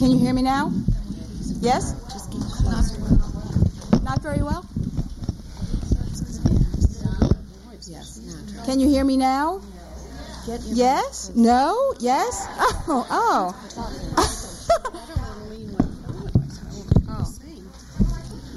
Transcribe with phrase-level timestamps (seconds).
[0.00, 0.72] Can you hear me now?
[1.60, 1.92] Yes?
[4.02, 4.64] Not very well?
[8.64, 9.60] Can you hear me now?
[10.68, 11.30] Yes?
[11.34, 11.92] No?
[12.00, 12.46] Yes?
[12.88, 13.54] Oh, oh.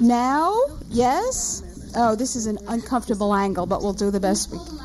[0.00, 0.58] Now?
[0.88, 1.62] Yes?
[1.94, 4.78] Oh, this is an uncomfortable angle, but we'll do the best we can.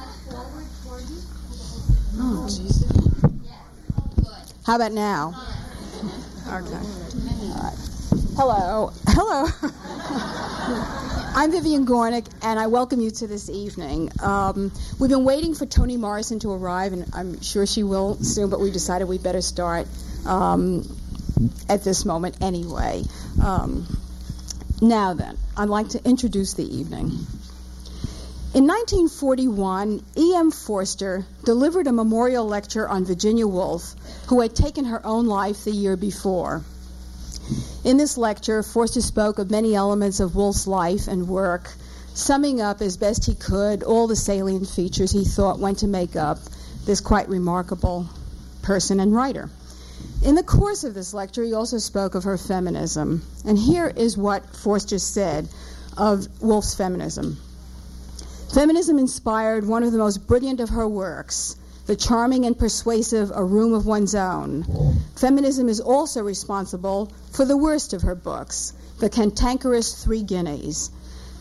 [2.18, 2.50] Oh,
[4.66, 5.42] How about now?
[6.52, 6.80] Okay.
[8.36, 8.92] Hello.
[9.08, 9.46] Hello.
[11.36, 14.12] I'm Vivian Gornick, and I welcome you to this evening.
[14.20, 18.50] Um, we've been waiting for Toni Morrison to arrive, and I'm sure she will soon,
[18.50, 19.88] but we decided we'd better start
[20.26, 20.90] um,
[21.70, 23.04] at this moment anyway.
[23.44, 23.86] Um,
[24.82, 27.12] now then, I'd like to introduce the evening.
[28.52, 30.50] In 1941, E.M.
[30.50, 33.94] Forster delivered a memorial lecture on Virginia Woolf,
[34.28, 36.64] who had taken her own life the year before.
[37.84, 41.72] In this lecture, Forster spoke of many elements of Woolf's life and work,
[42.16, 46.16] summing up as best he could all the salient features he thought went to make
[46.16, 46.40] up
[46.86, 48.10] this quite remarkable
[48.64, 49.52] person and writer.
[50.24, 53.22] In the course of this lecture, he also spoke of her feminism.
[53.46, 55.48] And here is what Forster said
[55.96, 57.38] of Woolf's feminism.
[58.54, 61.56] Feminism inspired one of the most brilliant of her works,
[61.86, 64.66] the charming and persuasive A Room of One's Own.
[65.16, 70.90] Feminism is also responsible for the worst of her books, the cantankerous Three Guineas.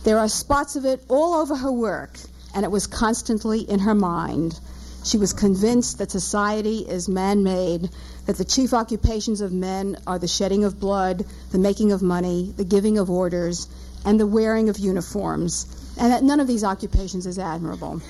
[0.04, 2.20] There are spots of it all over her work,
[2.54, 4.60] and it was constantly in her mind.
[5.02, 7.88] She was convinced that society is man made,
[8.26, 12.52] that the chief occupations of men are the shedding of blood, the making of money,
[12.58, 13.66] the giving of orders,
[14.04, 18.00] and the wearing of uniforms and that none of these occupations is admirable.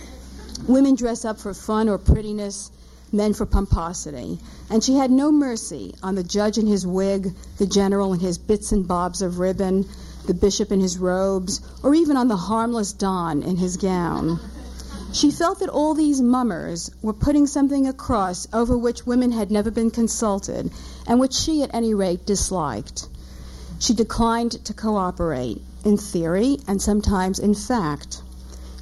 [0.67, 2.71] Women dress up for fun or prettiness,
[3.13, 4.39] men for pomposity.
[4.69, 8.37] And she had no mercy on the judge in his wig, the general in his
[8.37, 9.87] bits and bobs of ribbon,
[10.27, 14.39] the bishop in his robes, or even on the harmless Don in his gown.
[15.11, 19.71] She felt that all these mummers were putting something across over which women had never
[19.71, 20.71] been consulted,
[21.07, 23.09] and which she, at any rate, disliked.
[23.79, 28.23] She declined to cooperate in theory and sometimes in fact.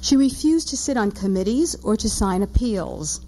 [0.01, 3.21] She refused to sit on committees or to sign appeals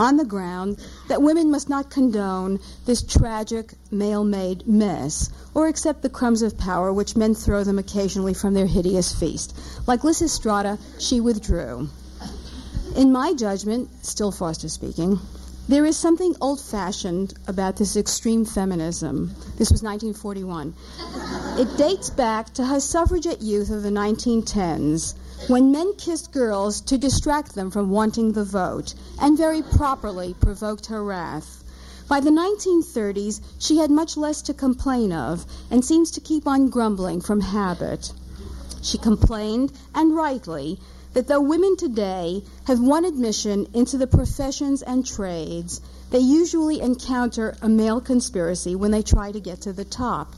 [0.00, 6.02] on the ground that women must not condone this tragic male made mess or accept
[6.02, 9.54] the crumbs of power which men throw them occasionally from their hideous feast.
[9.86, 11.88] Like Lysistrata, she withdrew.
[12.96, 15.20] In my judgment, still Forster speaking,
[15.68, 19.28] there is something old fashioned about this extreme feminism.
[19.56, 20.74] This was 1941.
[21.58, 25.14] It dates back to her suffragette youth of the 1910s
[25.48, 30.86] when men kissed girls to distract them from wanting the vote and very properly provoked
[30.86, 31.62] her wrath.
[32.08, 36.70] By the 1930s, she had much less to complain of and seems to keep on
[36.70, 38.12] grumbling from habit.
[38.82, 40.80] She complained, and rightly,
[41.12, 45.80] that though women today have won admission into the professions and trades,
[46.10, 50.34] they usually encounter a male conspiracy when they try to get to the top.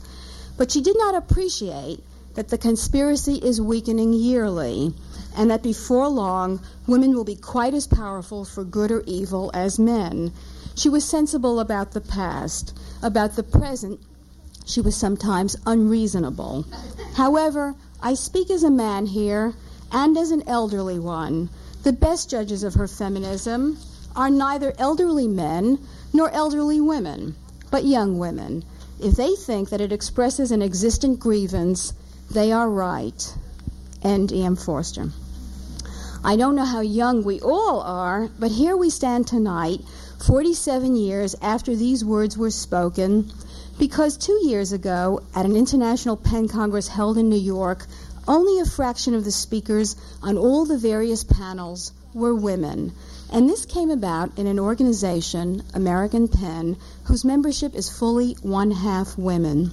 [0.57, 2.03] But she did not appreciate
[2.35, 4.93] that the conspiracy is weakening yearly
[5.37, 9.79] and that before long women will be quite as powerful for good or evil as
[9.79, 10.31] men.
[10.75, 13.99] She was sensible about the past, about the present.
[14.65, 16.65] She was sometimes unreasonable.
[17.15, 19.53] However, I speak as a man here
[19.95, 21.49] and as an elderly one,
[21.83, 23.77] the best judges of her feminism
[24.13, 25.79] are neither elderly men
[26.11, 27.33] nor elderly women,
[27.71, 28.65] but young women.
[28.99, 31.93] If they think that it expresses an existent grievance,
[32.29, 33.37] they are right.
[34.03, 34.57] End E.M.
[34.57, 35.11] Forster.
[36.25, 39.79] I don't know how young we all are, but here we stand tonight,
[40.27, 43.31] 47 years after these words were spoken,
[43.79, 47.85] because two years ago, at an International PEN Congress held in New York,
[48.27, 52.93] only a fraction of the speakers on all the various panels were women.
[53.31, 59.17] And this came about in an organization, American PEN, whose membership is fully one half
[59.17, 59.71] women.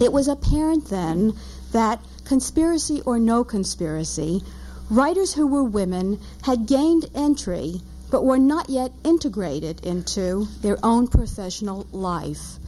[0.00, 1.34] It was apparent then
[1.72, 4.42] that, conspiracy or no conspiracy,
[4.88, 11.06] writers who were women had gained entry but were not yet integrated into their own
[11.06, 12.58] professional life.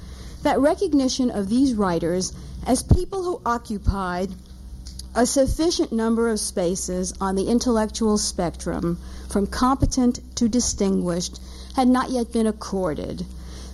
[0.42, 2.32] That recognition of these writers
[2.64, 4.30] as people who occupied
[5.14, 8.98] a sufficient number of spaces on the intellectual spectrum,
[9.28, 11.38] from competent to distinguished,
[11.76, 13.26] had not yet been accorded.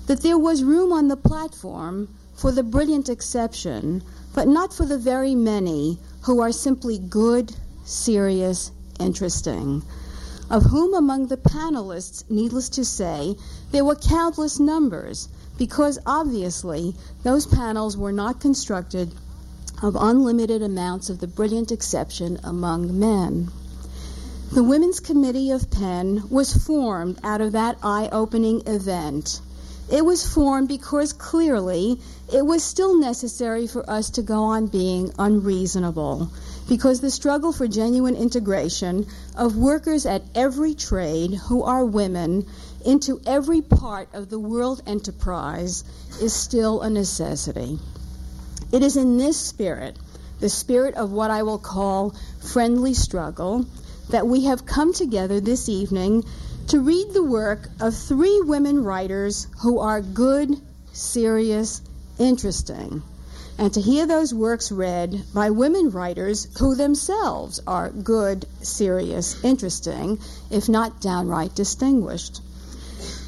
[0.06, 4.02] That there was room on the platform for the brilliant exception,
[4.34, 7.54] but not for the very many who are simply good,
[7.84, 9.82] serious, interesting.
[10.50, 13.36] of whom among the panelists, needless to say,
[13.70, 19.12] there were countless numbers, because obviously those panels were not constructed
[19.82, 23.48] of unlimited amounts of the brilliant exception among men.
[24.52, 29.40] The Women's Committee of PEN was formed out of that eye opening event.
[29.90, 32.00] It was formed because clearly
[32.32, 36.30] it was still necessary for us to go on being unreasonable,
[36.68, 42.44] because the struggle for genuine integration of workers at every trade who are women
[42.84, 45.84] into every part of the world enterprise
[46.20, 47.78] is still a necessity.
[48.70, 49.96] It is in this spirit,
[50.40, 53.64] the spirit of what I will call friendly struggle,
[54.10, 56.24] that we have come together this evening
[56.66, 60.60] to read the work of three women writers who are good,
[60.92, 61.80] serious,
[62.18, 63.02] interesting,
[63.56, 70.18] and to hear those works read by women writers who themselves are good, serious, interesting,
[70.50, 72.42] if not downright distinguished.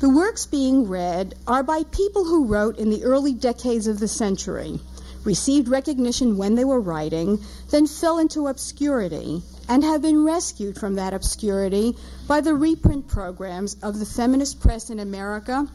[0.00, 4.08] The works being read are by people who wrote in the early decades of the
[4.08, 4.80] century,
[5.24, 7.38] received recognition when they were writing,
[7.70, 11.94] then fell into obscurity, and have been rescued from that obscurity
[12.26, 15.68] by the reprint programs of the Feminist Press in America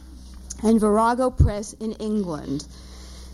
[0.64, 2.66] and Virago Press in England.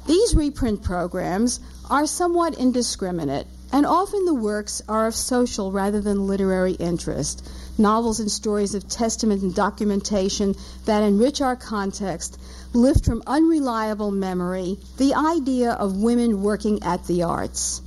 [0.08, 1.60] These reprint programs
[1.90, 7.48] are somewhat indiscriminate, and often the works are of social rather than literary interest.
[7.78, 10.56] Novels and stories of testament and documentation
[10.86, 12.40] that enrich our context
[12.73, 17.81] lift from unreliable memory the idea of women working at the arts.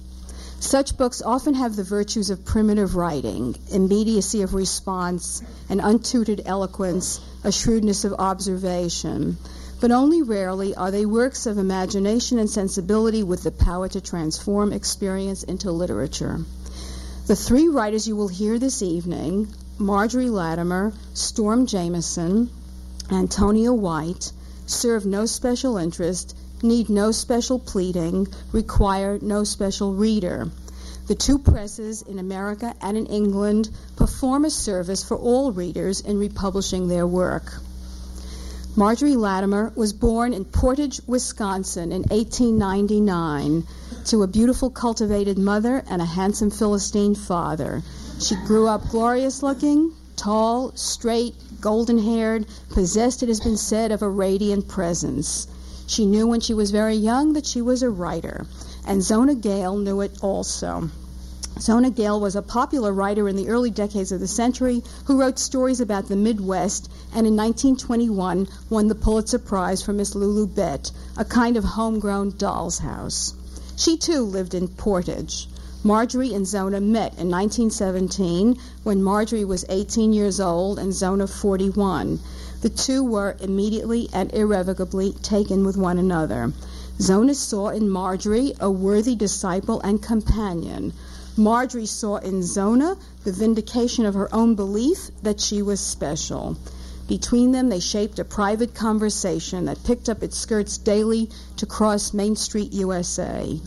[0.60, 7.20] Such books often have the virtues of primitive writing, immediacy of response, an untutored eloquence,
[7.42, 9.36] a shrewdness of observation,
[9.80, 14.72] but only rarely are they works of imagination and sensibility with the power to transform
[14.72, 16.44] experience into literature.
[17.26, 19.48] The three writers you will hear this evening
[19.78, 22.48] Margery Latimer, Storm Jameson,
[23.10, 24.32] Antonia White
[24.66, 30.50] serve no special interest, need no special pleading, require no special reader.
[31.06, 36.18] The two presses in America and in England perform a service for all readers in
[36.18, 37.52] republishing their work.
[38.76, 43.66] Margery Latimer was born in Portage, Wisconsin in 1899
[44.06, 47.82] to a beautiful cultivated mother and a handsome Philistine father.
[48.18, 54.02] She grew up glorious looking, tall, straight, golden haired, possessed, it has been said, of
[54.02, 55.46] a radiant presence.
[55.86, 58.46] She knew when she was very young that she was a writer,
[58.86, 60.90] and Zona Gale knew it also.
[61.60, 65.38] Zona Gale was a popular writer in the early decades of the century who wrote
[65.38, 70.90] stories about the Midwest and in 1921 won the Pulitzer Prize for Miss Lulu Bett,
[71.16, 73.34] a kind of homegrown doll's house.
[73.76, 75.48] She too lived in Portage.
[75.86, 82.20] Margery and Zona met in 1917 when Margery was 18 years old and Zona 41.
[82.62, 86.54] The two were immediately and irrevocably taken with one another.
[87.02, 90.94] Zona saw in Margery a worthy disciple and companion.
[91.36, 96.56] Margery saw in Zona the vindication of her own belief that she was special.
[97.08, 101.28] Between them, they shaped a private conversation that picked up its skirts daily
[101.58, 103.60] to cross Main Street, USA.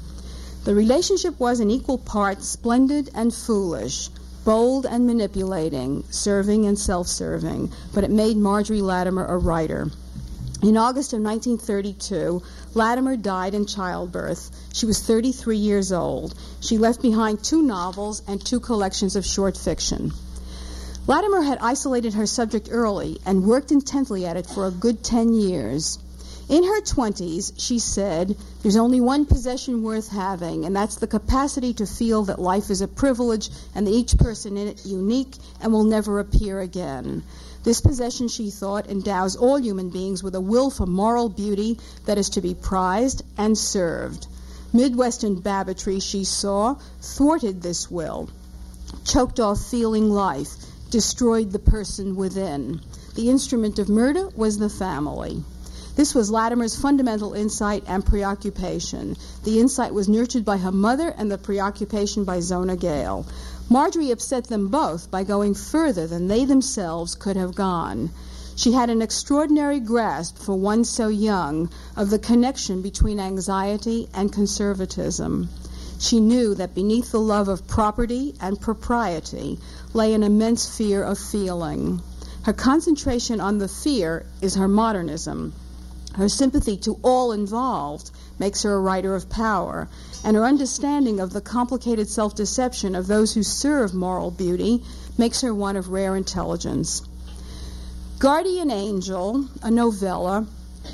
[0.67, 4.09] The relationship was in equal parts splendid and foolish,
[4.43, 9.89] bold and manipulating, serving and self serving, but it made Margery Latimer a writer.
[10.61, 12.41] In August of 1932,
[12.73, 14.51] Latimer died in childbirth.
[14.73, 16.35] She was 33 years old.
[16.59, 20.11] She left behind two novels and two collections of short fiction.
[21.07, 25.31] Latimer had isolated her subject early and worked intently at it for a good 10
[25.31, 25.97] years.
[26.49, 31.73] In her 20s, she said, There's only one possession worth having, and that's the capacity
[31.73, 35.73] to feel that life is a privilege and that each person in it unique and
[35.73, 37.23] will never appear again.
[37.63, 42.17] This possession, she thought, endows all human beings with a will for moral beauty that
[42.17, 44.27] is to be prized and served.
[44.71, 48.29] Midwestern Babbittry, she saw, thwarted this will,
[49.03, 50.55] choked off feeling life,
[50.91, 52.79] destroyed the person within.
[53.15, 55.43] The instrument of murder was the family.
[55.97, 59.17] This was Latimer's fundamental insight and preoccupation.
[59.43, 63.25] The insight was nurtured by her mother and the preoccupation by Zona Gale.
[63.67, 68.11] Margery upset them both by going further than they themselves could have gone.
[68.55, 74.31] She had an extraordinary grasp for one so young of the connection between anxiety and
[74.31, 75.49] conservatism.
[75.97, 79.57] She knew that beneath the love of property and propriety
[79.95, 82.03] lay an immense fear of feeling.
[82.43, 85.53] Her concentration on the fear is her modernism.
[86.17, 88.09] Her sympathy to all involved
[88.39, 89.87] makes her a writer of power,
[90.23, 94.83] and her understanding of the complicated self deception of those who serve moral beauty
[95.15, 97.03] makes her one of rare intelligence.
[98.17, 100.47] Guardian Angel, a novella,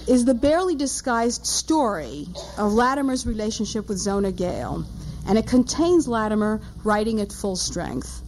[0.08, 2.27] is the barely disguised story
[2.58, 4.84] of Latimer's relationship with Zona Gale,
[5.25, 8.22] and it contains Latimer writing at full strength.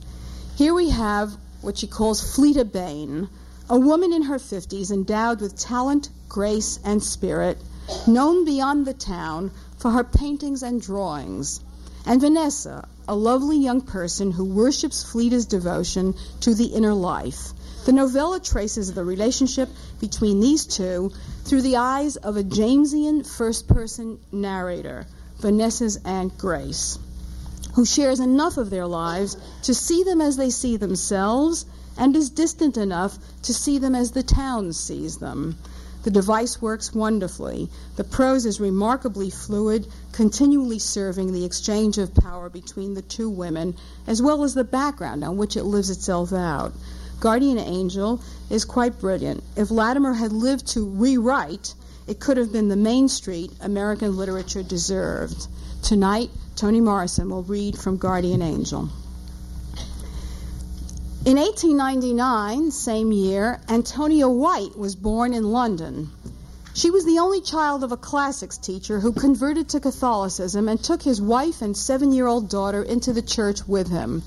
[0.56, 3.28] Here we have what she calls Fleeta Bain,
[3.70, 7.58] a woman in her 50s endowed with talent, grace, and spirit,
[8.06, 11.62] known beyond the town for her paintings and drawings,
[12.06, 17.54] and Vanessa, a lovely young person who worships Fleeta's devotion to the inner life.
[17.86, 19.70] The novella traces the relationship
[20.02, 21.10] between these two
[21.46, 25.08] through the eyes of a Jamesian first person narrator,
[25.40, 27.00] Vanessa's Aunt Grace,
[27.76, 31.66] who shares enough of their lives to see them as they see themselves
[31.98, 35.56] and is distant enough to see them as the town sees them.
[36.06, 37.68] The device works wonderfully.
[37.96, 43.74] The prose is remarkably fluid, continually serving the exchange of power between the two women,
[44.06, 46.74] as well as the background on which it lives itself out.
[47.20, 48.22] Guardian Angel
[48.52, 49.44] is quite brilliant.
[49.56, 51.74] If Latimer had lived to rewrite,
[52.06, 55.48] it could have been the Main Street American literature deserved.
[55.82, 58.90] Tonight, Toni Morrison will read from Guardian Angel.
[61.26, 66.12] In 1899, same year, Antonia White was born in London.
[66.76, 71.02] She was the only child of a classics teacher who converted to Catholicism and took
[71.02, 74.22] his wife and seven year old daughter into the church with him.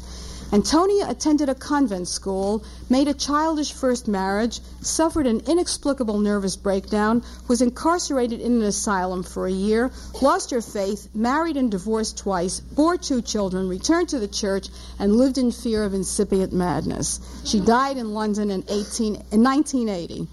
[0.50, 7.23] Antonia attended a convent school, made a childish first marriage, suffered an inexplicable nervous breakdown,
[7.49, 9.90] was incarcerated in an asylum for a year,
[10.23, 15.17] lost her faith, married and divorced twice, bore two children, returned to the church, and
[15.17, 17.21] lived in fear of incipient madness.
[17.45, 20.28] She died in London in, 18, in 1980.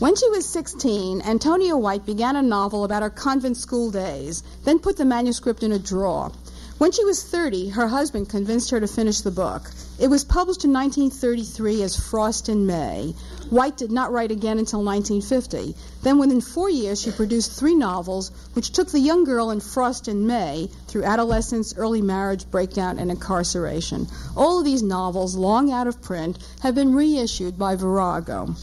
[0.00, 4.80] When she was 16, Antonia White began a novel about her convent school days, then
[4.80, 6.32] put the manuscript in a drawer.
[6.80, 9.70] When she was 30, her husband convinced her to finish the book.
[9.98, 13.14] It was published in 1933 as Frost in May.
[13.50, 15.76] White did not write again until 1950.
[16.02, 20.08] Then, within four years, she produced three novels, which took the young girl in Frost
[20.08, 24.08] in May through adolescence, early marriage, breakdown, and incarceration.
[24.34, 28.54] All of these novels, long out of print, have been reissued by Virago.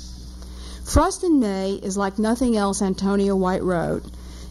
[0.86, 4.06] Frost in May is like nothing else Antonia White wrote.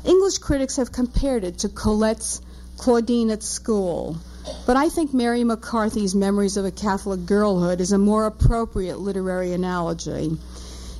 [0.04, 2.40] English critics have compared it to Colette's
[2.76, 4.16] Claudine at school.
[4.64, 9.52] But I think Mary McCarthy's Memories of a Catholic Girlhood is a more appropriate literary
[9.52, 10.38] analogy.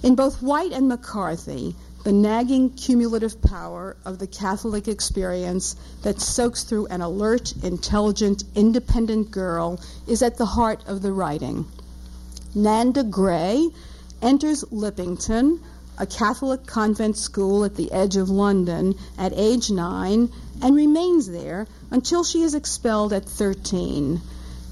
[0.02, 6.62] In both White and McCarthy, the nagging cumulative power of the Catholic experience that soaks
[6.62, 11.66] through an alert, intelligent, independent girl is at the heart of the writing.
[12.54, 13.68] Nanda Gray
[14.22, 15.60] enters Lippington,
[15.98, 20.30] a Catholic convent school at the edge of London, at age nine
[20.62, 24.20] and remains there until she is expelled at 13.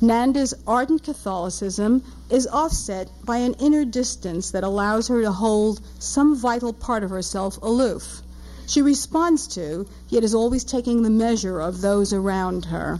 [0.00, 6.36] Nanda's ardent Catholicism is offset by an inner distance that allows her to hold some
[6.36, 8.22] vital part of herself aloof.
[8.66, 12.98] She responds to, yet is always taking the measure of those around her.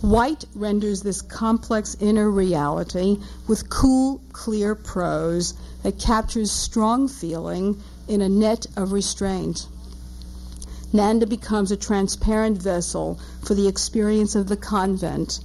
[0.00, 8.20] White renders this complex inner reality with cool, clear prose that captures strong feeling in
[8.20, 9.66] a net of restraint.
[10.94, 15.40] Nanda becomes a transparent vessel for the experience of the convent,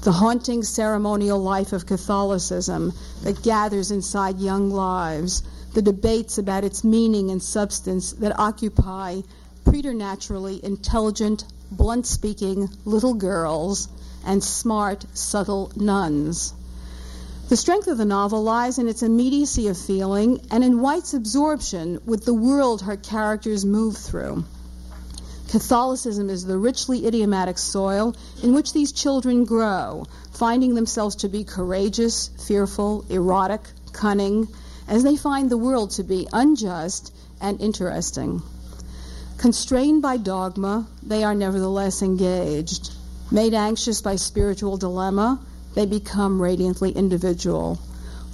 [0.00, 5.42] the haunting ceremonial life of Catholicism that gathers inside young lives,
[5.74, 9.20] the debates about its meaning and substance that occupy
[9.66, 13.88] preternaturally intelligent, blunt speaking little girls
[14.24, 16.54] and smart, subtle nuns.
[17.50, 22.00] The strength of the novel lies in its immediacy of feeling and in White's absorption
[22.06, 24.44] with the world her characters move through.
[25.56, 31.44] Catholicism is the richly idiomatic soil in which these children grow, finding themselves to be
[31.44, 34.48] courageous, fearful, erotic, cunning,
[34.86, 37.10] as they find the world to be unjust
[37.40, 38.42] and interesting.
[39.38, 42.90] Constrained by dogma, they are nevertheless engaged.
[43.30, 45.40] Made anxious by spiritual dilemma,
[45.74, 47.76] they become radiantly individual.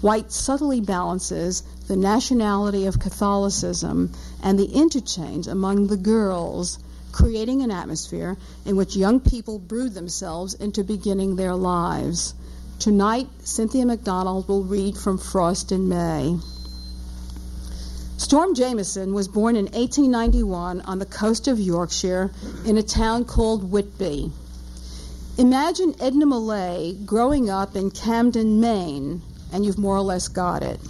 [0.00, 4.10] White subtly balances the nationality of Catholicism
[4.42, 6.80] and the interchange among the girls
[7.12, 12.34] creating an atmosphere in which young people brood themselves into beginning their lives.
[12.78, 16.36] Tonight, Cynthia Macdonald will read from Frost in May.
[18.16, 22.30] Storm Jameson was born in 1891 on the coast of Yorkshire
[22.64, 24.32] in a town called Whitby.
[25.38, 30.80] Imagine Edna Millay growing up in Camden, Maine, and you've more or less got it.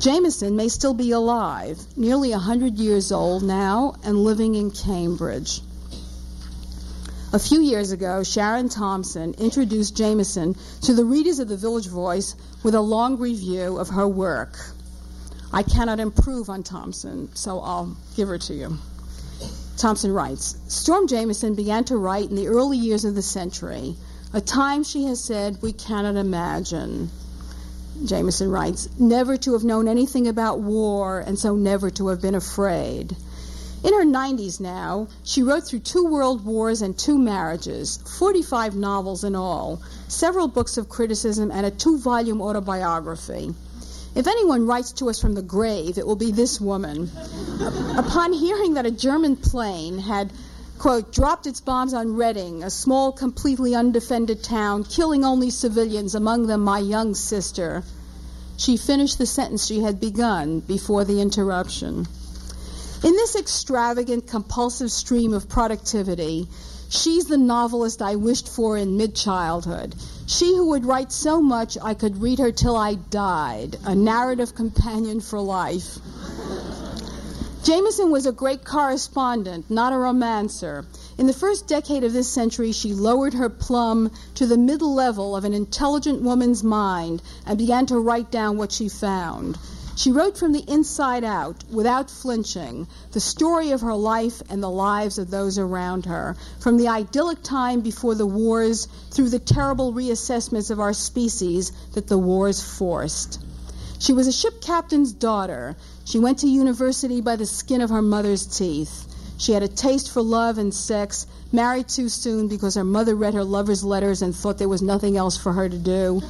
[0.00, 5.60] Jameson may still be alive, nearly a 100 years old now, and living in Cambridge.
[7.32, 12.36] A few years ago, Sharon Thompson introduced Jameson to the readers of the Village Voice
[12.62, 14.56] with a long review of her work.
[15.52, 18.78] I cannot improve on Thompson, so I'll give her to you.
[19.78, 23.96] Thompson writes Storm Jameson began to write in the early years of the century,
[24.32, 27.10] a time she has said we cannot imagine.
[28.04, 32.34] Jameson writes, never to have known anything about war and so never to have been
[32.34, 33.16] afraid.
[33.84, 39.22] In her 90s now, she wrote through two world wars and two marriages, 45 novels
[39.22, 43.54] in all, several books of criticism, and a two volume autobiography.
[44.16, 47.08] If anyone writes to us from the grave, it will be this woman.
[47.96, 50.32] Upon hearing that a German plane had,
[50.78, 56.46] quote, dropped its bombs on Reading, a small, completely undefended town, killing only civilians, among
[56.46, 57.82] them my young sister,
[58.56, 62.06] she finished the sentence she had begun before the interruption.
[63.04, 66.48] In this extravagant, compulsive stream of productivity,
[66.88, 69.94] she's the novelist I wished for in mid childhood.
[70.26, 74.54] She who would write so much I could read her till I died, a narrative
[74.56, 75.98] companion for life.
[77.64, 80.86] Jameson was a great correspondent, not a romancer.
[81.18, 85.34] In the first decade of this century, she lowered her plumb to the middle level
[85.34, 89.58] of an intelligent woman's mind and began to write down what she found.
[89.96, 94.70] She wrote from the inside out, without flinching, the story of her life and the
[94.70, 99.92] lives of those around her, from the idyllic time before the wars through the terrible
[99.92, 103.40] reassessments of our species that the wars forced.
[103.98, 105.76] She was a ship captain's daughter.
[106.08, 109.06] She went to university by the skin of her mother's teeth.
[109.36, 113.34] She had a taste for love and sex, married too soon because her mother read
[113.34, 116.22] her lover's letters and thought there was nothing else for her to do.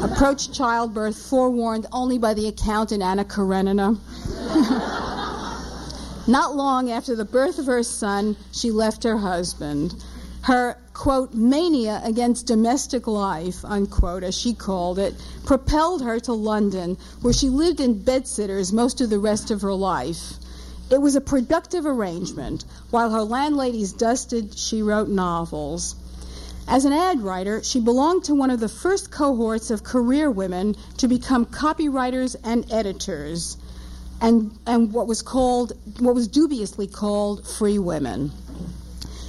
[0.00, 3.90] Approached childbirth forewarned only by the account in Anna Karenina.
[6.26, 9.94] Not long after the birth of her son, she left her husband.
[10.40, 15.14] Her, quote, mania against domestic life, unquote, as she called it,
[15.48, 19.72] propelled her to London, where she lived in bedsitters most of the rest of her
[19.72, 20.34] life.
[20.90, 22.66] It was a productive arrangement.
[22.90, 25.94] While her landladies dusted, she wrote novels.
[26.66, 30.76] As an ad writer, she belonged to one of the first cohorts of career women
[30.98, 33.56] to become copywriters and editors,
[34.20, 38.32] and, and what was called, what was dubiously called free women.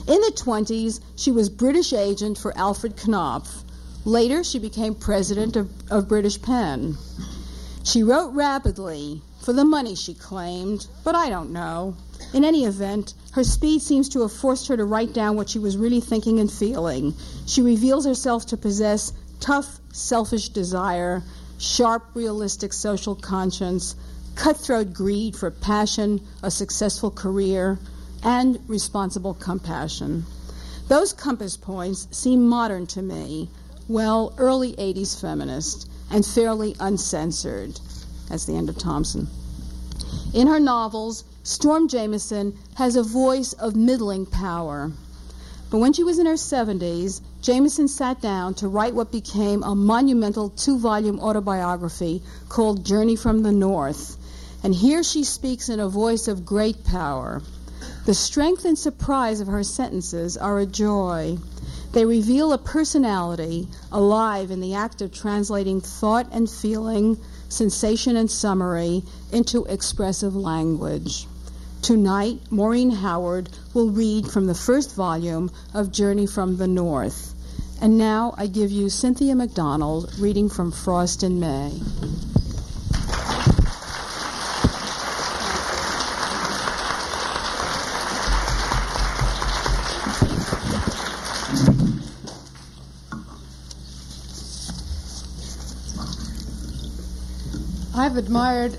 [0.05, 3.63] In the 20s, she was British agent for Alfred Knopf.
[4.05, 6.97] Later, she became president of, of British PEN.
[7.83, 11.95] She wrote rapidly, for the money, she claimed, but I don't know.
[12.33, 15.59] In any event, her speed seems to have forced her to write down what she
[15.59, 17.13] was really thinking and feeling.
[17.45, 21.23] She reveals herself to possess tough, selfish desire,
[21.57, 23.95] sharp, realistic social conscience,
[24.35, 27.79] cutthroat greed for passion, a successful career,
[28.23, 30.25] and responsible compassion.
[30.87, 33.49] Those compass points seem modern to me,
[33.89, 37.79] well, early 80s feminist, and fairly uncensored.
[38.29, 39.27] That's the end of Thompson.
[40.33, 44.91] In her novels, Storm Jameson has a voice of middling power.
[45.71, 49.73] But when she was in her 70s, Jameson sat down to write what became a
[49.73, 54.17] monumental two volume autobiography called Journey from the North.
[54.63, 57.41] And here she speaks in a voice of great power.
[58.05, 61.37] The strength and surprise of her sentences are a joy.
[61.91, 67.17] They reveal a personality alive in the act of translating thought and feeling
[67.49, 71.25] sensation and summary into expressive language.
[71.81, 77.33] Tonight, Maureen Howard will read from the first volume of Journey from the North.
[77.81, 81.71] And now I give you Cynthia Macdonald reading from Frost in May.
[98.09, 98.75] I've admired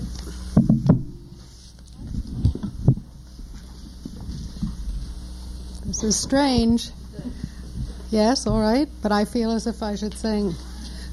[5.85, 6.89] This is strange.
[8.09, 10.53] Yes, all right, but I feel as if I should sing.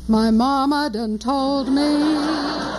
[0.09, 2.78] My mama done told me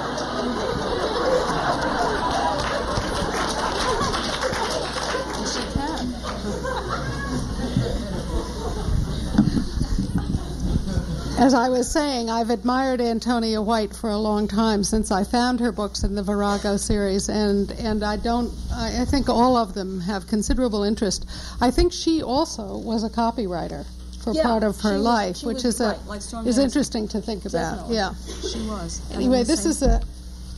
[11.39, 15.62] As I was saying, I've admired Antonia White for a long time since I found
[15.62, 18.52] her books in the Virago series, and, and I don't.
[18.73, 21.25] I, I think all of them have considerable interest.
[21.62, 23.86] I think she also was a copywriter
[24.21, 27.08] for Yeah, part of her was- life, which was is a right, like is interesting
[27.08, 27.88] to think about.
[27.88, 27.95] Definitely.
[27.95, 28.13] Yeah.
[28.52, 29.02] She was.
[29.13, 30.02] Anyway, this is a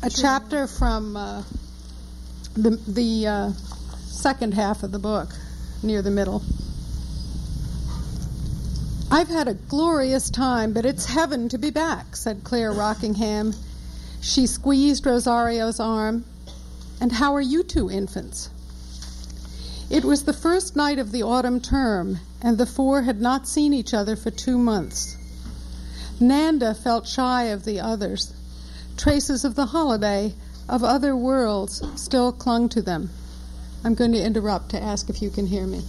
[0.01, 1.43] a chapter from uh,
[2.55, 5.29] the, the uh, second half of the book,
[5.83, 6.41] near the middle.
[9.13, 13.54] I've had a glorious time, but it's heaven to be back, said Claire Rockingham.
[14.21, 16.24] She squeezed Rosario's arm.
[17.02, 18.50] And how are you two infants?
[19.89, 23.74] It was the first night of the autumn term, and the four had not seen
[23.74, 25.17] each other for two months.
[26.21, 28.32] Nanda felt shy of the others.
[28.95, 30.34] Traces of the holiday,
[30.69, 33.10] of other worlds, still clung to them.
[33.84, 35.82] I'm going to interrupt to ask if you can hear me.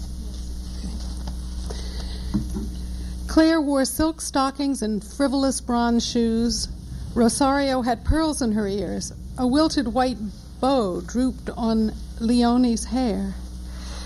[3.33, 6.69] Claire wore silk stockings and frivolous bronze shoes.
[7.15, 9.11] Rosario had pearls in her ears.
[9.39, 10.19] A wilted white
[10.61, 13.33] bow drooped on Leonie's hair.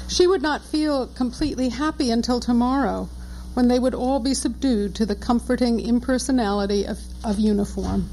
[0.07, 3.09] She would not feel completely happy until tomorrow,
[3.55, 8.09] when they would all be subdued to the comforting impersonality of, of uniform.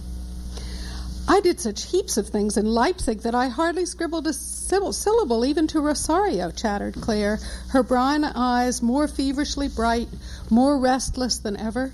[1.28, 5.67] I did such heaps of things in Leipzig that I hardly scribbled a syllable even
[5.67, 10.10] to Rosario, chattered Claire, her brown eyes more feverishly bright,
[10.54, 11.92] more restless than ever.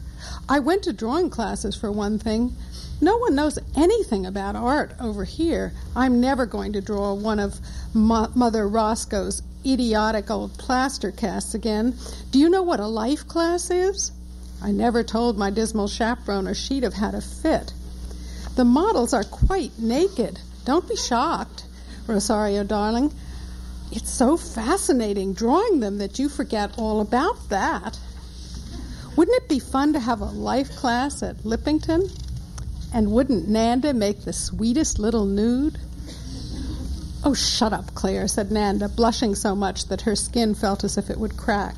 [0.50, 2.54] I went to drawing classes for one thing.
[3.00, 5.72] No one knows anything about art over here.
[5.96, 7.60] I'm never going to draw one of
[7.94, 11.96] Mo- Mother Roscoe's idiotic old plaster casts again.
[12.32, 14.12] Do you know what a life class is?
[14.62, 17.72] I never told my dismal chaperone or she'd have had a fit.
[18.56, 20.38] The models are quite naked.
[20.66, 21.64] Don't be shocked,
[22.08, 23.14] Rosario darling.
[23.94, 27.98] It's so fascinating drawing them that you forget all about that.
[29.16, 32.10] Wouldn't it be fun to have a life class at Lippington?
[32.94, 35.78] And wouldn't Nanda make the sweetest little nude?
[37.24, 41.10] Oh, shut up, Claire, said Nanda, blushing so much that her skin felt as if
[41.10, 41.76] it would crack.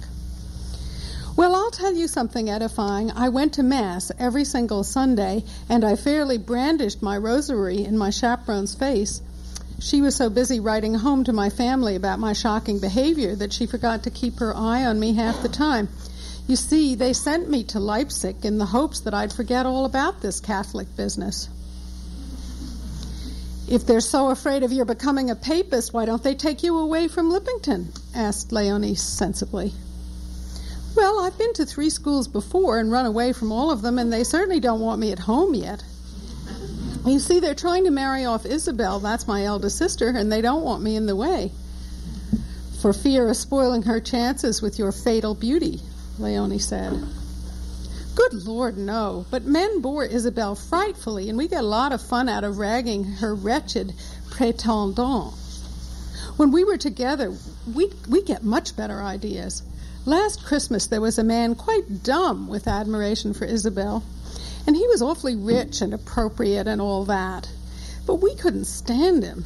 [1.35, 3.09] Well, I'll tell you something edifying.
[3.11, 8.11] I went to Mass every single Sunday, and I fairly brandished my rosary in my
[8.11, 9.21] chaperone's face.
[9.79, 13.65] She was so busy writing home to my family about my shocking behavior that she
[13.65, 15.89] forgot to keep her eye on me half the time.
[16.47, 20.21] You see, they sent me to Leipzig in the hopes that I'd forget all about
[20.21, 21.47] this Catholic business.
[23.69, 27.07] If they're so afraid of your becoming a papist, why don't they take you away
[27.07, 27.87] from Lippington?
[28.13, 29.71] asked Leonie sensibly.
[30.93, 34.11] Well, I've been to three schools before and run away from all of them, and
[34.11, 35.83] they certainly don't want me at home yet.
[37.05, 40.63] You see, they're trying to marry off Isabel, that's my eldest sister, and they don't
[40.63, 41.51] want me in the way.
[42.81, 45.79] For fear of spoiling her chances with your fatal beauty,
[46.21, 47.03] Leonie said.
[48.13, 49.25] Good Lord, no.
[49.31, 53.03] But men bore Isabel frightfully, and we get a lot of fun out of ragging
[53.03, 53.93] her wretched
[54.29, 55.33] prétendant.
[56.37, 57.33] When we were together,
[57.73, 59.63] we we get much better ideas.
[60.05, 64.03] Last Christmas, there was a man quite dumb with admiration for Isabel,
[64.65, 67.49] and he was awfully rich and appropriate and all that.
[68.05, 69.45] But we couldn't stand him.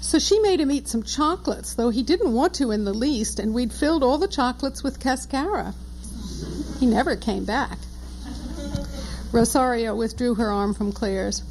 [0.00, 3.38] So she made him eat some chocolates, though he didn't want to in the least,
[3.38, 5.74] and we'd filled all the chocolates with cascara.
[6.80, 7.78] He never came back.
[9.32, 11.42] Rosario withdrew her arm from Claire's.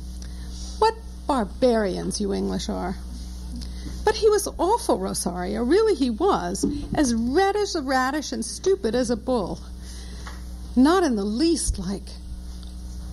[0.79, 0.95] What
[1.27, 2.95] barbarians you English are.
[4.03, 5.63] But he was awful, Rosario.
[5.63, 6.65] Really, he was.
[6.93, 9.59] As red as a radish and stupid as a bull.
[10.75, 12.09] Not in the least like.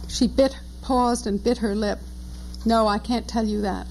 [0.09, 2.01] She bit, paused, and bit her lip.
[2.65, 3.87] No, I can't tell you that.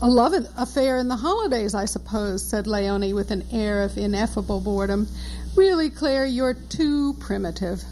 [0.00, 4.60] A love affair in the holidays, I suppose, said Leonie with an air of ineffable
[4.60, 5.08] boredom.
[5.56, 7.82] Really, Claire, you're too primitive.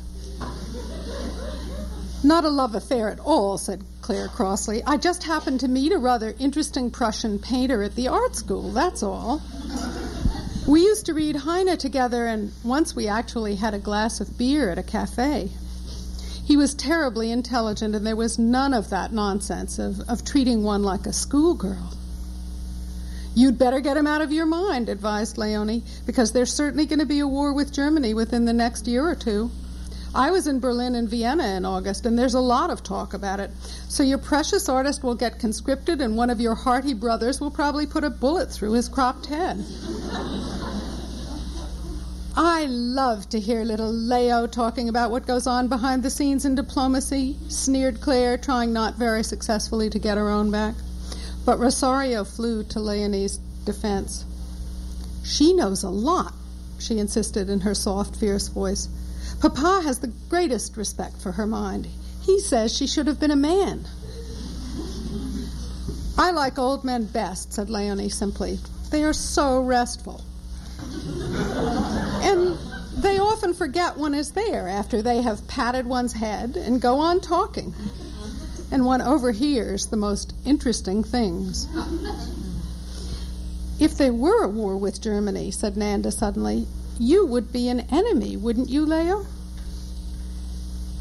[2.22, 4.82] Not a love affair at all, said Claire crossly.
[4.84, 9.02] I just happened to meet a rather interesting Prussian painter at the art school, that's
[9.02, 9.42] all.
[10.66, 14.70] We used to read Heine together, and once we actually had a glass of beer
[14.70, 15.50] at a cafe.
[16.44, 20.82] He was terribly intelligent, and there was none of that nonsense of, of treating one
[20.82, 21.95] like a schoolgirl.
[23.36, 27.06] You'd better get him out of your mind, advised Leonie, because there's certainly going to
[27.06, 29.50] be a war with Germany within the next year or two.
[30.14, 33.38] I was in Berlin and Vienna in August, and there's a lot of talk about
[33.38, 33.50] it.
[33.90, 37.84] So your precious artist will get conscripted, and one of your hearty brothers will probably
[37.84, 39.62] put a bullet through his cropped head.
[42.38, 46.54] I love to hear little Leo talking about what goes on behind the scenes in
[46.54, 50.74] diplomacy, sneered Claire, trying not very successfully to get her own back.
[51.46, 54.24] But Rosario flew to Leonie's defense.
[55.24, 56.34] She knows a lot,
[56.78, 58.88] she insisted in her soft, fierce voice.
[59.40, 61.86] Papa has the greatest respect for her mind.
[62.22, 63.86] He says she should have been a man.
[66.18, 68.58] I like old men best, said Leonie simply.
[68.90, 70.24] They are so restful.
[70.80, 72.58] and
[72.96, 77.20] they often forget one is there after they have patted one's head and go on
[77.20, 77.74] talking.
[78.70, 81.68] And one overhears the most interesting things.
[83.78, 86.66] If there were a war with Germany, said Nanda suddenly,
[86.98, 89.26] you would be an enemy, wouldn't you, Leo?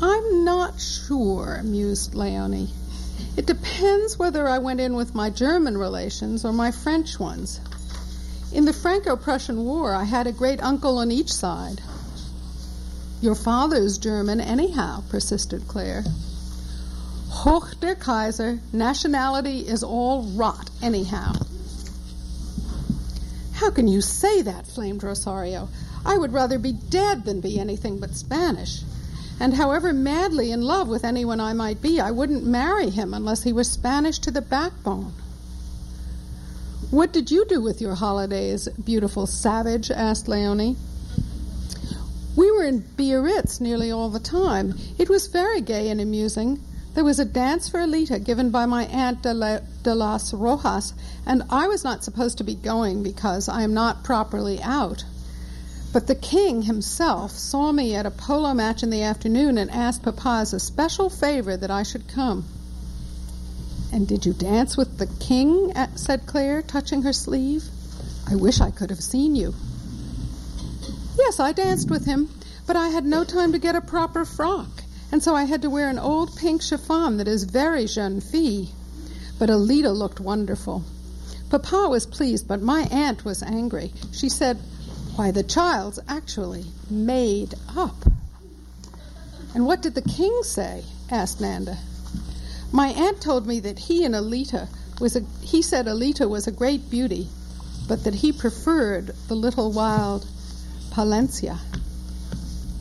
[0.01, 2.69] I'm not sure, mused Leonie.
[3.37, 7.61] It depends whether I went in with my German relations or my French ones.
[8.53, 11.81] In the Franco Prussian War, I had a great uncle on each side.
[13.21, 16.03] Your father's German, anyhow, persisted Claire.
[17.35, 21.33] Hoch der Kaiser, nationality is all rot, anyhow.
[23.55, 24.65] How can you say that?
[24.65, 25.67] flamed Rosario.
[26.05, 28.83] I would rather be dead than be anything but Spanish.
[29.37, 33.43] And however madly in love with anyone I might be, I wouldn't marry him unless
[33.43, 35.11] he was Spanish to the backbone.
[36.89, 39.91] What did you do with your holidays, beautiful savage?
[39.91, 40.77] asked Leonie.
[42.37, 44.75] We were in Biarritz nearly all the time.
[44.97, 46.61] It was very gay and amusing.
[46.95, 50.93] There was a dance for Alita given by my aunt de, La, de las Rojas,
[51.25, 55.03] and I was not supposed to be going because I am not properly out.
[55.91, 60.03] But the king himself saw me at a polo match in the afternoon and asked
[60.03, 62.45] Papa as a special favor that I should come.
[63.91, 65.73] And did you dance with the king?
[65.95, 67.65] said Claire, touching her sleeve.
[68.25, 69.53] I wish I could have seen you.
[71.17, 72.29] Yes, I danced with him,
[72.65, 74.84] but I had no time to get a proper frock
[75.15, 78.67] and so I had to wear an old pink chiffon that is very jeune fille.
[79.39, 80.83] But Alita looked wonderful.
[81.49, 83.93] Papa was pleased, but my aunt was angry.
[84.11, 84.57] She said,
[85.15, 87.95] Why, the child's actually made up.
[89.53, 90.83] And what did the king say?
[91.09, 91.77] asked Nanda.
[92.73, 94.67] My aunt told me that he and Alita
[94.99, 97.29] was a, he said Alita was a great beauty,
[97.87, 100.27] but that he preferred the little wild
[100.89, 101.57] Palencia.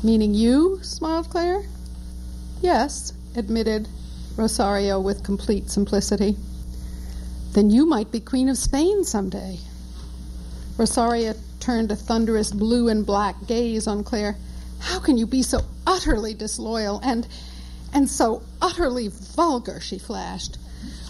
[0.02, 0.80] Meaning you?
[0.82, 1.62] smiled Claire.
[2.64, 3.86] Yes, admitted
[4.38, 6.34] Rosario with complete simplicity.
[7.52, 9.58] Then you might be Queen of Spain someday.
[10.78, 14.38] Rosario turned a thunderous blue and black gaze on Claire.
[14.78, 17.28] How can you be so utterly disloyal and
[17.92, 20.56] and so utterly vulgar, she flashed.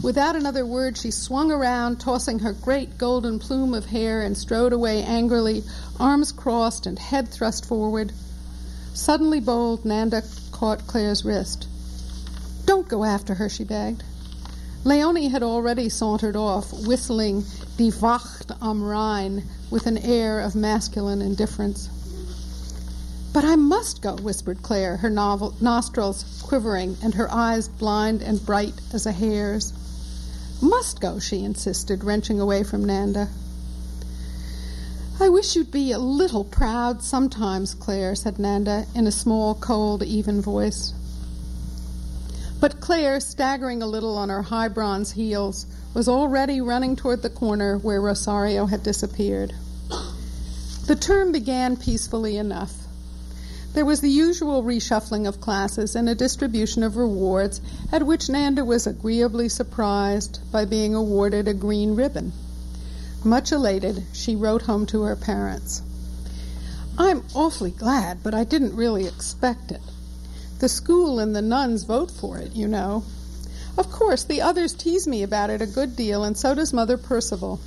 [0.03, 4.73] Without another word, she swung around, tossing her great golden plume of hair, and strode
[4.73, 5.63] away angrily,
[6.01, 8.13] arms crossed and head thrust forward.
[8.93, 10.23] Suddenly bold, Nanda
[10.55, 11.67] caught Claire's wrist.
[12.65, 14.05] Don't go after her, she begged.
[14.85, 17.45] Leonie had already sauntered off, whistling
[17.77, 21.89] Die Wacht am Rhein with an air of masculine indifference.
[23.33, 28.47] But I must go, whispered Claire, her novel, nostrils quivering and her eyes blind and
[28.47, 29.73] bright as a hare's.
[30.63, 33.29] Must go, she insisted, wrenching away from Nanda.
[35.21, 40.03] I wish you'd be a little proud sometimes, Claire, said Nanda in a small, cold,
[40.03, 40.93] even voice.
[42.59, 47.31] But Claire, staggering a little on her high bronze heels, was already running toward the
[47.31, 49.55] corner where Rosario had disappeared.
[50.87, 52.75] The term began peacefully enough.
[53.73, 57.61] There was the usual reshuffling of classes and a distribution of rewards,
[57.93, 62.33] at which Nanda was agreeably surprised by being awarded a green ribbon.
[63.25, 65.81] Much elated, she wrote home to her parents.
[66.99, 69.81] I'm awfully glad, but I didn't really expect it.
[70.59, 73.03] The school and the nuns vote for it, you know.
[73.79, 76.99] Of course, the others tease me about it a good deal, and so does Mother
[76.99, 77.61] Percival.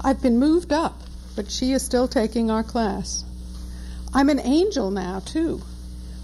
[0.00, 1.00] I've been moved up,
[1.36, 3.24] but she is still taking our class.
[4.12, 5.62] I'm an angel now, too.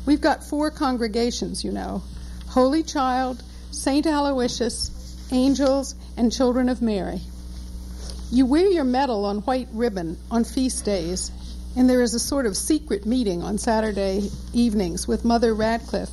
[0.04, 2.02] We've got four congregations, you know
[2.48, 4.04] Holy Child, St.
[4.04, 4.90] Aloysius,
[5.30, 7.20] Angels, and Children of Mary.
[8.34, 11.30] You wear your medal on white ribbon on feast days,
[11.76, 16.10] and there is a sort of secret meeting on Saturday evenings with Mother Radcliffe,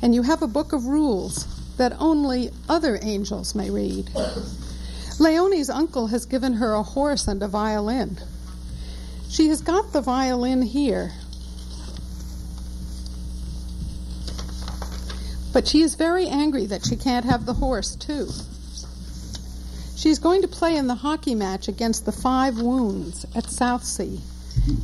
[0.00, 4.08] and you have a book of rules that only other angels may read.
[5.18, 8.18] Leonie's uncle has given her a horse and a violin.
[9.28, 11.10] She has got the violin here.
[15.52, 18.28] But she is very angry that she can't have the horse, too.
[20.04, 24.18] She's going to play in the hockey match against the Five Wounds at Southsea.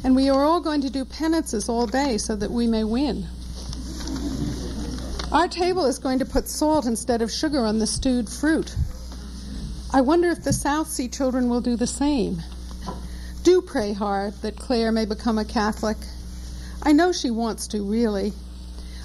[0.03, 3.27] And we are all going to do penances all day so that we may win.
[5.31, 8.75] Our table is going to put salt instead of sugar on the stewed fruit.
[9.93, 12.43] I wonder if the Southsea children will do the same.
[13.43, 15.99] Do pray hard that Claire may become a Catholic.
[16.83, 18.33] I know she wants to, really.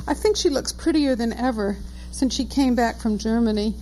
[0.08, 1.76] I think she looks prettier than ever
[2.12, 3.76] since she came back from Germany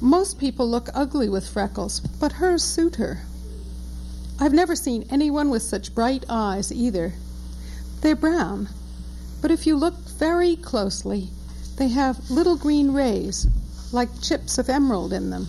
[0.00, 3.22] most people look ugly with freckles, but hers suit her.
[4.38, 7.12] I've never seen anyone with such bright eyes either.
[8.00, 8.68] They're brown,
[9.42, 11.28] but if you look very closely,
[11.76, 13.46] they have little green rays,
[13.92, 15.48] like chips of emerald in them.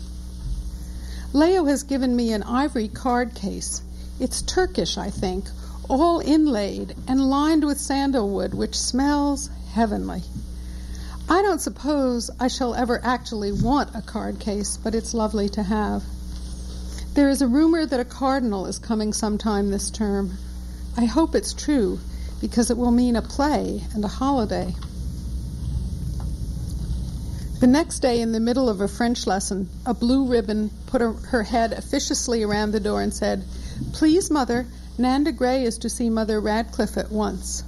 [1.34, 3.82] Leo has given me an ivory card case.
[4.20, 5.46] It's Turkish, I think,
[5.90, 10.24] all inlaid and lined with sandalwood, which smells heavenly.
[11.32, 15.64] I don't suppose I shall ever actually want a card case, but it's lovely to
[15.64, 16.04] have.
[17.14, 20.38] There is a rumor that a cardinal is coming sometime this term.
[20.98, 22.00] I hope it's true,
[22.42, 24.76] because it will mean a play and a holiday.
[27.62, 31.44] The next day, in the middle of a French lesson, a blue ribbon put her,
[31.44, 33.46] head officiously around the door and said,
[33.94, 34.68] Please, Mother,
[34.98, 37.64] Nanda Gray is to see Mother Radcliffe at once.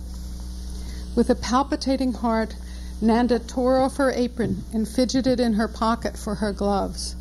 [1.16, 2.56] With a palpitating heart,
[3.04, 7.18] Nanda tore off her apron and fidgeted in her pocket for her gloves.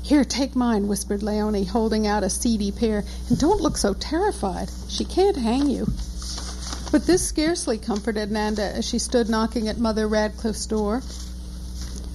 [0.00, 4.70] Here, take mine, whispered Leonie, holding out a seedy pair, and don't look so terrified.
[4.88, 5.86] She can't hang you.
[6.92, 11.02] But this scarcely comforted Nanda as she stood knocking at Mother Radcliffe's door.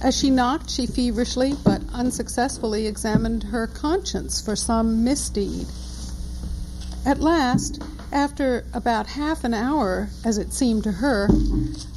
[0.00, 5.66] As she knocked, she feverishly but unsuccessfully examined her conscience for some misdeed.
[7.04, 11.28] At last, after about half an hour, as it seemed to her,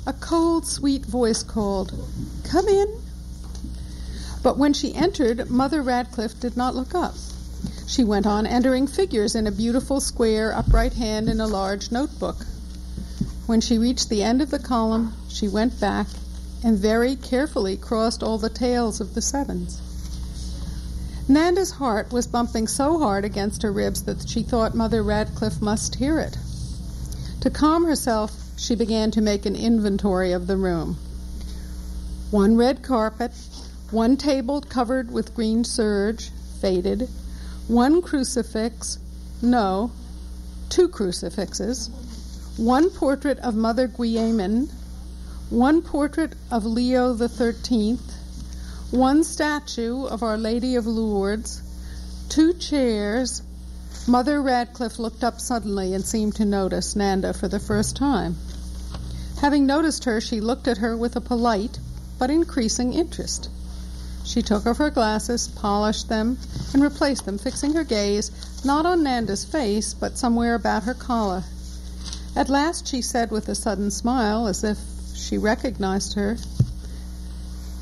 [0.06, 1.93] a cold, sweet voice called,
[2.43, 3.02] Come in.
[4.43, 7.15] But when she entered, Mother Radcliffe did not look up.
[7.88, 12.45] She went on entering figures in a beautiful square upright hand in a large notebook.
[13.45, 16.08] When she reached the end of the column, she went back
[16.63, 19.82] and very carefully crossed all the tails of the sevens.
[21.31, 25.95] Nanda's heart was bumping so hard against her ribs that she thought Mother Radcliffe must
[25.95, 26.37] hear it.
[27.39, 30.97] To calm herself, she began to make an inventory of the room.
[32.31, 33.31] One red carpet,
[33.91, 37.07] one table covered with green serge, faded,
[37.69, 38.99] one crucifix,
[39.41, 39.91] no,
[40.67, 41.89] two crucifixes,
[42.57, 44.69] one portrait of Mother Guillemin,
[45.49, 47.99] one portrait of Leo XIII,
[48.91, 51.62] one statue of Our Lady of Lourdes,
[52.27, 53.41] two chairs.
[54.06, 58.36] Mother Radcliffe looked up suddenly and seemed to notice Nanda for the first time.
[59.39, 61.80] Having noticed her, she looked at her with a polite
[62.19, 63.49] but increasing interest.
[64.25, 66.38] She took off her glasses, polished them,
[66.73, 68.30] and replaced them, fixing her gaze
[68.65, 71.43] not on Nanda's face, but somewhere about her collar.
[72.36, 74.77] At last she said with a sudden smile, as if
[75.15, 76.38] she recognized her.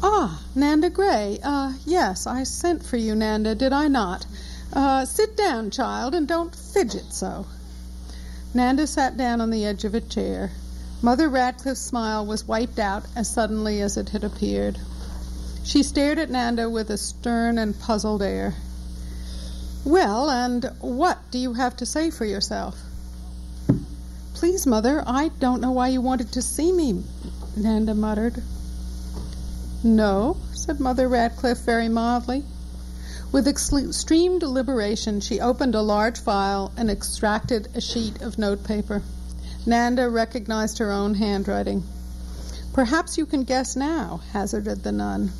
[0.01, 1.39] Ah, Nanda Gray.
[1.43, 4.25] Uh, yes, I sent for you, Nanda, did I not?
[4.71, 7.45] Uh, sit down, child, and don't fidget so.
[8.53, 10.51] Nanda sat down on the edge of a chair.
[11.01, 14.79] Mother Radcliffe's smile was wiped out as suddenly as it had appeared.
[15.63, 18.55] She stared at Nanda with a stern and puzzled air.
[19.83, 22.77] Well, and what do you have to say for yourself?
[24.33, 27.03] Please, Mother, I don't know why you wanted to see me,
[27.57, 28.41] Nanda muttered.
[29.83, 32.43] No, said Mother Radcliffe very mildly.
[33.31, 39.03] With extreme deliberation, she opened a large file and extracted a sheet of notepaper.
[39.65, 41.83] Nanda recognized her own handwriting.
[42.73, 45.31] Perhaps you can guess now, hazarded the nun.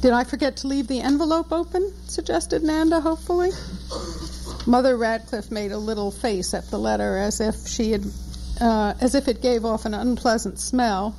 [0.00, 1.92] Did I forget to leave the envelope open?
[2.06, 3.50] suggested Nanda hopefully.
[4.66, 8.04] Mother Radcliffe made a little face at the letter as if she had
[8.60, 11.14] uh, as if it gave off an unpleasant smell.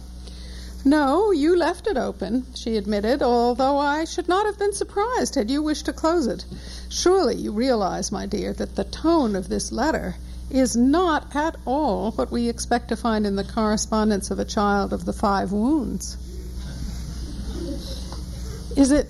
[0.84, 5.52] No, you left it open, she admitted, although I should not have been surprised had
[5.52, 6.44] you wished to close it.
[6.89, 10.15] Surely you realize, my dear, that the tone of this letter
[10.50, 14.91] is not at all what we expect to find in the correspondence of a child
[14.91, 16.17] of the five wounds.
[18.76, 19.08] Is it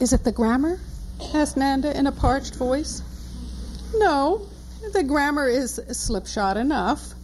[0.00, 0.80] is it the grammar?
[1.34, 3.02] asked Nanda in a parched voice.
[3.94, 4.46] No,
[4.92, 7.14] the grammar is slipshod enough,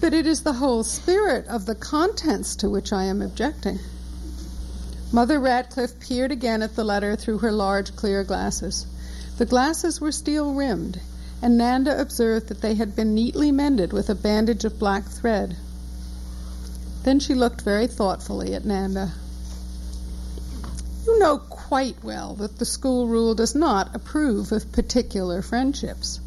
[0.00, 3.78] but it is the whole spirit of the contents to which I am objecting.
[5.12, 8.86] Mother Radcliffe peered again at the letter through her large clear glasses.
[9.38, 11.00] The glasses were steel rimmed,
[11.42, 15.56] and Nanda observed that they had been neatly mended with a bandage of black thread.
[17.02, 19.12] Then she looked very thoughtfully at Nanda.
[21.06, 26.20] You know quite well that the school rule does not approve of particular friendships.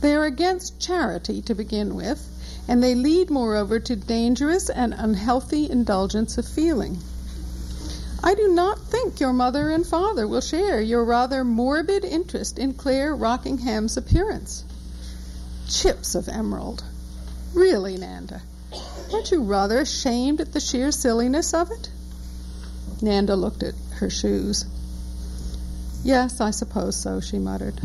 [0.00, 2.28] They are against charity to begin with,
[2.68, 6.98] and they lead, moreover, to dangerous and unhealthy indulgence of feeling.
[8.22, 12.74] I do not think your mother and father will share your rather morbid interest in
[12.74, 14.64] Claire Rockingham's appearance.
[15.68, 16.84] Chips of emerald.
[17.54, 18.42] Really, Nanda,
[19.12, 21.90] aren't you rather ashamed at the sheer silliness of it?
[23.00, 24.66] Nanda looked at her shoes.
[26.02, 27.80] Yes, I suppose so, she muttered.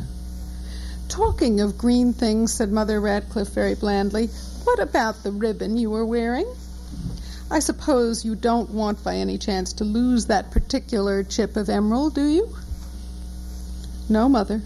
[1.09, 4.29] Talking of green things, said Mother Radcliffe very blandly,
[4.63, 6.47] what about the ribbon you were wearing?
[7.51, 12.15] I suppose you don't want by any chance to lose that particular chip of emerald,
[12.15, 12.55] do you?
[14.09, 14.61] No, Mother.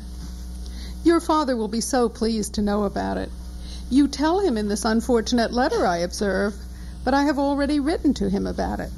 [1.04, 3.30] Your father will be so pleased to know about it.
[3.90, 6.56] You tell him in this unfortunate letter, I observe,
[7.04, 8.92] but I have already written to him about it,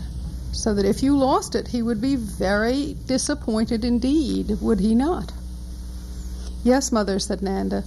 [0.52, 5.32] so that if you lost it, he would be very disappointed indeed, would he not?
[6.64, 7.84] Yes, Mother, said Nanda.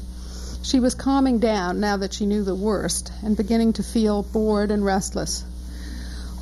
[0.62, 4.70] She was calming down now that she knew the worst and beginning to feel bored
[4.70, 5.44] and restless.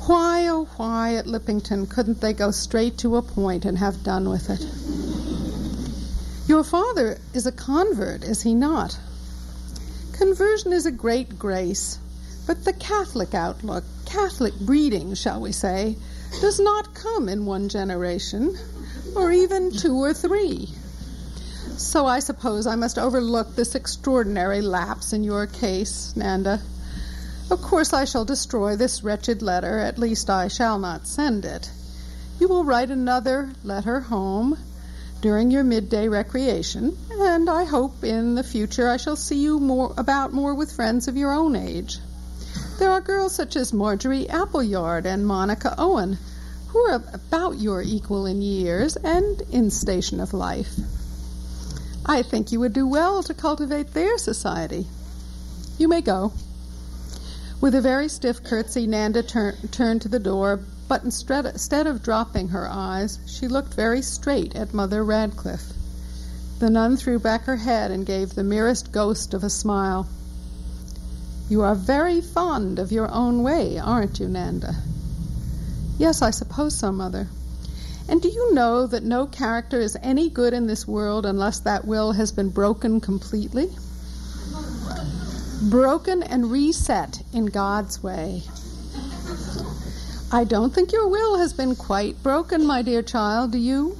[0.05, 4.29] Why, oh, why at Lippington couldn't they go straight to a point and have done
[4.29, 4.65] with it?
[6.47, 8.99] Your father is a convert, is he not?
[10.13, 11.97] Conversion is a great grace,
[12.45, 15.95] but the Catholic outlook, Catholic breeding, shall we say,
[16.41, 18.55] does not come in one generation,
[19.15, 20.69] or even two or three.
[21.81, 26.61] So I suppose I must overlook this extraordinary lapse in your case, Nanda.
[27.49, 31.71] Of course, I shall destroy this wretched letter, at least I shall not send it.
[32.39, 34.57] You will write another letter home
[35.21, 39.93] during your midday recreation, and I hope in the future I shall see you more
[39.97, 41.97] about more with friends of your own age.
[42.77, 46.19] There are girls such as Marjorie Appleyard and Monica Owen
[46.67, 50.79] who are about your equal in years and in station of life.
[52.11, 54.85] I think you would do well to cultivate their society.
[55.77, 56.33] You may go.
[57.61, 60.59] With a very stiff curtsy, Nanda tur- turned to the door,
[60.89, 65.71] but instead, instead of dropping her eyes, she looked very straight at Mother Radcliffe.
[66.59, 70.05] The nun threw back her head and gave the merest ghost of a smile.
[71.47, 74.75] You are very fond of your own way, aren't you, Nanda?
[75.97, 77.29] Yes, I suppose so, Mother.
[78.09, 81.85] And do you know that no character is any good in this world unless that
[81.85, 83.69] will has been broken completely?
[85.69, 88.43] Broken and reset in God's way.
[90.33, 93.97] I don't think your will has been quite broken, my dear child, do you?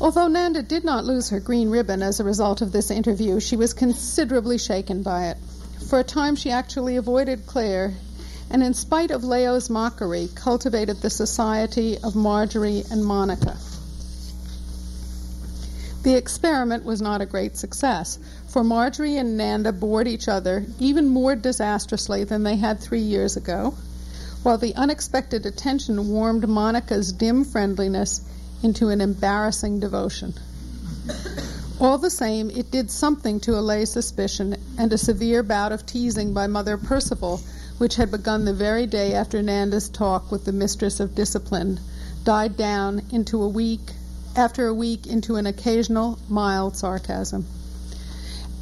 [0.00, 3.56] Although Nanda did not lose her green ribbon as a result of this interview, she
[3.56, 5.38] was considerably shaken by it.
[5.88, 7.94] For a time, she actually avoided Claire
[8.50, 13.56] and in spite of Leo's mockery, cultivated the society of Marjorie and Monica.
[16.02, 21.08] The experiment was not a great success, for Marjorie and Nanda bored each other even
[21.08, 23.74] more disastrously than they had three years ago,
[24.44, 28.20] while the unexpected attention warmed Monica's dim friendliness
[28.62, 30.32] into an embarrassing devotion.
[31.80, 36.32] All the same, it did something to allay suspicion, and a severe bout of teasing
[36.32, 37.40] by Mother Percival
[37.78, 41.78] which had begun the very day after Nanda's talk with the mistress of discipline,
[42.24, 43.92] died down into a week
[44.34, 47.46] after a week into an occasional mild sarcasm.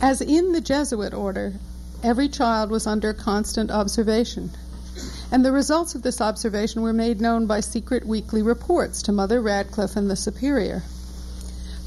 [0.00, 1.54] As in the Jesuit order,
[2.02, 4.50] every child was under constant observation,
[5.32, 9.40] and the results of this observation were made known by secret weekly reports to Mother
[9.40, 10.82] Radcliffe and the Superior.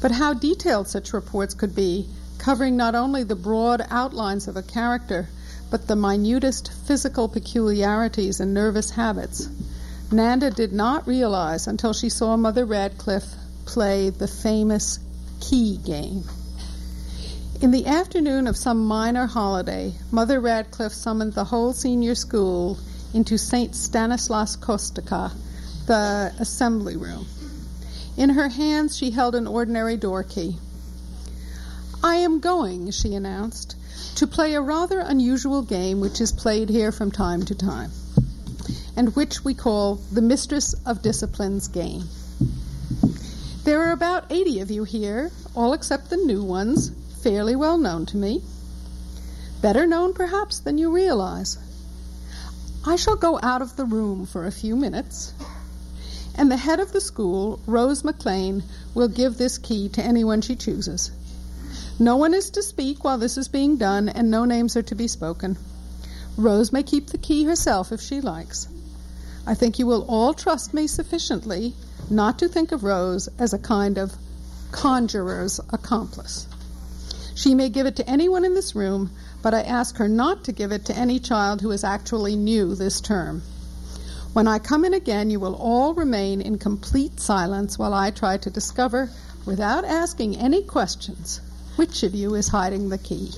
[0.00, 2.08] But how detailed such reports could be,
[2.38, 5.28] covering not only the broad outlines of a character,
[5.70, 9.48] but the minutest physical peculiarities and nervous habits,
[10.10, 13.34] Nanda did not realize until she saw Mother Radcliffe
[13.66, 14.98] play the famous
[15.40, 16.24] key game.
[17.60, 22.78] In the afternoon of some minor holiday, Mother Radcliffe summoned the whole senior school
[23.12, 23.74] into St.
[23.74, 25.32] Stanislas Kostka,
[25.86, 27.26] the assembly room.
[28.16, 30.56] In her hands, she held an ordinary door key.
[32.02, 33.74] I am going, she announced,
[34.18, 37.92] to play a rather unusual game which is played here from time to time,
[38.96, 42.02] and which we call the Mistress of Discipline's game.
[43.62, 46.90] There are about 80 of you here, all except the new ones,
[47.22, 48.42] fairly well known to me.
[49.62, 51.56] Better known, perhaps, than you realize.
[52.84, 55.32] I shall go out of the room for a few minutes,
[56.34, 58.64] and the head of the school, Rose McLean,
[58.94, 61.12] will give this key to anyone she chooses.
[62.00, 64.94] No one is to speak while this is being done, and no names are to
[64.94, 65.58] be spoken.
[66.36, 68.68] Rose may keep the key herself if she likes.
[69.46, 71.74] I think you will all trust me sufficiently
[72.08, 74.14] not to think of Rose as a kind of
[74.70, 76.46] conjurer's accomplice.
[77.34, 79.10] She may give it to anyone in this room,
[79.42, 82.74] but I ask her not to give it to any child who is actually new
[82.74, 83.42] this term.
[84.32, 88.36] When I come in again, you will all remain in complete silence while I try
[88.36, 89.10] to discover,
[89.44, 91.40] without asking any questions,
[91.78, 93.30] which of you is hiding the key?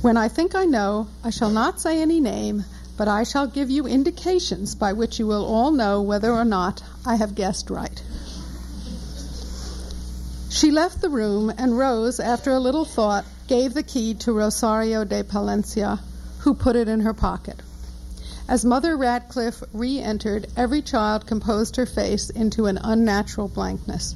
[0.00, 2.64] When I think I know, I shall not say any name,
[2.96, 6.80] but I shall give you indications by which you will all know whether or not
[7.04, 8.00] I have guessed right.
[10.50, 15.02] She left the room, and Rose, after a little thought, gave the key to Rosario
[15.02, 15.98] de Palencia,
[16.38, 17.60] who put it in her pocket.
[18.48, 24.14] As Mother Radcliffe re entered, every child composed her face into an unnatural blankness.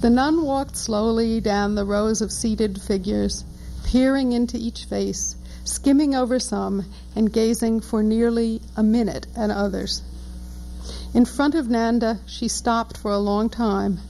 [0.00, 3.44] The nun walked slowly down the rows of seated figures,
[3.84, 6.84] peering into each face, skimming over some,
[7.16, 10.02] and gazing for nearly a minute at others.
[11.14, 14.00] In front of Nanda, she stopped for a long time,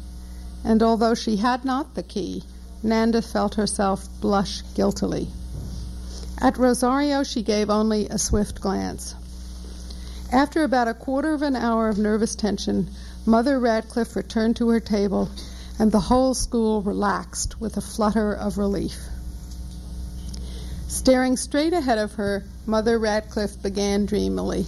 [0.64, 2.43] and although she had not the key,
[2.82, 5.28] Nanda felt herself blush guiltily.
[6.39, 9.14] At Rosario, she gave only a swift glance.
[10.32, 12.91] After about a quarter of an hour of nervous tension,
[13.24, 15.28] Mother Radcliffe returned to her table,
[15.79, 18.99] and the whole school relaxed with a flutter of relief.
[20.89, 24.66] Staring straight ahead of her, Mother Radcliffe began dreamily.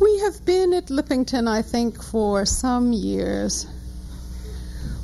[0.00, 3.66] We have been at Lippington, I think, for some years.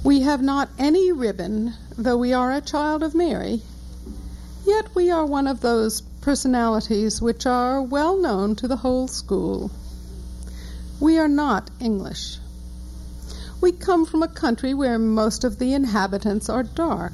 [0.03, 3.63] We have not any ribbon, though we are a child of Mary.
[4.67, 9.71] Yet we are one of those personalities which are well known to the whole school.
[10.99, 12.39] We are not English.
[13.61, 17.13] We come from a country where most of the inhabitants are dark.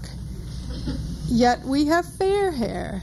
[1.29, 3.03] Yet we have fair hair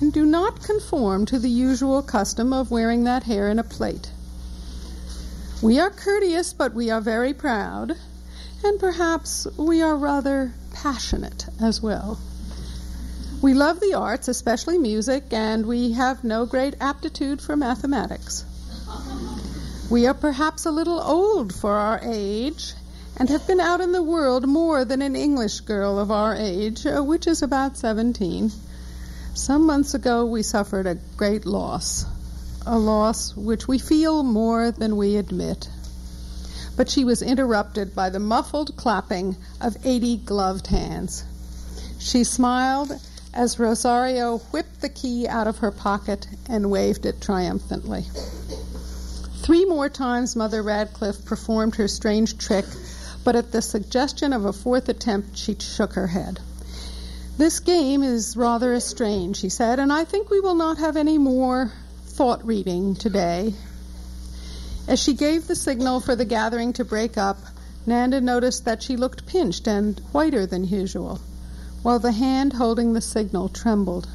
[0.00, 4.10] and do not conform to the usual custom of wearing that hair in a plait.
[5.62, 7.96] We are courteous, but we are very proud,
[8.62, 12.20] and perhaps we are rather passionate as well.
[13.42, 18.44] We love the arts, especially music, and we have no great aptitude for mathematics.
[19.88, 22.74] We are perhaps a little old for our age,
[23.16, 26.84] and have been out in the world more than an English girl of our age,
[26.84, 28.50] uh, which is about 17.
[29.34, 32.04] Some months ago, we suffered a great loss,
[32.66, 35.68] a loss which we feel more than we admit.
[36.76, 41.22] But she was interrupted by the muffled clapping of 80 gloved hands.
[42.00, 42.90] She smiled
[43.32, 48.06] as Rosario whipped the key out of her pocket and waved it triumphantly.
[49.46, 52.64] Three more times Mother Radcliffe performed her strange trick
[53.22, 56.40] but at the suggestion of a fourth attempt, she shook her head.
[57.38, 61.16] This game is rather strange, she said, and I think we will not have any
[61.16, 61.70] more
[62.06, 63.54] thought reading today.
[64.88, 67.38] As she gave the signal for the gathering to break up,
[67.86, 71.20] Nanda noticed that she looked pinched and whiter than usual,
[71.82, 74.08] while the hand holding the signal trembled.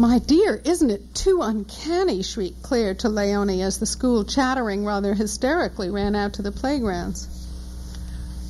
[0.00, 2.22] My dear, isn't it too uncanny?
[2.22, 7.28] shrieked Claire to Leonie as the school, chattering rather hysterically, ran out to the playgrounds.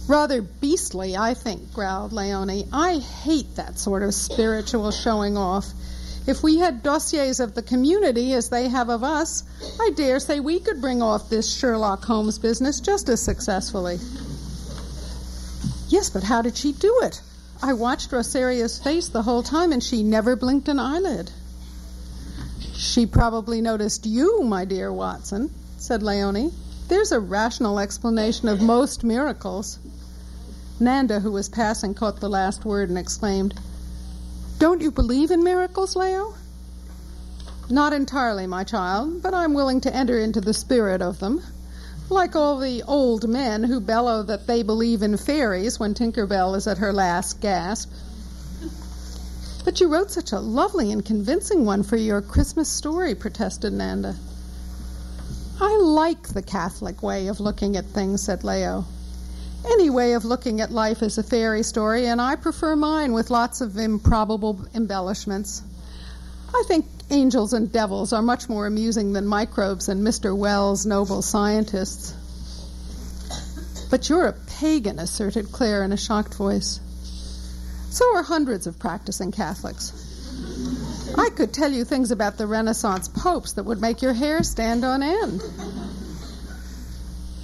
[0.06, 2.68] Rather beastly, I think, growled Leonie.
[2.72, 5.66] I hate that sort of spiritual showing off.
[6.24, 9.42] If we had dossiers of the community as they have of us,
[9.80, 13.98] I dare say we could bring off this Sherlock Holmes business just as successfully.
[15.88, 17.20] Yes, but how did she do it?
[17.60, 21.32] I watched Rosario's face the whole time and she never blinked an eyelid.
[22.80, 26.50] She probably noticed you, my dear Watson, said Leonie.
[26.88, 29.78] There's a rational explanation of most miracles.
[30.80, 33.52] Nanda, who was passing, caught the last word and exclaimed,
[34.58, 36.32] Don't you believe in miracles, Leo?
[37.68, 41.42] Not entirely, my child, but I'm willing to enter into the spirit of them.
[42.08, 46.54] Like all the old men who bellow that they believe in fairies when Tinker Bell
[46.54, 47.92] is at her last gasp.
[49.64, 54.16] But you wrote such a lovely and convincing one for your Christmas story, protested Nanda.
[55.60, 58.86] I like the Catholic way of looking at things, said Leo.
[59.66, 63.30] Any way of looking at life is a fairy story, and I prefer mine with
[63.30, 65.62] lots of improbable embellishments.
[66.54, 70.34] I think angels and devils are much more amusing than microbes and Mr.
[70.34, 72.14] Wells' noble scientists.
[73.90, 76.80] But you're a pagan, asserted Claire in a shocked voice.
[77.90, 79.92] So are hundreds of practicing Catholics.
[81.18, 84.84] I could tell you things about the Renaissance popes that would make your hair stand
[84.84, 85.42] on end.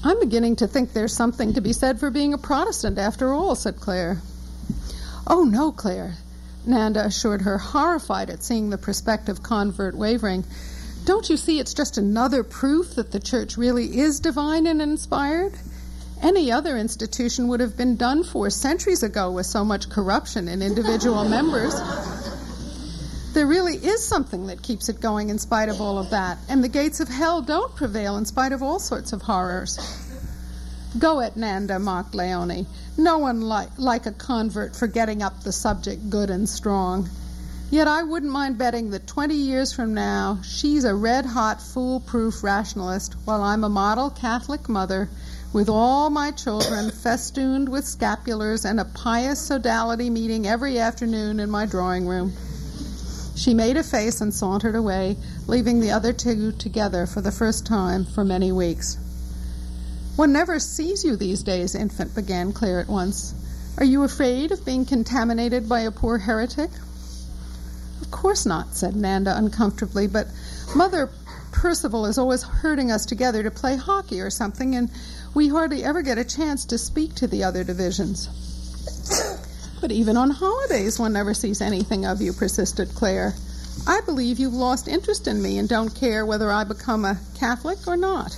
[0.05, 3.57] I'm beginning to think there's something to be said for being a Protestant after all,
[3.57, 4.22] said Claire.
[5.26, 6.14] Oh, no, Claire,
[6.64, 10.44] Nanda assured her, horrified at seeing the prospective convert wavering.
[11.05, 15.55] Don't you see it's just another proof that the church really is divine and inspired?
[16.23, 20.62] Any other institution would have been done for centuries ago with so much corruption in
[20.62, 21.75] individual members.
[23.35, 26.64] There really is something that keeps it going in spite of all of that, and
[26.64, 29.79] the gates of hell don't prevail in spite of all sorts of horrors.
[30.99, 32.67] Go it, Nanda, mocked Leonie.
[32.97, 37.11] No one li- like a convert for getting up the subject good and strong.
[37.71, 42.43] Yet I wouldn't mind betting that 20 years from now, she's a red hot, foolproof
[42.43, 45.11] rationalist, while I'm a model Catholic mother
[45.53, 51.51] with all my children festooned with scapulars and a pious sodality meeting every afternoon in
[51.51, 52.32] my drawing room.
[53.36, 55.16] She made a face and sauntered away,
[55.47, 58.99] leaving the other two together for the first time for many weeks.
[60.16, 63.34] One never sees you these days, infant, began Claire at once.
[63.78, 66.70] Are you afraid of being contaminated by a poor heretic?
[68.01, 70.28] Of course not, said Nanda uncomfortably, but
[70.74, 71.11] Mother
[71.53, 74.90] Percival is always herding us together to play hockey or something, and
[75.37, 78.26] we hardly ever get a chance to speak to the other divisions.
[79.82, 83.34] But even on holidays, one never sees anything of you, persisted Claire.
[83.87, 87.87] I believe you've lost interest in me and don't care whether I become a Catholic
[87.87, 88.34] or not.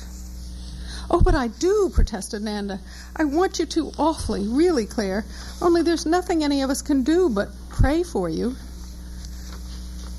[1.08, 2.80] Oh, but I do, protested Nanda.
[3.14, 5.24] I want you to awfully, really, Claire.
[5.62, 8.56] Only there's nothing any of us can do but pray for you.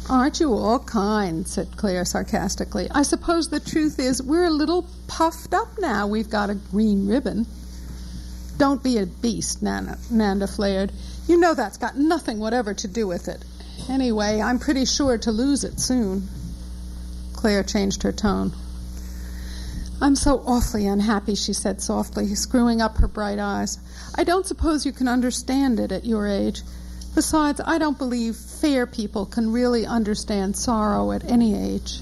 [0.10, 1.48] Aren't you all kind?
[1.48, 2.90] said Claire sarcastically.
[2.90, 7.08] I suppose the truth is we're a little puffed up now we've got a green
[7.08, 7.46] ribbon.
[8.58, 10.92] Don't be a beast, Nana, Nanda flared.
[11.28, 13.46] You know that's got nothing whatever to do with it.
[13.88, 16.28] Anyway, I'm pretty sure to lose it soon.
[17.34, 18.52] Claire changed her tone.
[20.02, 23.78] I'm so awfully unhappy, she said softly, screwing up her bright eyes.
[24.16, 26.64] I don't suppose you can understand it at your age.
[27.16, 32.02] Besides, I don't believe fair people can really understand sorrow at any age.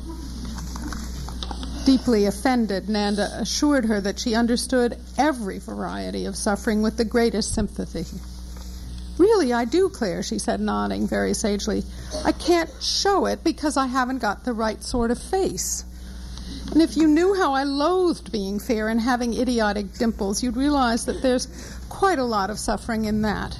[1.85, 7.53] Deeply offended, Nanda assured her that she understood every variety of suffering with the greatest
[7.53, 8.05] sympathy.
[9.17, 11.83] Really, I do, Claire, she said, nodding very sagely.
[12.25, 15.85] I can't show it because I haven't got the right sort of face.
[16.71, 21.05] And if you knew how I loathed being fair and having idiotic dimples, you'd realize
[21.05, 21.47] that there's
[21.89, 23.57] quite a lot of suffering in that.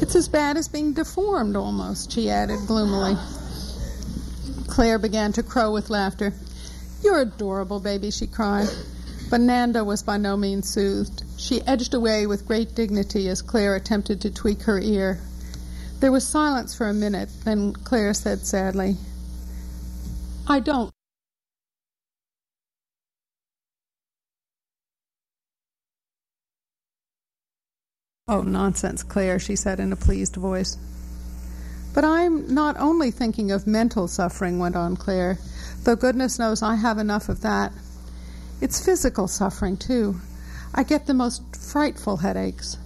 [0.00, 3.16] It's as bad as being deformed almost, she added gloomily.
[4.66, 6.32] Claire began to crow with laughter.
[7.02, 8.68] You're adorable, baby, she cried.
[9.30, 11.24] But Nanda was by no means soothed.
[11.36, 15.20] She edged away with great dignity as Claire attempted to tweak her ear.
[16.00, 18.96] There was silence for a minute, then Claire said sadly,
[20.46, 20.92] I don't
[28.30, 30.76] Oh, nonsense, Claire, she said in a pleased voice.
[31.94, 35.38] But I'm not only thinking of mental suffering, went on Claire,
[35.84, 37.72] though goodness knows I have enough of that.
[38.60, 40.20] It's physical suffering, too.
[40.74, 42.76] I get the most frightful headaches.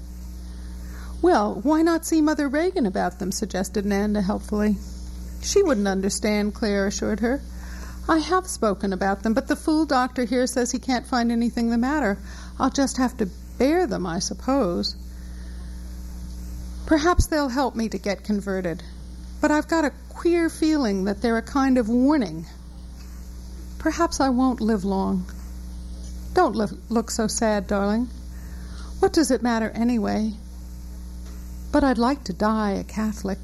[1.21, 3.33] Well, why not see Mother Reagan about them?
[3.33, 4.77] suggested Nanda helpfully.
[5.43, 7.43] She wouldn't understand, Claire assured her.
[8.09, 11.71] I have spoken about them, but the fool doctor here says he can't find anything
[11.71, 12.19] the matter.
[12.61, 13.29] I'll just have to
[13.59, 14.95] bear them, I suppose.
[16.87, 18.83] Perhaps they'll help me to get converted,
[19.41, 22.47] but I've got a queer feeling that they're a kind of warning.
[23.79, 25.25] Perhaps I won't live long.
[26.35, 28.09] Don't look, look so sad, darling.
[29.01, 30.35] What does it matter anyway?
[31.73, 33.39] But I'd like to die a Catholic.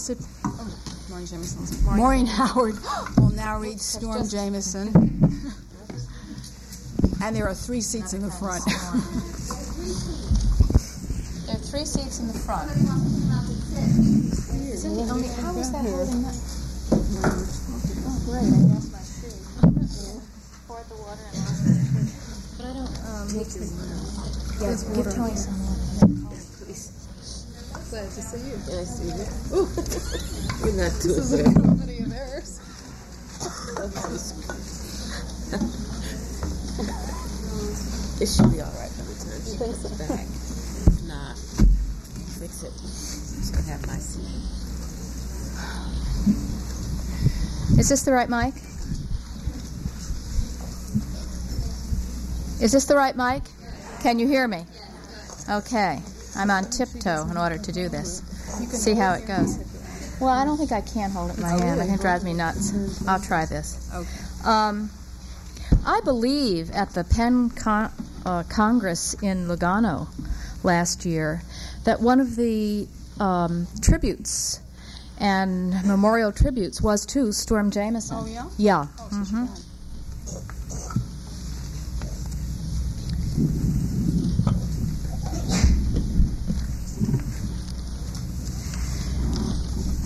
[0.00, 0.16] Oh,
[1.10, 1.84] Maureen Jameson.
[1.84, 2.74] Maureen, Maureen Howard
[3.18, 4.88] will now read Storm Jameson.
[7.22, 8.64] And there are three seats in the front.
[11.44, 12.70] there are three seats in the front.
[14.80, 16.32] Cindy, only, how is that holding up?
[18.08, 18.48] Oh, great.
[18.48, 19.36] I lost my shoe.
[20.66, 21.60] Poured the water and lost
[21.92, 22.56] my shoe.
[22.56, 23.68] But I don't um, mix the.
[24.94, 25.59] Give Toni some
[28.20, 28.56] to see you.
[28.66, 29.24] Can I see you.
[29.56, 29.68] Ooh.
[30.66, 32.60] You're not too This is a of errors.
[38.20, 39.88] it should be all right by the time she gets so?
[39.96, 40.20] back.
[40.20, 41.36] If not,
[42.36, 42.74] fix it.
[43.46, 44.20] She'll have my seat.
[47.78, 48.54] Is this the right mic?
[52.62, 53.42] Is this the right mic?
[54.02, 54.66] Can you hear me?
[55.48, 56.02] Okay.
[56.36, 58.22] I'm on tiptoe in order to do this.
[58.70, 59.58] See how it goes.
[60.20, 61.80] Well, I don't think I can hold it in my hand.
[61.80, 62.72] I think it drives me nuts.
[63.08, 63.90] I'll try this.
[63.94, 64.48] Okay.
[64.48, 64.90] Um,
[65.86, 67.90] I believe at the PEN Con-
[68.26, 70.08] uh, Congress in Lugano
[70.62, 71.42] last year
[71.84, 72.86] that one of the
[73.18, 74.60] um, tributes
[75.18, 78.16] and memorial tributes was to Storm Jameson.
[78.20, 78.46] Oh, yeah?
[78.58, 78.86] Yeah.
[78.98, 79.48] Oh, so she Mhm.
[79.48, 80.60] won.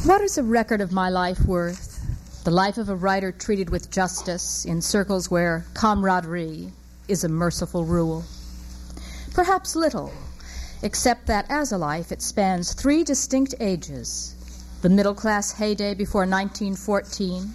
[0.05, 1.99] What is a record of my life worth?
[2.45, 6.71] the life of a writer treated with justice in circles where camaraderie
[7.09, 8.23] is a merciful rule.
[9.33, 10.13] Perhaps little,
[10.83, 14.35] except that as a life it spans three distinct ages
[14.83, 17.55] the middle class heyday before 1914,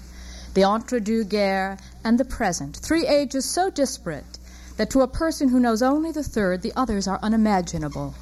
[0.55, 4.39] the entre deux guerres, and the present, three ages so disparate
[4.77, 8.15] that to a person who knows only the third, the others are unimaginable.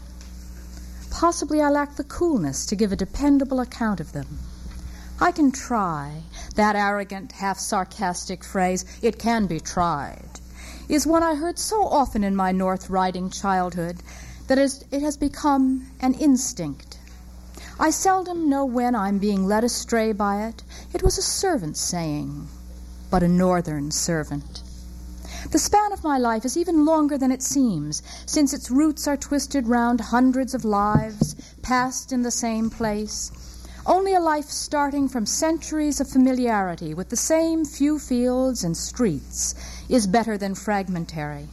[1.19, 4.37] Possibly I lack the coolness to give a dependable account of them.
[5.19, 6.21] I can try.
[6.53, 10.39] That arrogant, half sarcastic phrase, it can be tried,
[10.87, 14.03] is one I heard so often in my North Riding childhood
[14.45, 16.99] that it has become an instinct.
[17.79, 20.61] I seldom know when I'm being led astray by it.
[20.93, 22.47] It was a servant's saying,
[23.09, 24.61] but a northern servant.
[25.51, 29.17] The span of my life is even longer than it seems, since its roots are
[29.17, 33.31] twisted round hundreds of lives passed in the same place
[33.87, 39.55] only a life starting from centuries of familiarity with the same few fields and streets
[39.87, 41.47] is better than fragmentary.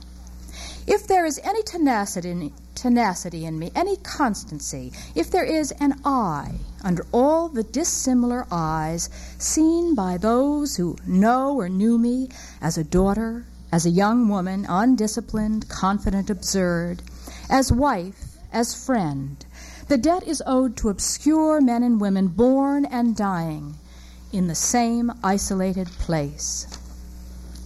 [0.85, 6.01] If there is any tenacity in, tenacity in me, any constancy, if there is an
[6.05, 9.09] I under all the dissimilar eyes
[9.39, 12.31] seen by those who know or knew me
[12.61, 17.03] as a daughter, as a young woman, undisciplined, confident, absurd,
[17.51, 19.45] as wife, as friend,
[19.89, 23.75] the debt is owed to obscure men and women born and dying
[24.31, 26.69] in the same isolated place.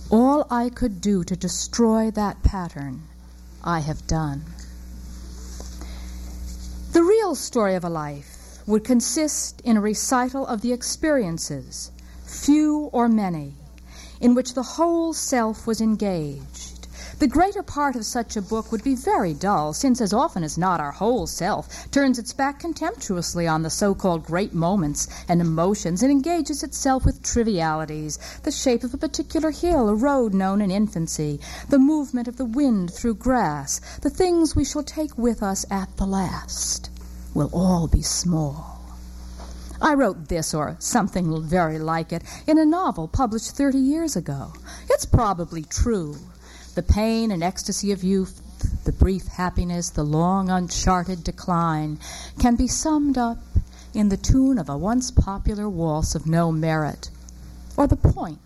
[0.08, 3.02] All I could do to destroy that pattern,
[3.62, 4.46] I have done.
[6.92, 11.90] The real story of a life would consist in a recital of the experiences,
[12.24, 13.57] few or many,
[14.20, 16.78] in which the whole self was engaged
[17.18, 20.56] the greater part of such a book would be very dull, since as often as
[20.56, 25.40] not our whole self turns its back contemptuously on the so called great moments and
[25.40, 30.60] emotions and engages itself with trivialities the shape of a particular hill, a road known
[30.60, 35.42] in infancy, the movement of the wind through grass, the things we shall take with
[35.42, 36.88] us at the last
[37.34, 38.77] will all be small.
[39.80, 44.52] I wrote this or something very like it in a novel published 30 years ago.
[44.90, 46.16] It's probably true
[46.74, 48.40] the pain and ecstasy of youth,
[48.84, 51.98] the brief happiness, the long uncharted decline,
[52.38, 53.38] can be summed up
[53.94, 57.10] in the tune of a once popular waltz of no merit,
[57.76, 58.38] or the point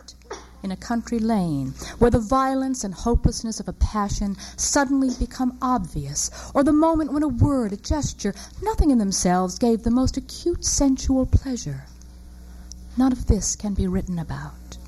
[0.63, 6.31] in a country lane, where the violence and hopelessness of a passion suddenly become obvious,
[6.55, 10.65] or the moment when a word, a gesture, nothing in themselves gave the most acute
[10.65, 11.87] sensual pleasure.
[12.97, 14.79] None of this can be written about.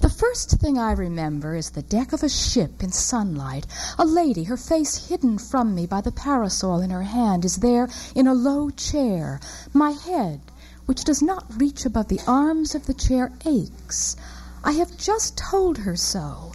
[0.00, 3.66] The first thing I remember is the deck of a ship in sunlight.
[3.98, 7.88] A lady, her face hidden from me by the parasol in her hand, is there
[8.14, 9.40] in a low chair.
[9.74, 10.40] My head,
[10.86, 14.16] which does not reach above the arms of the chair, aches.
[14.64, 16.52] I have just told her so.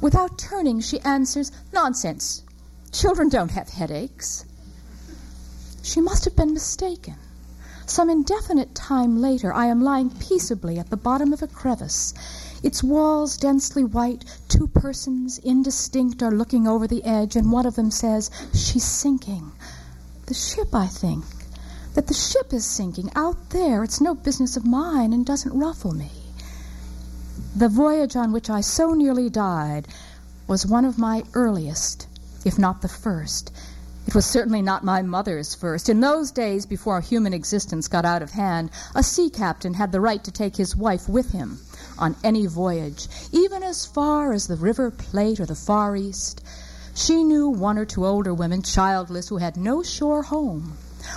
[0.00, 2.42] Without turning, she answers, Nonsense.
[2.92, 4.44] Children don't have headaches.
[5.82, 7.16] She must have been mistaken.
[7.86, 12.14] Some indefinite time later, I am lying peaceably at the bottom of a crevice.
[12.62, 17.74] Its walls densely white, two persons, indistinct, are looking over the edge, and one of
[17.74, 19.52] them says, She's sinking.
[20.26, 21.24] The ship, I think.
[21.92, 23.84] That the ship is sinking out there.
[23.84, 26.10] It's no business of mine and doesn't ruffle me.
[27.56, 29.88] The voyage on which I so nearly died
[30.46, 32.06] was one of my earliest,
[32.44, 33.50] if not the first.
[34.06, 35.88] It was certainly not my mother's first.
[35.88, 40.00] In those days, before human existence got out of hand, a sea captain had the
[40.00, 41.58] right to take his wife with him
[41.98, 46.42] on any voyage, even as far as the River Plate or the Far East.
[46.94, 50.76] She knew one or two older women, childless, who had no shore home.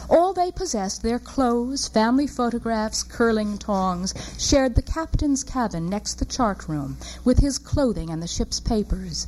[0.09, 6.25] All they possessed, their clothes, family photographs, curling tongs, shared the captain's cabin next the
[6.25, 9.27] chart room with his clothing and the ship's papers.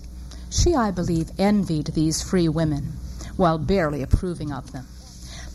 [0.49, 2.93] She, I believe, envied these free women,
[3.37, 4.85] while barely approving of them.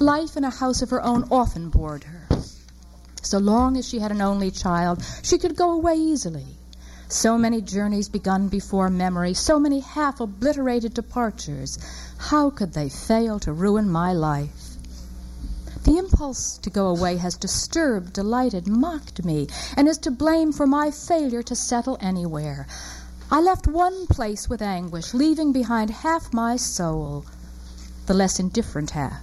[0.00, 2.26] Life in a house of her own often bored her.
[3.22, 6.46] So long as she had an only child, she could go away easily.
[7.08, 11.78] So many journeys begun before memory, so many half obliterated departures.
[12.16, 14.63] How could they fail to ruin my life?
[15.84, 20.66] The impulse to go away has disturbed, delighted, mocked me, and is to blame for
[20.66, 22.66] my failure to settle anywhere.
[23.30, 27.26] I left one place with anguish, leaving behind half my soul,
[28.06, 29.20] the less indifferent half.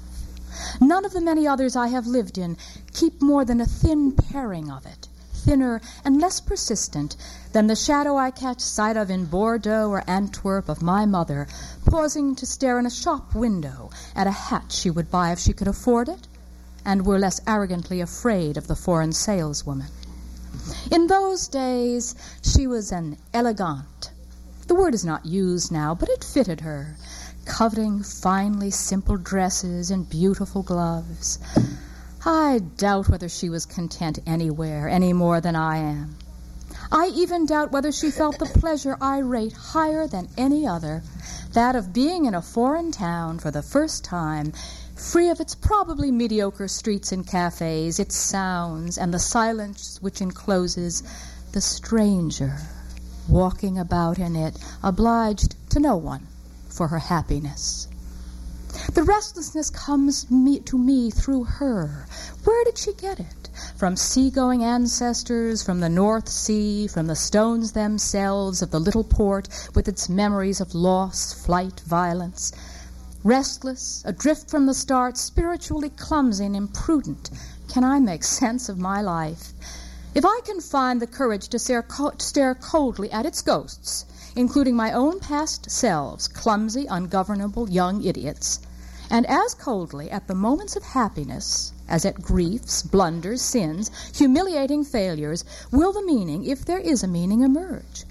[0.79, 2.57] None of the many others I have lived in
[2.93, 7.15] keep more than a thin paring of it, thinner and less persistent
[7.53, 11.47] than the shadow I catch sight of in Bordeaux or Antwerp of my mother,
[11.85, 15.53] pausing to stare in a shop window at a hat she would buy if she
[15.53, 16.27] could afford it,
[16.85, 19.87] and were less arrogantly afraid of the foreign saleswoman.
[20.91, 24.09] In those days, she was an elegante.
[24.67, 26.95] The word is not used now, but it fitted her,
[27.45, 31.39] coveting finely simple dresses and beautiful gloves.
[32.25, 36.17] I doubt whether she was content anywhere any more than I am.
[36.91, 41.03] I even doubt whether she felt the pleasure I rate higher than any other,
[41.53, 44.53] that of being in a foreign town for the first time,
[45.01, 51.01] free of its probably mediocre streets and cafes, its sounds, and the silence which encloses
[51.53, 52.55] the stranger
[53.27, 56.27] walking about in it, obliged to no one
[56.69, 57.87] for her happiness.
[58.93, 62.07] The restlessness comes me, to me through her.
[62.43, 63.49] Where did she get it?
[63.75, 69.49] From seagoing ancestors, from the North Sea, from the stones themselves of the little port
[69.73, 72.53] with its memories of loss, flight, violence.
[73.23, 77.29] Restless, adrift from the start, spiritually clumsy and imprudent,
[77.67, 79.53] can I make sense of my life?
[80.15, 84.05] If I can find the courage to stare, co- stare coldly at its ghosts,
[84.35, 88.59] including my own past selves, clumsy, ungovernable young idiots,
[89.07, 95.45] and as coldly at the moments of happiness as at griefs, blunders, sins, humiliating failures,
[95.71, 98.03] will the meaning, if there is a meaning, emerge.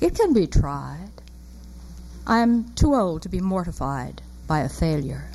[0.00, 1.12] It can be tried.
[2.26, 5.28] I am too old to be mortified by a failure.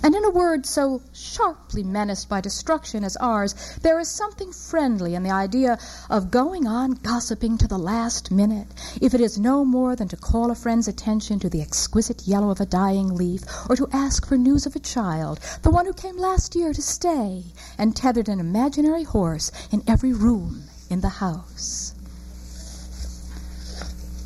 [0.00, 5.16] And in a world so sharply menaced by destruction as ours, there is something friendly
[5.16, 5.76] in the idea
[6.08, 8.68] of going on gossiping to the last minute,
[9.00, 12.50] if it is no more than to call a friend's attention to the exquisite yellow
[12.50, 15.92] of a dying leaf, or to ask for news of a child, the one who
[15.92, 17.42] came last year to stay,
[17.76, 21.87] and tethered an imaginary horse in every room in the house.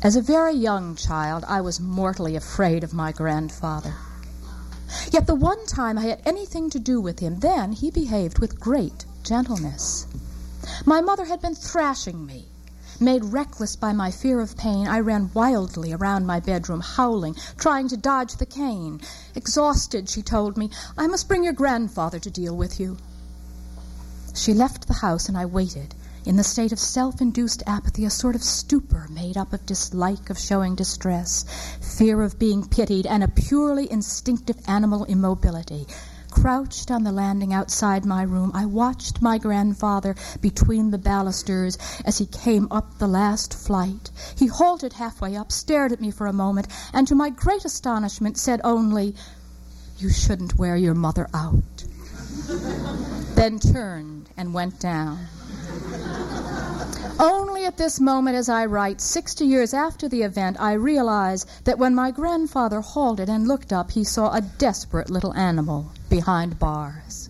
[0.03, 3.93] As a very young child, I was mortally afraid of my grandfather.
[5.09, 8.59] Yet the one time I had anything to do with him, then he behaved with
[8.59, 10.05] great gentleness.
[10.83, 12.49] My mother had been thrashing me.
[12.99, 17.87] Made reckless by my fear of pain, I ran wildly around my bedroom, howling, trying
[17.87, 18.99] to dodge the cane.
[19.35, 22.97] Exhausted, she told me, I must bring your grandfather to deal with you.
[24.33, 25.95] She left the house, and I waited,
[26.25, 30.29] in the state of self induced apathy, a sort of stupor made up of dislike
[30.29, 31.43] of showing distress,
[31.97, 35.85] fear of being pitied, and a purely instinctive animal immobility.
[36.31, 42.17] Crouched on the landing outside my room, I watched my grandfather between the balusters as
[42.17, 44.09] he came up the last flight.
[44.37, 48.37] He halted halfway up, stared at me for a moment, and to my great astonishment
[48.37, 49.13] said only,
[49.97, 51.72] You shouldn't wear your mother out.
[53.35, 55.27] Then turned and went down.
[57.19, 61.77] Only at this moment, as I write, 60 years after the event, I realize that
[61.77, 67.22] when my grandfather halted and looked up, he saw a desperate little animal behind bars.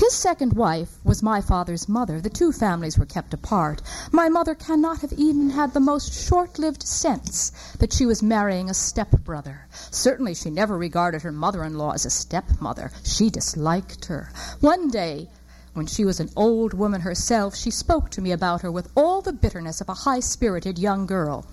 [0.00, 2.22] His second wife was my father's mother.
[2.22, 3.82] The two families were kept apart.
[4.10, 8.70] My mother cannot have even had the most short lived sense that she was marrying
[8.70, 9.68] a stepbrother.
[9.90, 12.90] Certainly, she never regarded her mother in law as a stepmother.
[13.04, 14.32] She disliked her.
[14.60, 15.28] One day,
[15.74, 19.20] when she was an old woman herself, she spoke to me about her with all
[19.20, 21.44] the bitterness of a high spirited young girl.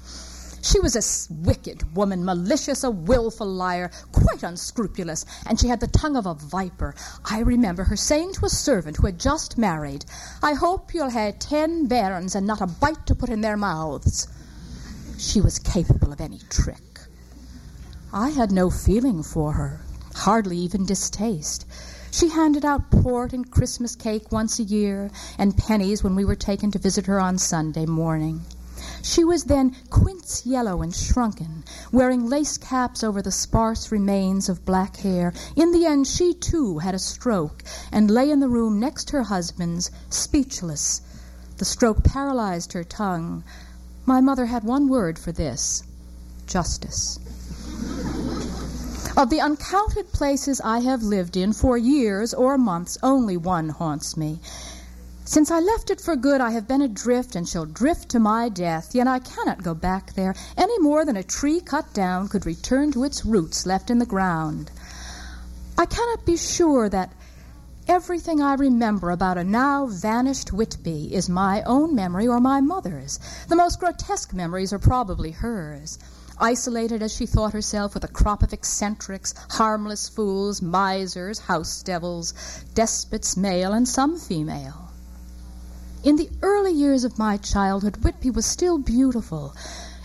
[0.70, 5.88] She was a wicked woman, malicious, a wilful liar, quite unscrupulous, and she had the
[5.88, 6.94] tongue of a viper.
[7.24, 10.04] I remember her saying to a servant who had just married,
[10.44, 14.28] I hope you'll have ten bairns and not a bite to put in their mouths.
[15.18, 17.00] She was capable of any trick.
[18.12, 19.80] I had no feeling for her,
[20.16, 21.66] hardly even distaste.
[22.12, 26.36] She handed out port and Christmas cake once a year, and pennies when we were
[26.36, 28.42] taken to visit her on Sunday morning.
[29.02, 34.66] She was then quince yellow and shrunken, wearing lace caps over the sparse remains of
[34.66, 35.34] black hair.
[35.56, 39.24] In the end, she too had a stroke and lay in the room next her
[39.24, 41.02] husband's, speechless.
[41.58, 43.44] The stroke paralyzed her tongue.
[44.06, 45.84] My mother had one word for this
[46.46, 47.20] justice.
[49.18, 54.16] Of the uncounted places I have lived in for years or months, only one haunts
[54.16, 54.40] me.
[55.30, 58.48] Since I left it for good, I have been adrift and shall drift to my
[58.48, 62.46] death, yet I cannot go back there any more than a tree cut down could
[62.46, 64.72] return to its roots left in the ground.
[65.78, 67.12] I cannot be sure that
[67.90, 73.20] everything I remember about a now vanished Whitby is my own memory or my mother's.
[73.50, 76.00] The most grotesque memories are probably hers
[76.40, 82.34] isolated as she thought herself with a crop of eccentrics, harmless fools, misers, house devils,
[82.74, 84.87] despots male and some female.
[86.04, 89.56] In the early years of my childhood, Whitby was still beautiful.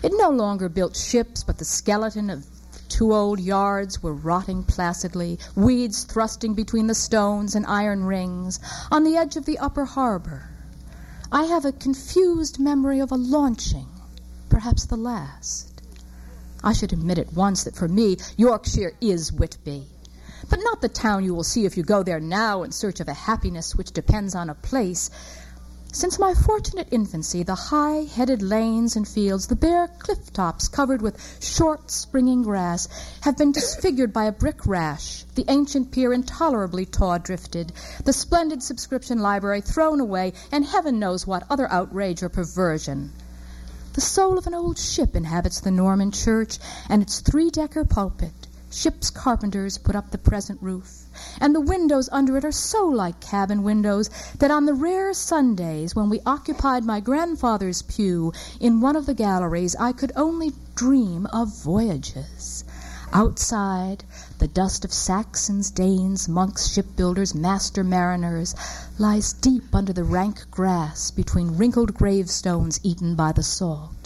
[0.01, 2.45] It no longer built ships, but the skeleton of
[2.89, 8.59] two old yards were rotting placidly, weeds thrusting between the stones and iron rings,
[8.91, 10.49] on the edge of the upper harbor.
[11.31, 13.87] I have a confused memory of a launching,
[14.49, 15.81] perhaps the last.
[16.63, 19.87] I should admit at once that for me, Yorkshire is Whitby.
[20.49, 23.07] But not the town you will see if you go there now in search of
[23.07, 25.09] a happiness which depends on a place,
[25.95, 31.03] since my fortunate infancy, the high headed lanes and fields, the bare cliff tops covered
[31.03, 32.87] with short springing grass,
[33.21, 37.71] have been disfigured by a brick rash, the ancient pier intolerably taw drifted,
[38.05, 43.11] the splendid subscription library thrown away, and heaven knows what other outrage or perversion.
[43.93, 46.57] The soul of an old ship inhabits the Norman church
[46.89, 48.33] and its three decker pulpit.
[48.71, 51.02] Ship's carpenters put up the present roof
[51.39, 54.09] and the windows under it are so like cabin windows
[54.39, 59.13] that on the rare Sundays when we occupied my grandfather's pew in one of the
[59.13, 62.63] galleries, I could only dream of voyages.
[63.11, 64.03] Outside,
[64.39, 68.55] the dust of Saxons, Danes, monks, shipbuilders, master mariners
[68.97, 74.02] lies deep under the rank grass between wrinkled gravestones eaten by the salt.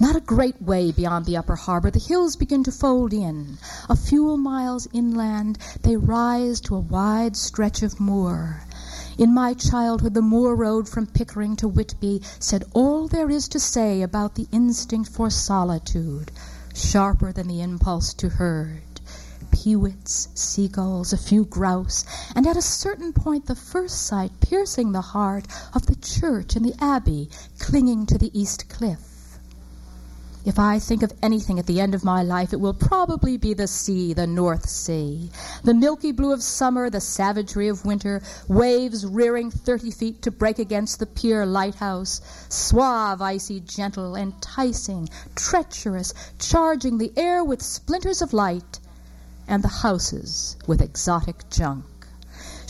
[0.00, 3.58] Not a great way beyond the upper harbor, the hills begin to fold in.
[3.88, 8.62] A few miles inland, they rise to a wide stretch of moor.
[9.18, 13.60] In my childhood, the moor road from Pickering to Whitby said all there is to
[13.60, 16.32] say about the instinct for solitude,
[16.74, 19.00] sharper than the impulse to herd.
[19.50, 22.04] Peewits, seagulls, a few grouse,
[22.34, 26.64] and at a certain point the first sight piercing the heart of the church and
[26.64, 29.09] the abbey clinging to the east cliff.
[30.42, 33.52] If I think of anything at the end of my life, it will probably be
[33.52, 35.30] the sea, the North Sea.
[35.64, 40.58] The milky blue of summer, the savagery of winter, waves rearing thirty feet to break
[40.58, 48.32] against the pier lighthouse, suave, icy, gentle, enticing, treacherous, charging the air with splinters of
[48.32, 48.80] light,
[49.46, 51.84] and the houses with exotic junk.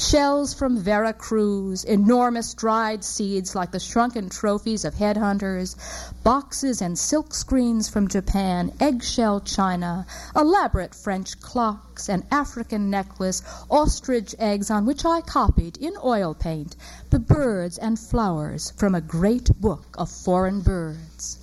[0.01, 5.77] Shells from Vera Cruz, enormous dried seeds like the shrunken trophies of headhunters,
[6.25, 14.35] boxes and silk screens from Japan, eggshell china, elaborate French clocks, an African necklace, ostrich
[14.39, 16.77] eggs on which I copied in oil paint
[17.11, 21.37] the birds and flowers from a great book of foreign birds.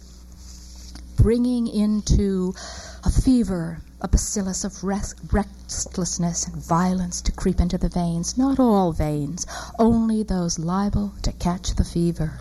[1.15, 2.55] Bringing into
[3.03, 8.37] a fever a bacillus of restlessness and violence to creep into the veins.
[8.37, 9.45] Not all veins,
[9.79, 12.39] only those liable to catch the fever.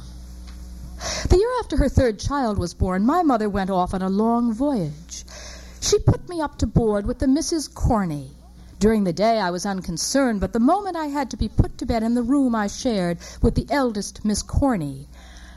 [1.29, 4.53] The year after her third child was born, my mother went off on a long
[4.53, 5.25] voyage.
[5.81, 8.33] She put me up to board with the Misses Corney.
[8.79, 11.87] During the day I was unconcerned, but the moment I had to be put to
[11.87, 15.09] bed in the room I shared with the eldest Miss Corney,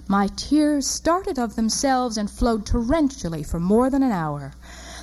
[0.08, 4.54] my tears started of themselves and flowed torrentially for more than an hour.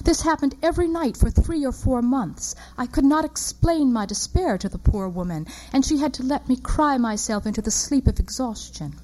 [0.06, 2.54] This happened every night for three or four months.
[2.78, 6.48] I could not explain my despair to the poor woman, and she had to let
[6.48, 9.00] me cry myself into the sleep of exhaustion.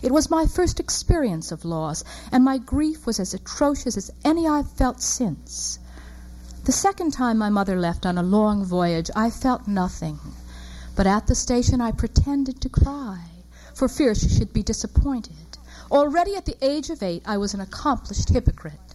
[0.00, 2.02] It was my first experience of loss,
[2.32, 5.78] and my grief was as atrocious as any I've felt since.
[6.64, 10.18] The second time my mother left on a long voyage, I felt nothing.
[10.96, 13.20] But at the station, I pretended to cry,
[13.74, 15.58] for fear she should be disappointed.
[15.90, 18.91] Already at the age of eight, I was an accomplished hypocrite.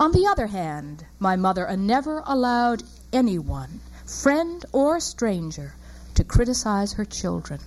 [0.00, 5.74] On the other hand, my mother never allowed anyone, friend or stranger,
[6.14, 7.60] to criticize her children.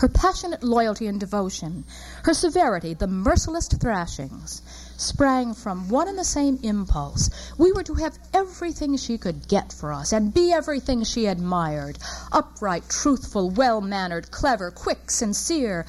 [0.00, 1.84] Her passionate loyalty and devotion,
[2.24, 4.60] her severity, the merciless thrashings,
[4.98, 7.30] sprang from one and the same impulse.
[7.56, 11.98] We were to have everything she could get for us and be everything she admired
[12.32, 15.86] upright, truthful, well mannered, clever, quick, sincere,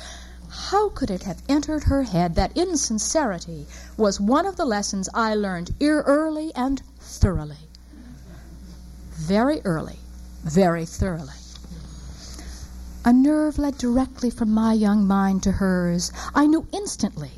[0.50, 5.36] how could it have entered her head that insincerity was one of the lessons I
[5.36, 7.70] learned early and thoroughly?
[9.12, 10.00] Very early,
[10.43, 11.36] very thoroughly.
[13.06, 16.12] A nerve led directly from my young mind to hers.
[16.34, 17.32] I knew instantly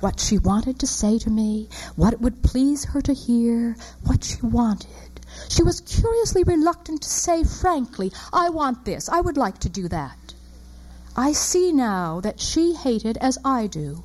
[0.00, 4.24] what she wanted to say to me, what it would please her to hear, what
[4.24, 5.20] she wanted.
[5.48, 9.88] She was curiously reluctant to say frankly, I want this, I would like to do
[9.88, 10.31] that.
[11.16, 14.02] I see now that she hated, as I do,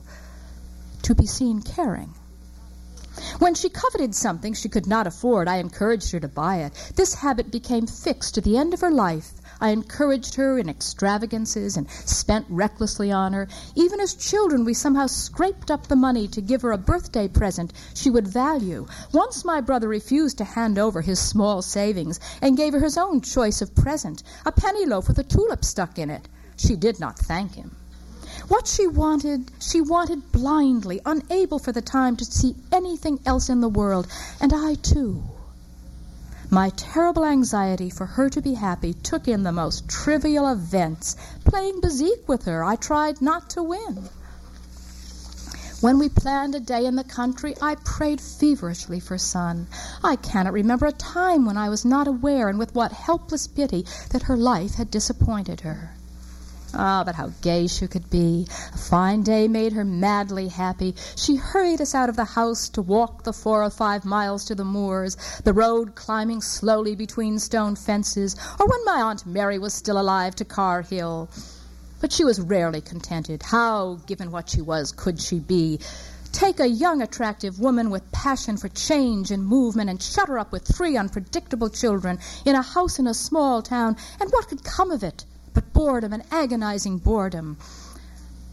[1.03, 2.13] to be seen caring.
[3.39, 6.91] When she coveted something she could not afford, I encouraged her to buy it.
[6.97, 9.31] This habit became fixed to the end of her life.
[9.61, 13.47] I encouraged her in extravagances and spent recklessly on her.
[13.73, 17.71] Even as children, we somehow scraped up the money to give her a birthday present
[17.93, 18.85] she would value.
[19.13, 23.21] Once my brother refused to hand over his small savings and gave her his own
[23.21, 26.27] choice of present a penny loaf with a tulip stuck in it.
[26.57, 27.75] She did not thank him.
[28.47, 33.61] What she wanted, she wanted blindly, unable for the time to see anything else in
[33.61, 34.07] the world,
[34.41, 35.23] and I too.
[36.49, 41.15] My terrible anxiety for her to be happy took in the most trivial events.
[41.43, 44.09] Playing bezique with her, I tried not to win.
[45.81, 49.67] When we planned a day in the country, I prayed feverishly for sun.
[50.03, 53.85] I cannot remember a time when I was not aware, and with what helpless pity,
[54.11, 55.96] that her life had disappointed her.
[56.73, 58.45] Ah, but how gay she could be.
[58.73, 60.95] A fine day made her madly happy.
[61.15, 64.55] She hurried us out of the house to walk the four or five miles to
[64.55, 69.73] the moors, the road climbing slowly between stone fences, or when my Aunt Mary was
[69.73, 71.29] still alive to Carr Hill.
[72.01, 73.43] But she was rarely contented.
[73.43, 75.79] How, given what she was, could she be?
[76.33, 80.51] Take a young, attractive woman with passion for change and movement and shut her up
[80.51, 84.91] with three unpredictable children in a house in a small town, and what could come
[84.91, 85.23] of it
[85.57, 87.57] but boredom and agonizing boredom?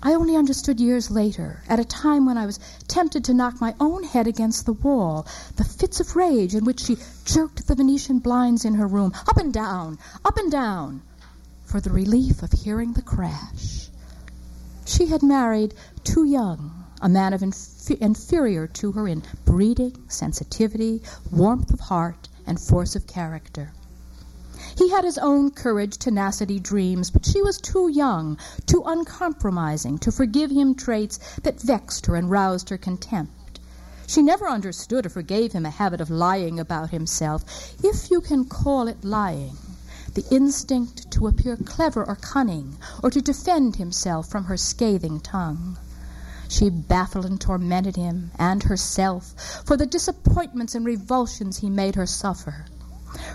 [0.02, 3.74] I only understood years later, at a time when I was tempted to knock my
[3.78, 5.26] own head against the wall,
[5.56, 6.96] the fits of rage in which she
[7.26, 11.02] jerked the Venetian blinds in her room up and down, up and down
[11.66, 13.90] for the relief of hearing the crash.
[14.86, 15.74] She had married
[16.04, 22.30] too young, a man of inf- inferior to her in breeding, sensitivity, warmth of heart,
[22.46, 23.74] and force of character.
[24.76, 30.10] He had his own courage, tenacity, dreams, but she was too young, too uncompromising to
[30.10, 33.60] forgive him traits that vexed her and roused her contempt.
[34.06, 37.44] She never understood or forgave him a habit of lying about himself,
[37.84, 39.56] if you can call it lying
[40.14, 45.76] the instinct to appear clever or cunning, or to defend himself from her scathing tongue.
[46.48, 52.06] She baffled and tormented him and herself for the disappointments and revulsions he made her
[52.06, 52.66] suffer.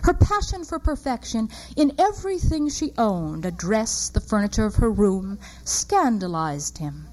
[0.04, 5.40] Her passion for perfection in everything she owned, a dress, the furniture of her room,
[5.64, 7.08] scandalized him.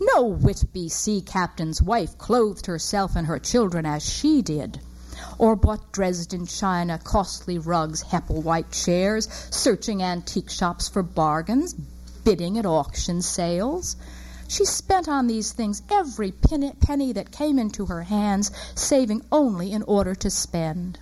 [0.00, 4.80] No Whitby sea captain's wife clothed herself and her children as she did
[5.38, 11.74] or bought Dresden china, costly rugs, Hepplewhite chairs, searching antique shops for bargains,
[12.24, 13.96] bidding at auction sales.
[14.48, 19.82] She spent on these things every penny that came into her hands, saving only in
[19.82, 20.98] order to spend.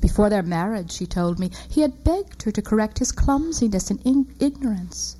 [0.00, 4.00] Before their marriage, she told me, he had begged her to correct his clumsiness and
[4.04, 5.16] in- ignorance.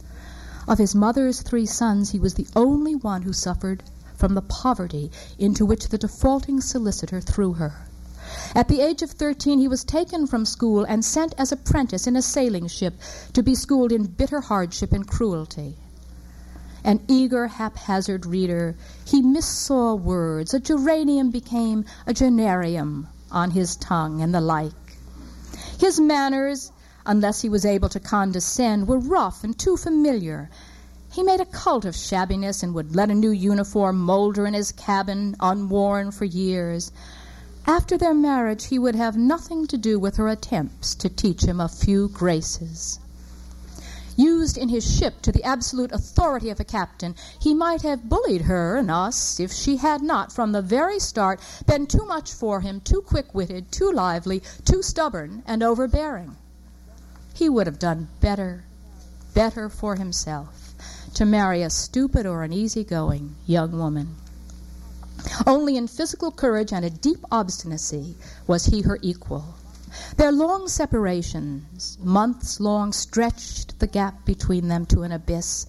[0.69, 3.83] Of his mother's three sons, he was the only one who suffered
[4.15, 7.89] from the poverty into which the defaulting solicitor threw her.
[8.55, 12.15] At the age of 13, he was taken from school and sent as apprentice in
[12.15, 12.95] a sailing ship
[13.33, 15.77] to be schooled in bitter hardship and cruelty.
[16.85, 20.55] An eager, haphazard reader, he missaw words.
[20.55, 24.99] A geranium became a generium on his tongue, and the like.
[25.79, 26.73] His manners,
[27.07, 30.51] unless he was able to condescend, were rough and too familiar,
[31.11, 34.73] he made a cult of shabbiness and would let a new uniform molder in his
[34.73, 36.93] cabin, unworn for years.
[37.67, 41.61] After their marriage, he would have nothing to do with her attempts to teach him
[41.61, 42.99] a few graces.
[44.19, 48.43] Used in his ship to the absolute authority of a captain, he might have bullied
[48.43, 51.39] her and us if she had not, from the very start,
[51.69, 56.35] been too much for him, too quick witted, too lively, too stubborn, and overbearing.
[57.33, 58.65] He would have done better,
[59.35, 60.75] better for himself
[61.15, 64.17] to marry a stupid or an easy-going young woman.
[65.47, 68.17] Only in physical courage and a deep obstinacy
[68.49, 69.55] was he her equal.
[70.17, 75.67] Their long separations, months long, stretched the gap between them to an abyss.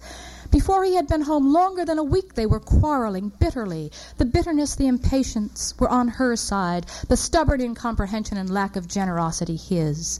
[0.50, 3.92] Before he had been home longer than a week, they were quarreling bitterly.
[4.16, 9.54] The bitterness, the impatience were on her side, the stubborn incomprehension and lack of generosity
[9.54, 10.18] his.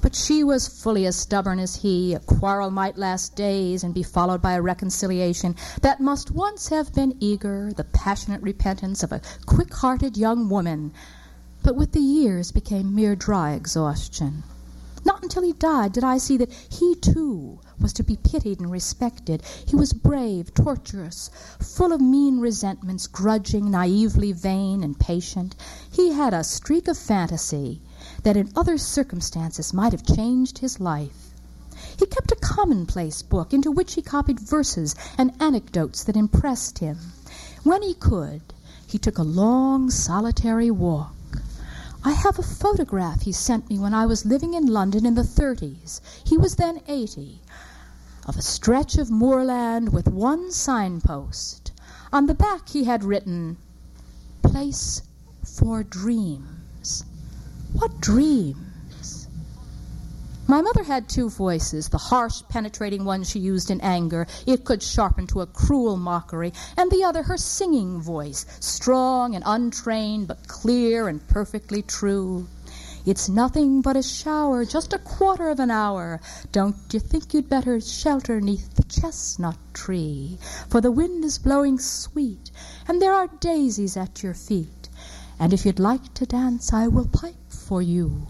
[0.00, 2.14] But she was fully as stubborn as he.
[2.14, 6.94] A quarrel might last days and be followed by a reconciliation that must once have
[6.94, 10.94] been eager, the passionate repentance of a quick hearted young woman,
[11.66, 14.44] but with the years became mere dry exhaustion.
[15.04, 18.70] Not until he died did I see that he too was to be pitied and
[18.70, 19.42] respected.
[19.66, 21.28] He was brave, tortuous,
[21.58, 25.56] full of mean resentments, grudging, naively vain, and patient.
[25.90, 27.82] He had a streak of fantasy
[28.22, 31.34] that in other circumstances might have changed his life.
[31.98, 36.98] He kept a commonplace book into which he copied verses and anecdotes that impressed him.
[37.64, 38.42] When he could,
[38.86, 41.15] he took a long, solitary walk.
[42.06, 45.22] I have a photograph he sent me when I was living in London in the
[45.22, 46.00] 30s.
[46.24, 47.42] He was then 80.
[48.26, 51.72] Of a stretch of moorland with one signpost.
[52.12, 53.56] On the back he had written,
[54.40, 55.02] Place
[55.42, 57.04] for Dreams.
[57.72, 58.65] What dreams?
[60.48, 64.80] My mother had two voices the harsh, penetrating one she used in anger, it could
[64.80, 70.46] sharpen to a cruel mockery, and the other her singing voice, strong and untrained, but
[70.46, 72.46] clear and perfectly true.
[73.04, 76.20] It's nothing but a shower, just a quarter of an hour.
[76.52, 80.38] Don't you think you'd better shelter neath the chestnut tree?
[80.68, 82.52] For the wind is blowing sweet,
[82.86, 84.88] and there are daisies at your feet.
[85.40, 88.28] And if you'd like to dance, I will pipe for you.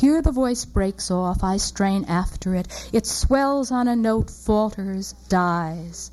[0.00, 1.44] Here the voice breaks off.
[1.44, 2.66] I strain after it.
[2.94, 6.10] It swells on a note, falters, dies.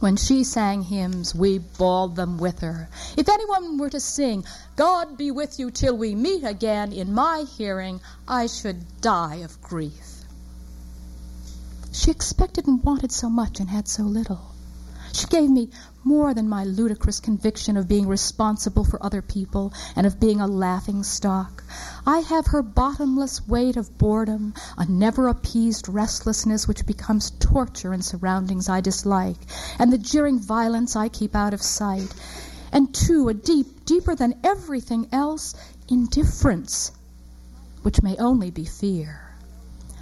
[0.00, 2.90] When she sang hymns, we bawled them with her.
[3.16, 4.44] If anyone were to sing,
[4.76, 9.62] God be with you till we meet again, in my hearing, I should die of
[9.62, 10.26] grief.
[11.90, 14.52] She expected and wanted so much and had so little.
[15.14, 15.70] She gave me
[16.04, 20.46] more than my ludicrous conviction of being responsible for other people and of being a
[20.46, 21.64] laughing stock.
[22.06, 28.02] I have her bottomless weight of boredom, a never appeased restlessness which becomes torture in
[28.02, 29.38] surroundings I dislike,
[29.78, 32.14] and the jeering violence I keep out of sight.
[32.70, 35.54] And two, a deep, deeper than everything else,
[35.88, 36.92] indifference,
[37.82, 39.23] which may only be fear.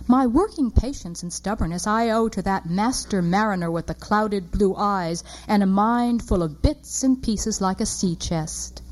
[0.08, 4.74] My working patience and stubbornness I owe to that master mariner with the clouded blue
[4.74, 8.82] eyes and a mind full of bits and pieces like a sea chest.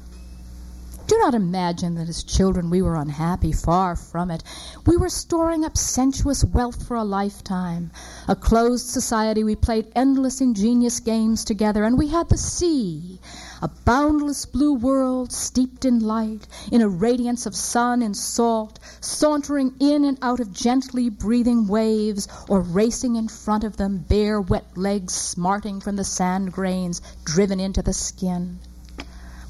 [1.09, 3.51] Do not imagine that as children we were unhappy.
[3.51, 4.45] Far from it.
[4.87, 7.91] We were storing up sensuous wealth for a lifetime.
[8.29, 13.19] A closed society, we played endless ingenious games together, and we had the sea,
[13.63, 19.75] a boundless blue world steeped in light, in a radiance of sun and salt, sauntering
[19.79, 24.77] in and out of gently breathing waves, or racing in front of them, bare wet
[24.77, 28.59] legs smarting from the sand grains driven into the skin.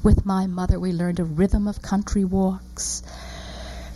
[0.03, 3.03] With my mother, we learned a rhythm of country walks.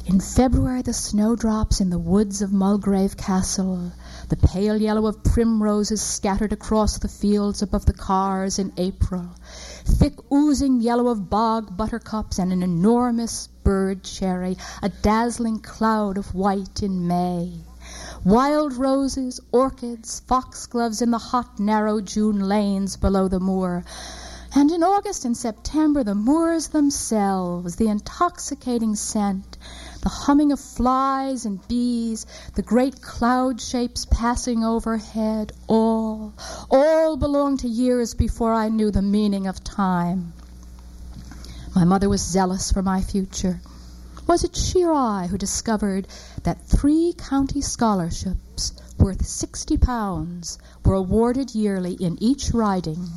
[0.05, 3.91] In February, the snowdrops in the woods of Mulgrave Castle,
[4.29, 9.31] the pale yellow of primroses scattered across the fields above the cars in April,
[9.85, 16.35] thick oozing yellow of bog buttercups and an enormous bird cherry, a dazzling cloud of
[16.35, 17.61] white in May.
[18.23, 23.85] Wild roses, orchids, foxgloves in the hot, narrow June lanes below the moor.
[24.55, 29.57] And in August and September, the moors themselves, the intoxicating scent,
[30.05, 36.31] the humming of flies and bees, the great cloud shapes passing overhead, all,
[36.69, 40.31] all belonged to years before I knew the meaning of time.
[41.73, 43.59] My mother was zealous for my future.
[44.27, 46.07] Was it she or I who discovered
[46.43, 53.07] that three county scholarships worth sixty pounds were awarded yearly in each riding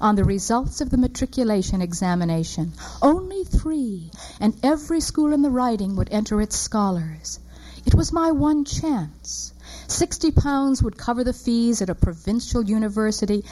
[0.00, 2.72] on the results of the matriculation examination.
[3.00, 4.10] Only three,
[4.40, 7.40] and every school in the riding would enter its scholars.
[7.86, 9.52] It was my one chance.
[9.86, 13.44] Sixty pounds would cover the fees at a provincial university.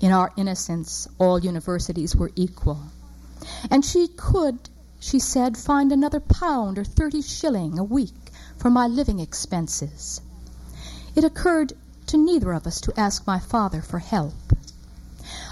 [0.00, 2.80] In our innocence, all universities were equal.
[3.70, 4.58] And she could,
[5.00, 8.14] she said, find another pound or thirty shilling a week
[8.58, 10.20] for my living expenses.
[11.18, 11.72] It occurred
[12.06, 14.34] to neither of us to ask my father for help.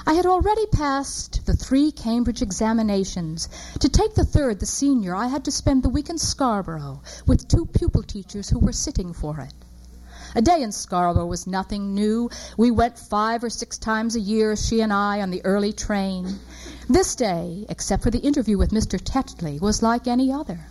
[0.07, 3.49] I had already passed the three Cambridge examinations.
[3.81, 7.49] To take the third, the senior, I had to spend the week in Scarborough with
[7.49, 9.53] two pupil teachers who were sitting for it.
[10.37, 12.31] A day in Scarborough was nothing new.
[12.57, 16.39] We went five or six times a year, she and I, on the early train.
[16.89, 19.01] This day, except for the interview with Mr.
[19.01, 20.69] Tetley, was like any other.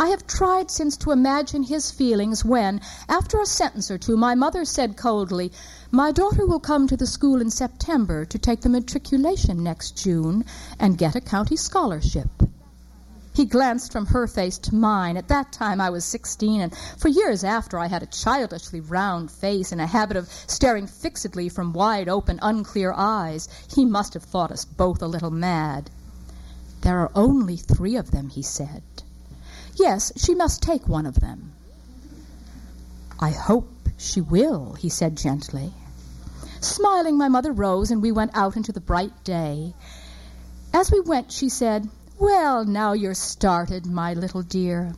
[0.00, 4.36] I have tried since to imagine his feelings when, after a sentence or two, my
[4.36, 5.50] mother said coldly,
[5.90, 10.44] My daughter will come to the school in September to take the matriculation next June
[10.78, 12.28] and get a county scholarship.
[13.34, 15.16] He glanced from her face to mine.
[15.16, 19.32] At that time I was sixteen, and for years after I had a childishly round
[19.32, 23.48] face and a habit of staring fixedly from wide open, unclear eyes.
[23.74, 25.90] He must have thought us both a little mad.
[26.82, 28.84] There are only three of them, he said.
[29.78, 31.52] Yes, she must take one of them.
[33.20, 35.72] I hope she will, he said gently.
[36.60, 39.74] Smiling, my mother rose and we went out into the bright day.
[40.72, 41.88] As we went, she said,
[42.18, 44.94] Well, now you're started, my little dear.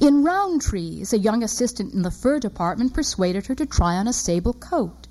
[0.00, 4.12] In Rowntrees, a young assistant in the fur department persuaded her to try on a
[4.12, 5.03] sable coat.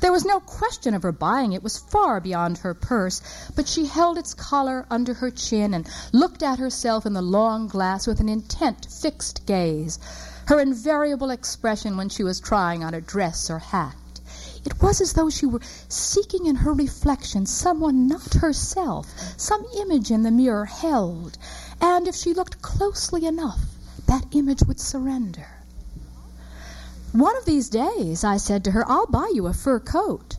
[0.00, 3.22] There was no question of her buying it was far beyond her purse,
[3.54, 7.68] but she held its collar under her chin and looked at herself in the long
[7.68, 9.98] glass with an intent, fixed gaze,
[10.46, 13.94] her invariable expression when she was trying on a dress or hat.
[14.64, 19.06] It was as though she were seeking in her reflection someone not herself,
[19.36, 21.38] some image in the mirror held,
[21.80, 23.60] and if she looked closely enough,
[24.06, 25.53] that image would surrender.
[27.14, 30.36] One of these days, I said to her, I'll buy you a fur coat.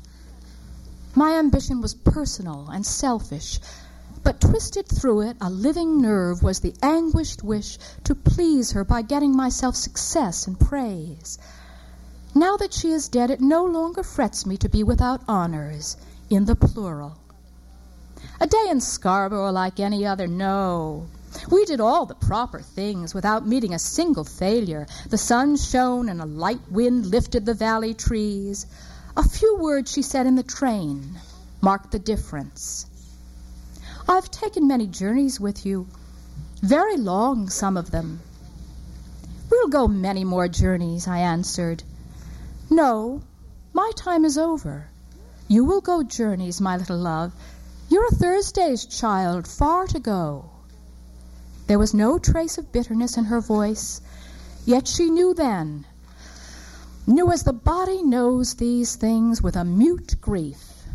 [1.15, 3.61] My ambition was personal and selfish,
[4.25, 9.03] But twisted through it, a living nerve, was the anguished wish to please her by
[9.03, 11.37] getting myself success and praise.
[12.33, 15.95] Now that she is dead, it no longer frets me to be without honors,
[16.29, 17.15] in the plural.
[18.41, 21.07] A day in Scarborough like any other, no.
[21.49, 24.87] We did all the proper things without meeting a single failure.
[25.09, 28.65] The sun shone and a light wind lifted the valley trees.
[29.17, 31.19] A few words she said in the train
[31.61, 32.85] marked the difference.
[34.07, 35.87] I've taken many journeys with you,
[36.61, 38.21] very long, some of them.
[39.49, 41.83] We'll go many more journeys, I answered.
[42.69, 43.21] No,
[43.73, 44.89] my time is over.
[45.47, 47.33] You will go journeys, my little love.
[47.89, 50.49] You're a Thursday's child, far to go.
[51.67, 54.01] There was no trace of bitterness in her voice,
[54.65, 55.85] yet she knew then,
[57.07, 60.85] knew as the body knows these things with a mute grief,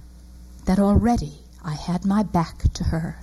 [0.67, 3.19] that already I had my back to her.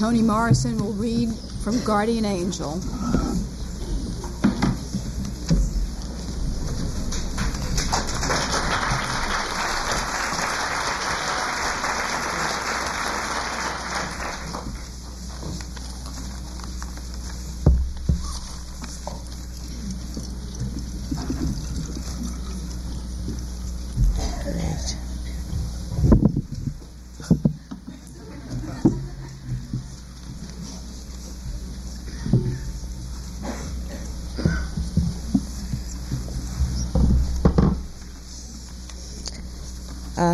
[0.00, 1.28] Toni Morrison will read
[1.62, 2.80] from Guardian Angel.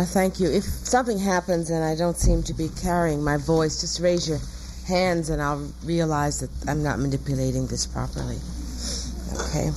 [0.07, 0.49] Thank you.
[0.49, 4.39] If something happens and I don't seem to be carrying my voice, just raise your
[4.87, 8.37] hands and I'll realize that I'm not manipulating this properly.
[9.33, 9.69] Okay.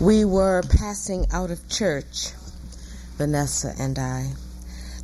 [0.00, 2.32] We were passing out of church,
[3.16, 4.32] Vanessa and I,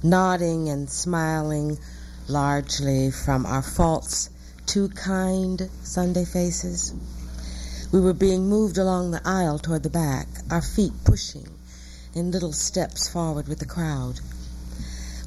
[0.02, 1.78] nodding and smiling
[2.28, 4.30] largely from our false,
[4.66, 6.94] too kind Sunday faces.
[7.92, 11.46] We were being moved along the aisle toward the back, our feet pushing
[12.14, 14.20] in little steps forward with the crowd.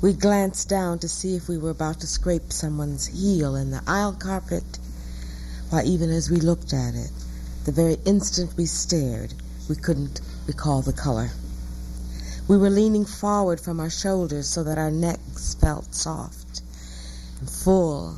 [0.01, 3.81] We glanced down to see if we were about to scrape someone's heel in the
[3.87, 4.77] aisle carpet,
[5.69, 7.11] Why, even as we looked at it,
[7.63, 9.33] the very instant we stared,
[9.67, 11.31] we couldn't recall the color.
[12.47, 16.61] We were leaning forward from our shoulders so that our necks felt soft
[17.39, 18.15] and full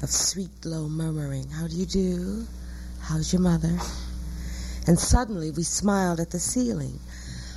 [0.00, 1.48] of sweet low murmuring.
[1.50, 2.46] How do you do?
[3.00, 3.76] How's your mother?
[4.86, 7.00] And suddenly we smiled at the ceiling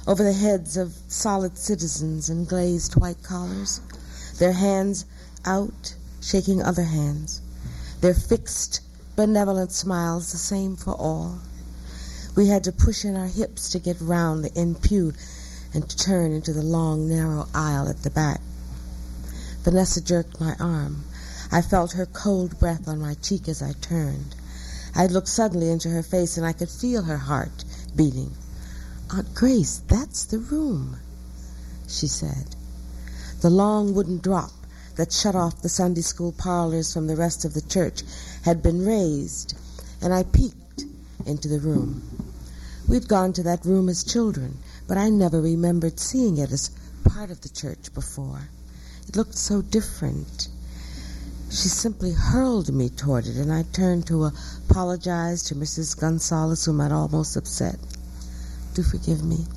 [0.08, 3.82] over the heads of solid citizens in glazed white collars,
[4.40, 5.06] their hands
[5.46, 7.42] out, shaking other hands,
[8.02, 8.82] their fixed,
[9.16, 11.40] benevolent smiles the same for all.
[12.36, 15.14] We had to push in our hips to get round the end pew
[15.74, 18.42] and to turn into the long, narrow aisle at the back.
[19.64, 21.04] Vanessa jerked my arm.
[21.52, 24.34] I felt her cold breath on my cheek as I turned.
[24.96, 27.64] I looked suddenly into her face and I could feel her heart
[27.96, 28.36] beating.
[29.14, 30.96] Aunt Grace, that's the room,
[31.86, 32.56] she said.
[33.42, 34.54] The long wooden drop
[34.96, 38.04] that shut off the Sunday school parlors from the rest of the church
[38.44, 39.54] had been raised,
[40.02, 40.86] and I peeked
[41.26, 42.02] into the room.
[42.88, 44.58] We'd gone to that room as children,
[44.88, 46.72] but I never remembered seeing it as
[47.04, 48.48] part of the church before.
[49.10, 50.48] It looked so different.
[51.50, 54.32] She simply hurled me toward it, and I turned to
[54.70, 56.00] apologize to Mrs.
[56.00, 57.78] Gonzalez, whom I'd almost upset.
[58.74, 59.48] Do forgive me.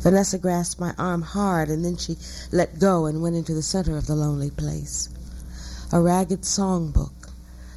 [0.00, 2.16] Vanessa grasped my arm hard, and then she
[2.52, 5.08] let go and went into the center of the lonely place.
[5.92, 7.30] A ragged songbook,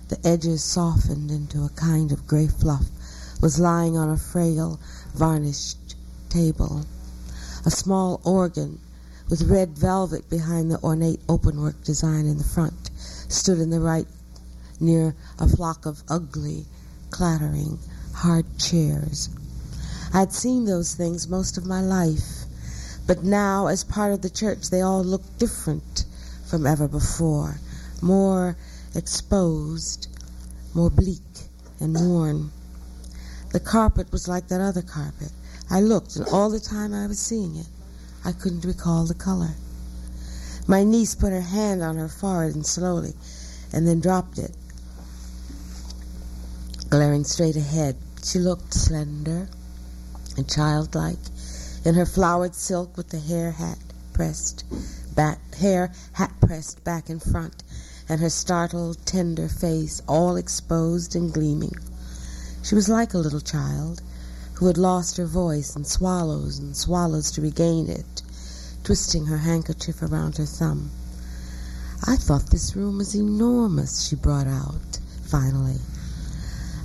[0.09, 2.85] the edges softened into a kind of gray fluff,
[3.41, 4.79] was lying on a frail,
[5.15, 5.95] varnished
[6.29, 6.85] table.
[7.65, 8.79] A small organ
[9.29, 12.91] with red velvet behind the ornate openwork design in the front
[13.27, 14.07] stood in the right
[14.79, 16.65] near a flock of ugly,
[17.09, 17.79] clattering,
[18.13, 19.29] hard chairs.
[20.15, 22.43] I'd seen those things most of my life,
[23.07, 26.05] but now, as part of the church, they all looked different
[26.45, 27.59] from ever before,
[27.99, 28.55] more
[28.93, 30.07] exposed,
[30.75, 31.49] more bleak
[31.79, 32.51] and worn.
[33.53, 35.31] The carpet was like that other carpet.
[35.71, 37.67] I looked, and all the time I was seeing it,
[38.23, 39.55] I couldn't recall the color.
[40.67, 43.13] My niece put her hand on her forehead and slowly,
[43.73, 44.51] and then dropped it.
[46.91, 49.49] Glaring straight ahead, she looked slender
[50.37, 51.19] and childlike
[51.85, 53.77] in her flowered silk with the hair hat
[54.13, 54.63] pressed
[55.15, 57.63] back, hair hat pressed back in front,
[58.07, 61.75] and her startled, tender face all exposed and gleaming.
[62.61, 64.01] She was like a little child
[64.55, 68.21] who had lost her voice and swallows and swallows to regain it,
[68.83, 70.91] twisting her handkerchief around her thumb.
[72.05, 75.79] I thought this room was enormous, she brought out, finally.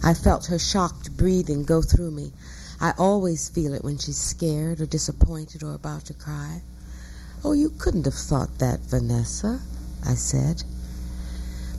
[0.02, 2.32] I felt her shocked breathing go through me.
[2.80, 6.62] I always feel it when she's scared or disappointed or about to cry.
[7.44, 9.60] Oh, you couldn't have thought that, Vanessa,
[10.06, 10.62] I said.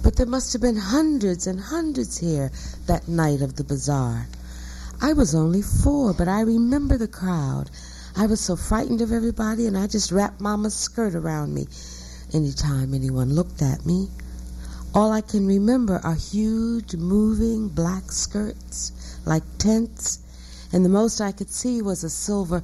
[0.04, 2.52] But there must have been hundreds and hundreds here
[2.88, 4.28] that night of the bazaar.
[5.02, 7.70] I was only four, but I remember the crowd.
[8.16, 11.68] I was so frightened of everybody, and I just wrapped Mama's skirt around me
[12.34, 14.10] any time anyone looked at me.
[14.94, 18.92] All I can remember are huge, moving black skirts,
[19.26, 20.20] like tents,
[20.72, 22.64] and the most I could see was a silver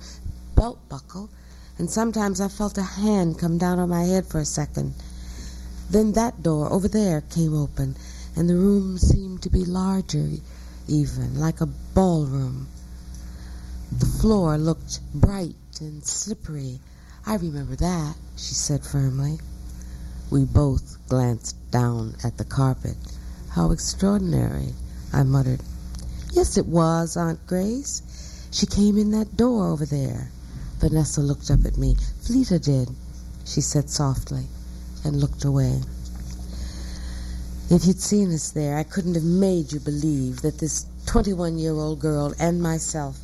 [0.56, 1.30] belt buckle,
[1.78, 4.94] and sometimes I felt a hand come down on my head for a second.
[5.90, 7.96] Then that door over there came open,
[8.36, 10.30] and the room seemed to be larger,
[10.88, 12.68] even, like a ballroom.
[13.92, 16.80] The floor looked bright and slippery.
[17.26, 19.40] I remember that, she said firmly.
[20.30, 22.98] We both glanced down at the carpet.
[23.50, 24.74] How extraordinary,
[25.14, 25.62] I muttered.
[26.36, 28.02] Yes, it was, Aunt Grace.
[28.52, 30.32] She came in that door over there.
[30.80, 31.96] Vanessa looked up at me.
[31.96, 32.90] Fleeta did,
[33.46, 34.44] she said softly,
[35.06, 35.80] and looked away.
[37.70, 41.72] If you'd seen us there, I couldn't have made you believe that this 21 year
[41.72, 43.18] old girl and myself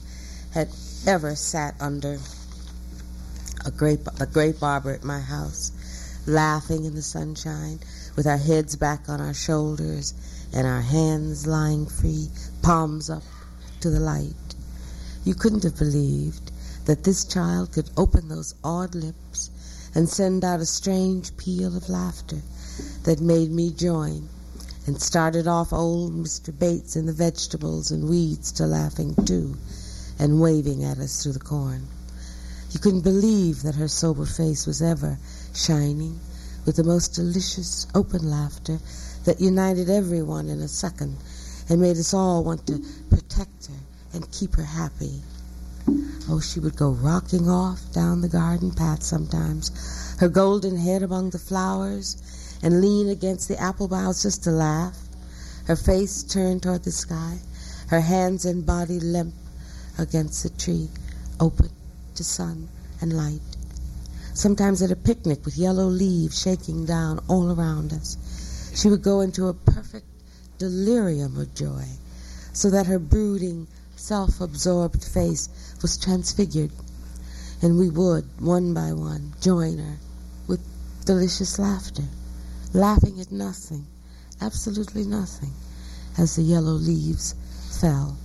[0.54, 0.70] had
[1.06, 2.18] ever sat under
[3.66, 5.74] a grape, a grape arbor at my house,
[6.26, 7.82] laughing in the sunshine,
[8.16, 10.14] with our heads back on our shoulders
[10.54, 12.30] and our hands lying free,
[12.62, 13.24] palms up
[13.80, 14.56] to the light.
[15.24, 16.52] You couldn't have believed
[16.86, 19.50] that this child could open those odd lips
[19.94, 22.42] and send out a strange peal of laughter
[23.04, 24.30] that made me join
[24.88, 26.58] and started off old Mr.
[26.58, 29.56] Bates and the vegetables and weeds to laughing too
[30.18, 31.88] and waving at us through the corn.
[32.72, 35.18] You couldn't believe that her sober face was ever
[35.54, 36.20] shining
[36.66, 38.80] with the most delicious open laughter
[39.26, 41.18] that united everyone in a second
[41.70, 42.80] and made us all want to
[43.10, 43.80] protect her
[44.14, 45.22] and keep her happy.
[46.30, 49.72] Oh, she would go rocking off down the garden path sometimes,
[50.20, 52.18] her golden head among the flowers,
[52.62, 54.98] and lean against the apple boughs just to laugh,
[55.66, 57.40] her face turned toward the sky,
[57.88, 59.34] her hands and body limp
[59.98, 60.90] against the tree,
[61.40, 61.70] open
[62.16, 62.70] to sun
[63.02, 63.42] and light.
[64.34, 68.18] Sometimes at a picnic with yellow leaves shaking down all around us,
[68.76, 70.06] she would go into a perfect
[70.62, 71.84] delirium of joy,
[72.54, 73.66] so that her brooding,
[73.96, 75.50] self absorbed face
[75.82, 76.70] was transfigured,
[77.64, 79.98] and we would, one by one, join her
[80.46, 80.62] with
[81.04, 82.04] delicious laughter,
[82.74, 83.88] laughing at nothing,
[84.40, 85.52] absolutely nothing,
[86.16, 87.34] as the yellow leaves
[87.80, 88.16] fell.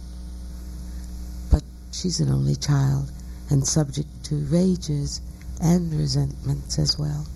[1.50, 3.10] But she's an only child
[3.48, 5.22] and subject to rages
[5.58, 7.26] and resentments as well.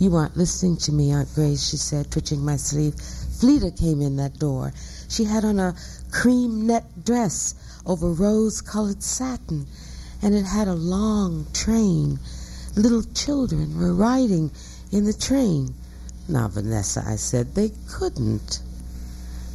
[0.00, 2.94] You aren't listening to me, Aunt Grace, she said, twitching my sleeve.
[3.38, 4.72] Fleeta came in that door.
[5.08, 5.74] She had on a
[6.10, 7.54] cream net dress
[7.84, 9.66] over rose colored satin,
[10.22, 12.20] and it had a long train.
[12.76, 14.50] Little children were riding
[14.90, 15.74] in the train.
[16.28, 18.60] Now, Vanessa, I said, they couldn't.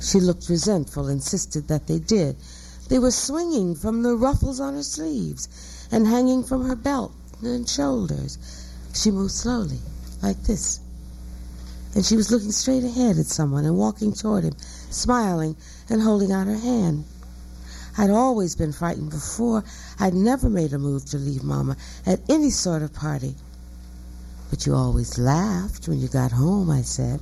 [0.02, 2.36] She looked resentful, insisted that they did.
[2.90, 5.48] They were swinging from the ruffles on her sleeves
[5.92, 7.12] and hanging from her belt
[7.42, 8.38] and shoulders.
[8.94, 9.80] She moved slowly,
[10.22, 10.80] like this.
[11.96, 14.54] And she was looking straight ahead at someone and walking toward him,
[14.90, 15.56] smiling
[15.90, 17.06] and holding out her hand.
[17.98, 19.64] I'd always been frightened before.
[20.00, 21.76] I'd never made a move to leave Mama
[22.06, 23.36] at any sort of party.
[24.50, 27.20] But you always laughed when you got home, I said.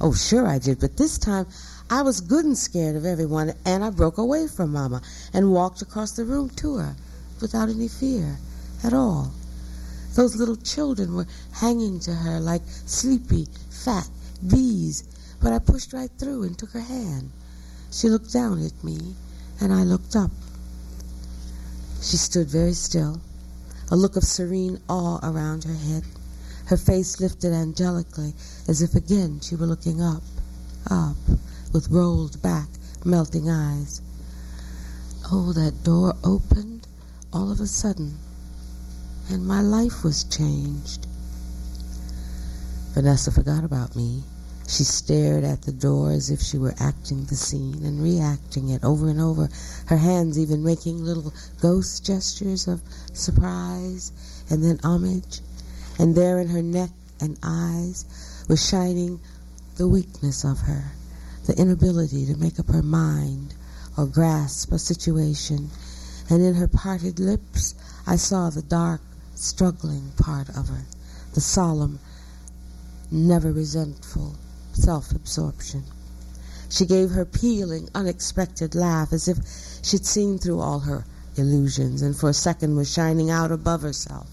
[0.00, 1.46] Oh, sure I did, but this time
[1.90, 5.82] I was good and scared of everyone, and I broke away from Mama and walked
[5.82, 6.96] across the room to her
[7.40, 8.38] without any fear
[8.82, 9.32] at all.
[10.14, 14.08] Those little children were hanging to her like sleepy, fat
[14.46, 15.04] bees,
[15.40, 17.30] but I pushed right through and took her hand.
[17.90, 19.16] She looked down at me,
[19.60, 20.30] and I looked up.
[22.00, 23.20] She stood very still,
[23.90, 26.04] a look of serene awe around her head,
[26.66, 28.34] her face lifted angelically
[28.66, 30.22] as if again she were looking up,
[30.90, 31.16] up,
[31.72, 32.68] with rolled back,
[33.04, 34.00] melting eyes.
[35.30, 36.86] Oh, that door opened
[37.32, 38.18] all of a sudden
[39.30, 41.06] and my life was changed.
[42.94, 44.22] Vanessa forgot about me
[44.68, 48.84] She stared at the door as if she were acting the scene and reacting it
[48.84, 49.48] over and over,
[49.86, 54.12] her hands even making little ghost gestures of surprise
[54.48, 55.40] and then homage.
[55.98, 56.90] And there in her neck
[57.20, 58.04] and eyes
[58.46, 59.18] was shining
[59.76, 60.92] the weakness of her,
[61.46, 63.54] the inability to make up her mind
[63.98, 65.70] or grasp a situation.
[66.30, 67.74] And in her parted lips,
[68.06, 69.00] I saw the dark,
[69.34, 70.84] struggling part of her,
[71.32, 71.98] the solemn,
[73.14, 74.34] never resentful
[74.72, 75.84] self absorption.
[76.68, 79.38] She gave her pealing, unexpected laugh as if
[79.82, 84.28] she'd seen through all her illusions and for a second was shining out above herself.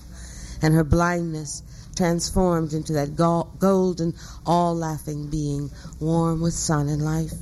[0.64, 1.62] And her blindness
[1.96, 7.34] transformed into that golden, all laughing being, warm with sun and life.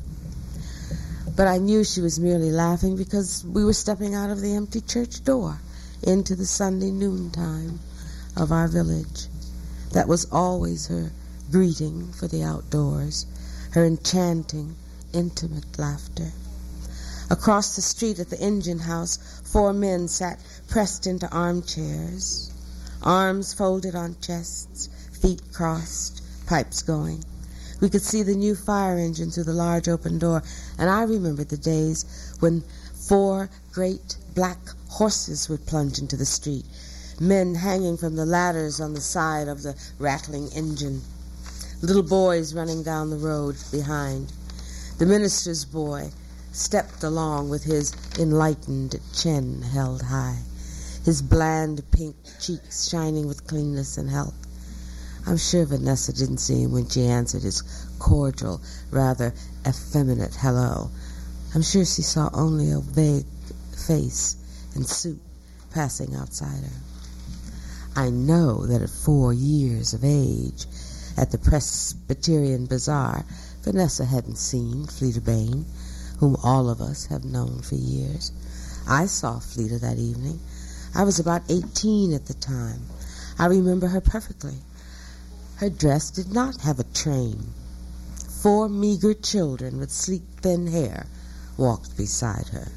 [1.35, 4.81] But I knew she was merely laughing because we were stepping out of the empty
[4.81, 5.59] church door
[6.03, 7.79] into the Sunday noontime
[8.35, 9.27] of our village.
[9.93, 11.11] That was always her
[11.51, 13.26] greeting for the outdoors,
[13.71, 14.76] her enchanting,
[15.13, 16.31] intimate laughter.
[17.31, 22.51] Across the street at the engine house, four men sat pressed into armchairs,
[23.01, 27.23] arms folded on chests, feet crossed, pipes going.
[27.80, 30.43] We could see the new fire engine through the large open door,
[30.77, 32.05] and I remembered the days
[32.39, 32.63] when
[32.93, 36.65] four great black horses would plunge into the street,
[37.19, 41.01] men hanging from the ladders on the side of the rattling engine
[41.81, 44.31] little boys running down the road behind.
[44.97, 46.11] The minister's boy
[46.51, 50.39] stepped along with his enlightened chin held high,
[51.06, 54.35] his bland pink cheeks shining with cleanness and health.
[55.26, 57.61] I'm sure Vanessa didn't see him when she answered his
[57.97, 58.61] cordial,
[58.91, 59.34] rather
[59.65, 60.91] effeminate hello.
[61.56, 63.26] I'm sure she saw only a vague
[63.88, 64.35] face
[64.76, 65.22] and suit
[65.72, 66.81] passing outside her.
[67.95, 70.65] I know that at four years of age,
[71.19, 73.25] at the Presbyterian Bazaar,
[73.63, 75.65] Vanessa hadn't seen Fleeta Bain,
[76.19, 78.31] whom all of us have known for years.
[78.87, 80.39] I saw Fleeta that evening.
[80.95, 82.83] I was about 18 at the time.
[83.37, 84.59] I remember her perfectly.
[85.57, 87.49] Her dress did not have a train.
[88.41, 91.05] Four meager children with sleek, thin hair
[91.57, 92.69] walked beside her.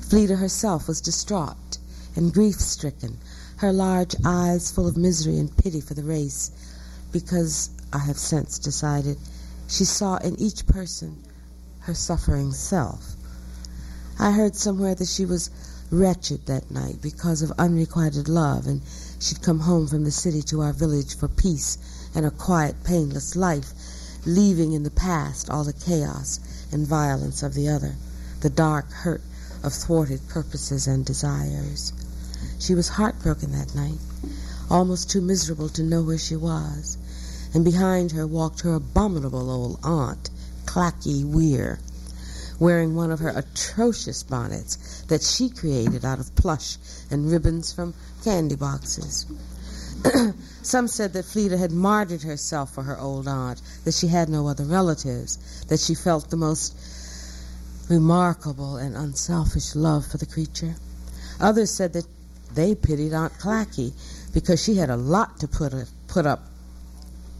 [0.00, 1.78] Fleeta herself was distraught
[2.14, 3.18] and grief stricken,
[3.56, 6.52] her large eyes full of misery and pity for the race
[7.14, 9.18] because I have since decided
[9.68, 11.22] she saw in each person
[11.82, 13.14] her suffering self.
[14.18, 15.48] I heard somewhere that she was
[15.92, 18.82] wretched that night because of unrequited love, and
[19.20, 21.78] she'd come home from the city to our village for peace
[22.16, 23.72] and a quiet, painless life,
[24.26, 26.40] leaving in the past all the chaos
[26.72, 27.94] and violence of the other,
[28.40, 29.22] the dark hurt
[29.62, 31.92] of thwarted purposes and desires.
[32.58, 34.00] She was heartbroken that night,
[34.68, 36.98] almost too miserable to know where she was
[37.54, 40.28] and behind her walked her abominable old aunt,
[40.66, 41.78] Clacky Weir,
[42.58, 46.76] wearing one of her atrocious bonnets that she created out of plush
[47.10, 47.94] and ribbons from
[48.24, 49.26] candy boxes.
[50.62, 54.48] Some said that Fleeta had martyred herself for her old aunt, that she had no
[54.48, 56.74] other relatives, that she felt the most
[57.88, 60.74] remarkable and unselfish love for the creature.
[61.40, 62.06] Others said that
[62.52, 63.92] they pitied Aunt Clacky
[64.32, 66.42] because she had a lot to put, a, put up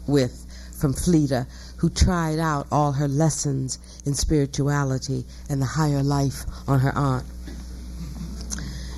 [0.06, 0.47] with
[0.78, 1.47] from Fleeta,
[1.78, 7.24] who tried out all her lessons in spirituality and the higher life on her aunt.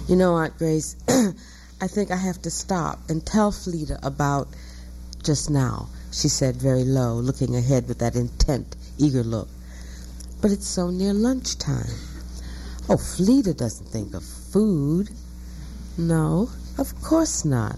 [0.08, 0.96] You know, Aunt Grace,
[1.80, 4.48] I think I have to stop and tell Fleeta about
[5.22, 9.48] just now, she said very low, looking ahead with that intent, eager look.
[10.40, 11.90] But it's so near lunchtime.
[12.88, 15.10] Oh, Fleeta doesn't think of food.
[15.98, 17.76] No, of course not.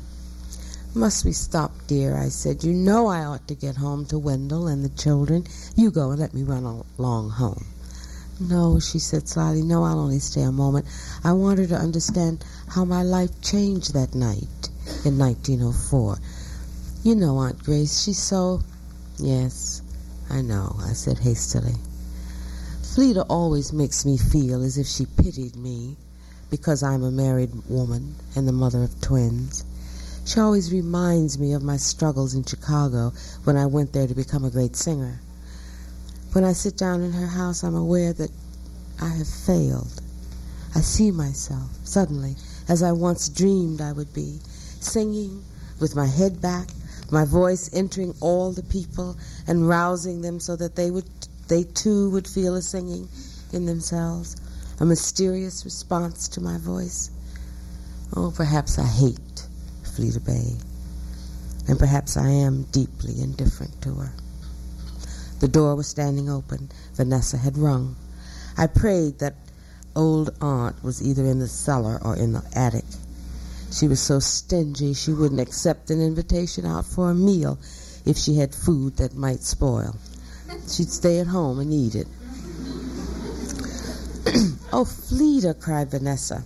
[0.95, 2.17] Must we stop, dear?
[2.17, 2.65] I said.
[2.65, 5.47] You know I ought to get home to Wendell and the children.
[5.77, 6.65] You go and let me run
[6.99, 7.67] along home.
[8.41, 9.63] No, she said slyly.
[9.63, 10.87] No, I'll only stay a moment.
[11.23, 14.71] I want her to understand how my life changed that night
[15.05, 16.19] in 1904.
[17.03, 18.63] You know, Aunt Grace, she's so.
[19.19, 19.83] Yes,
[20.31, 21.75] I know, I said hastily.
[22.83, 25.97] Fleeta always makes me feel as if she pitied me
[26.51, 29.65] because I'm a married woman and the mother of twins.
[30.29, 33.15] She always reminds me of my struggles in Chicago
[33.45, 35.23] when I went there to become a great singer.
[36.33, 38.31] When I sit down in her house, I'm aware that
[39.01, 40.03] I have failed.
[40.75, 42.37] I see myself, suddenly,
[42.69, 44.41] as I once dreamed I would be,
[44.81, 45.43] singing
[45.81, 46.69] with my head back,
[47.11, 51.09] my voice entering all the people and rousing them so that they would
[51.47, 53.09] they too would feel a singing
[53.55, 54.37] in themselves,
[54.79, 57.09] a mysterious response to my voice.
[58.15, 59.28] Oh, perhaps I hate
[59.99, 60.55] Fleeta Bay,
[61.67, 64.13] and perhaps I am deeply indifferent to her.
[65.41, 66.71] The door was standing open.
[66.95, 67.97] Vanessa had rung.
[68.57, 69.35] I prayed that
[69.97, 72.85] old aunt was either in the cellar or in the attic.
[73.73, 77.59] She was so stingy she wouldn't accept an invitation out for a meal
[78.05, 79.97] if she had food that might spoil.
[80.69, 82.07] She'd stay at home and eat it.
[84.73, 86.45] oh, Fleeta, cried Vanessa.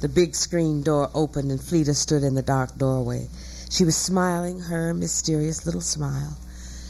[0.00, 3.30] The big screen door opened and Fleeta stood in the dark doorway.
[3.70, 6.36] She was smiling her mysterious little smile.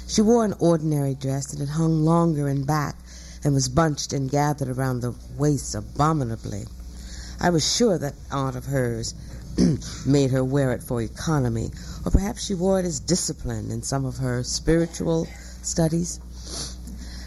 [0.09, 2.97] She wore an ordinary dress and it hung longer in back
[3.45, 6.67] and was bunched and gathered around the waist abominably.
[7.39, 9.15] I was sure that aunt of hers
[10.07, 11.71] made her wear it for economy,
[12.05, 15.29] or perhaps she wore it as discipline in some of her spiritual
[15.63, 16.19] studies.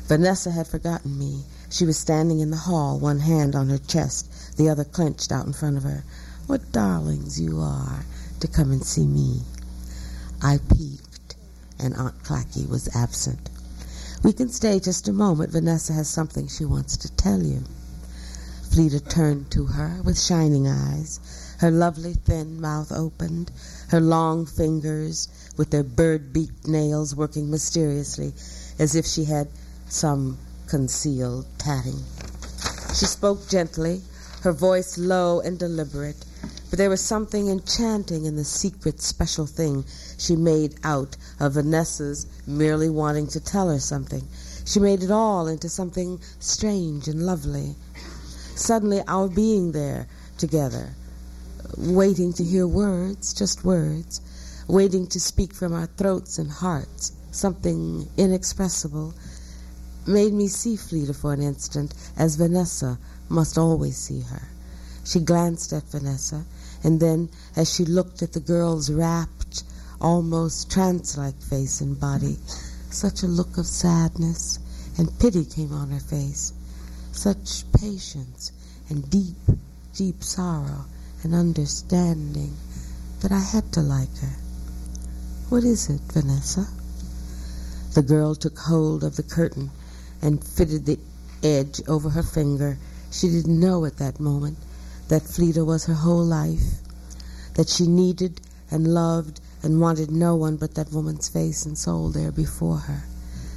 [0.07, 1.45] Vanessa had forgotten me.
[1.69, 4.29] She was standing in the hall, one hand on her chest,
[4.59, 6.03] the other clenched out in front of her.
[6.45, 8.05] What darlings you are
[8.41, 9.41] to come and see me.
[10.43, 11.35] I peeped,
[11.79, 13.49] and Aunt Clacky was absent.
[14.23, 15.51] We can stay just a moment.
[15.51, 17.63] Vanessa has something she wants to tell you.
[18.69, 21.19] Fleeta turned to her with shining eyes
[21.59, 23.51] her lovely thin mouth opened,
[23.89, 25.27] her long fingers
[25.57, 28.33] with their bird-beaked nails working mysteriously
[28.79, 29.49] as if she had
[29.89, 30.37] some
[30.67, 32.01] concealed tatting.
[32.93, 34.01] She spoke gently,
[34.41, 36.25] her voice low and deliberate,
[36.69, 39.83] but there was something enchanting in the secret special thing
[40.17, 44.27] she made out of Vanessa's merely wanting to tell her something.
[44.65, 47.75] She made it all into something strange and lovely.
[48.55, 50.07] Suddenly, our being there
[50.37, 50.93] together,
[51.77, 54.21] waiting to hear words, just words,
[54.67, 59.13] waiting to speak from our throats and hearts, something inexpressible,
[60.05, 62.97] made me see Fleeta for an instant as Vanessa
[63.29, 64.49] must always see her.
[65.03, 66.45] She glanced at Vanessa,
[66.83, 69.63] and then, as she looked at the girl's rapt,
[70.01, 72.37] almost trance-like face and body,
[72.89, 74.59] such a look of sadness
[74.97, 76.53] and pity came on her face,
[77.11, 78.51] such patience
[78.89, 79.37] and deep,
[79.93, 80.85] deep sorrow
[81.23, 82.55] and understanding
[83.21, 84.35] that I had to like her.
[85.49, 86.67] What is it, Vanessa?
[87.93, 89.71] The girl took hold of the curtain
[90.21, 90.99] and fitted the
[91.43, 92.77] edge over her finger.
[93.11, 94.57] She didn't know at that moment
[95.07, 96.79] that Fleeta was her whole life,
[97.55, 102.09] that she needed and loved and wanted no one but that woman's face and soul
[102.09, 103.03] there before her,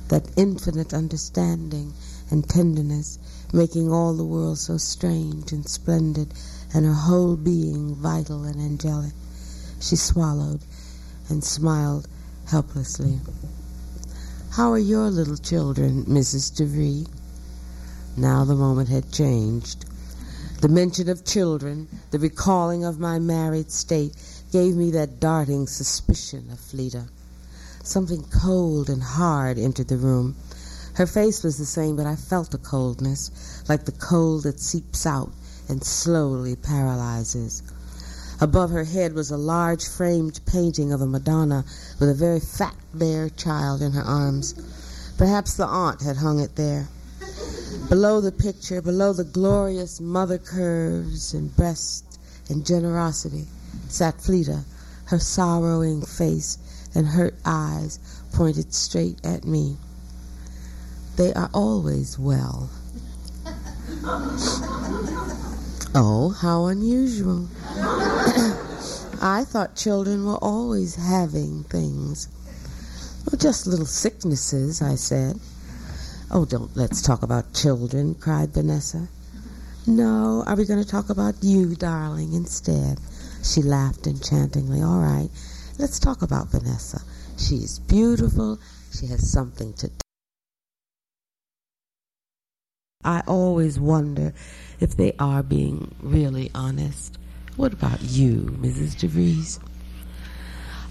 [0.08, 1.92] that infinite understanding
[2.30, 3.18] and tenderness
[3.52, 6.32] making all the world so strange and splendid
[6.72, 9.12] and her whole being vital and angelic.
[9.80, 10.60] She swallowed
[11.28, 12.08] and smiled
[12.46, 13.20] helplessly.
[14.52, 16.52] How are your little children, Mrs.
[16.52, 17.06] DeVry?
[18.16, 19.86] Now the moment had changed.
[20.60, 24.14] The mention of children, the recalling of my married state,
[24.52, 27.08] gave me that darting suspicion of Fleeta.
[27.82, 30.36] Something cold and hard entered the room.
[30.94, 33.30] Her face was the same, but I felt a coldness,
[33.66, 35.32] like the cold that seeps out
[35.66, 37.62] and slowly paralyzes.
[38.42, 41.64] Above her head was a large framed painting of a Madonna
[41.98, 44.54] with a very fat, bare child in her arms.
[45.16, 46.88] Perhaps the aunt had hung it there.
[47.88, 52.18] Below the picture, below the glorious mother curves and breast
[52.48, 53.46] and generosity,
[53.88, 54.64] sat Fleeta,
[55.06, 56.58] her sorrowing face
[56.94, 57.98] and hurt eyes
[58.32, 59.76] pointed straight at me.
[61.16, 62.70] They are always well.
[65.94, 67.48] Oh, how unusual.
[69.20, 72.28] I thought children were always having things.
[73.26, 75.38] Well, just little sicknesses, I said.
[76.34, 79.06] Oh, don't let's talk about children, cried Vanessa.
[79.86, 82.98] No, are we going to talk about you, darling, instead?
[83.44, 84.80] She laughed enchantingly.
[84.80, 85.28] All right,
[85.78, 87.02] let's talk about Vanessa.
[87.36, 88.58] She's beautiful.
[88.98, 89.94] She has something to do.
[93.04, 94.32] I always wonder
[94.80, 97.18] if they are being really honest.
[97.56, 98.96] What about you, Mrs.
[98.96, 99.58] DeVries?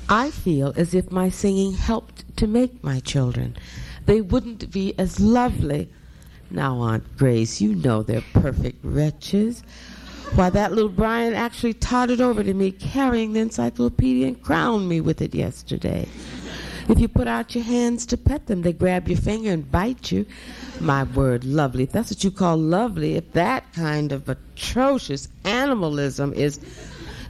[0.07, 3.57] I feel as if my singing helped to make my children.
[4.05, 5.89] They wouldn't be as lovely.
[6.49, 9.63] Now, Aunt Grace, you know they're perfect wretches.
[10.35, 15.01] Why, that little Brian actually tottered over to me carrying the encyclopedia and crowned me
[15.01, 16.07] with it yesterday.
[16.89, 20.11] If you put out your hands to pet them, they grab your finger and bite
[20.11, 20.25] you.
[20.79, 21.83] My word, lovely.
[21.83, 26.59] If that's what you call lovely, if that kind of atrocious animalism is.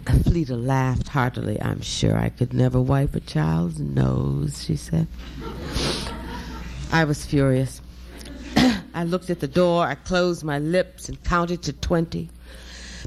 [0.03, 1.61] Fleeta laughed heartily.
[1.61, 5.07] I'm sure I could never wipe a child's nose, she said.
[6.91, 7.81] I was furious.
[8.93, 12.29] I looked at the door, I closed my lips and counted to twenty.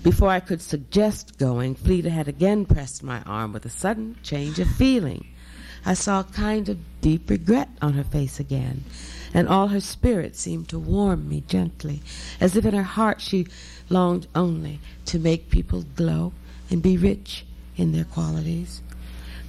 [0.02, 4.58] Before I could suggest going, Fleeta had again pressed my arm with a sudden change
[4.58, 5.26] of feeling.
[5.84, 8.84] I saw a kind of deep regret on her face again,
[9.34, 12.00] and all her spirit seemed to warm me gently,
[12.40, 13.46] as if in her heart she
[13.90, 16.32] longed only to make people glow
[16.70, 17.44] and be rich
[17.76, 18.80] in their qualities.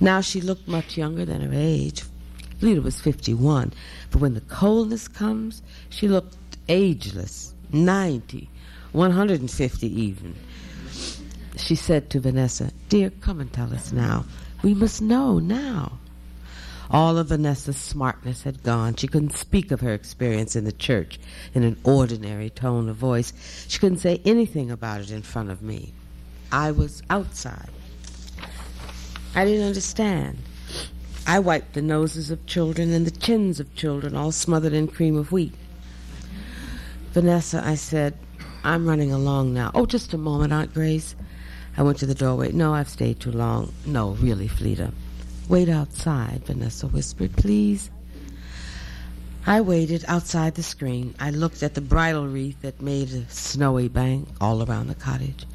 [0.02, 2.04] Now she looked much younger than her age.
[2.60, 3.74] Fleeta was 51,
[4.12, 6.38] but when the coldness comes, she looked
[6.68, 8.50] ageless, 90,
[8.92, 10.36] 150 even.
[11.58, 14.26] She said to Vanessa, Dear, come and tell us now.
[14.64, 16.00] We must know now.
[16.92, 18.96] All of Vanessa's smartness had gone.
[18.96, 21.20] She couldn't speak of her experience in the church
[21.54, 23.34] in an ordinary tone of voice.
[23.68, 25.94] She couldn't say anything about it in front of me.
[26.52, 27.70] I was outside.
[29.34, 30.38] I didn't understand.
[31.28, 35.18] I wiped the noses of children and the chins of children, all smothered in cream
[35.18, 35.54] of wheat.
[37.14, 38.18] Vanessa, I said,
[38.64, 39.72] I'm running along now.
[39.74, 41.16] Oh, just a moment, Aunt Grace.
[41.78, 42.52] I went to the doorway.
[42.52, 43.74] No, I've stayed too long.
[43.86, 44.94] No, really, Fleeta.
[45.50, 47.90] Wait outside, Vanessa whispered, please.
[49.48, 51.14] I waited outside the screen.
[51.20, 55.46] I looked at the bridal wreath that made a snowy bank all around the cottage.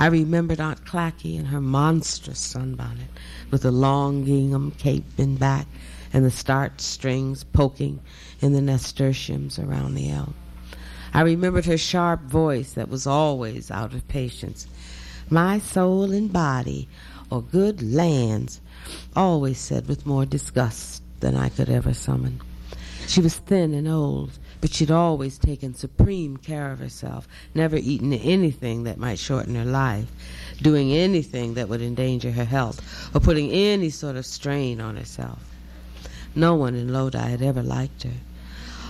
[0.00, 3.10] I remembered Aunt Clacky in her monstrous sunbonnet
[3.50, 5.66] with the long gingham cape in back
[6.10, 8.00] and the starched strings poking
[8.40, 10.32] in the nasturtiums around the elm.
[11.12, 14.66] I remembered her sharp voice that was always out of patience.
[15.28, 16.88] My soul and body,
[17.28, 18.62] or good lands,
[19.14, 22.40] always said with more disgust than I could ever summon.
[23.06, 28.12] She was thin and old, but she'd always taken supreme care of herself, never eaten
[28.12, 30.10] anything that might shorten her life,
[30.60, 32.80] doing anything that would endanger her health,
[33.14, 35.38] or putting any sort of strain on herself.
[36.34, 38.12] No one in Lodi had ever liked her.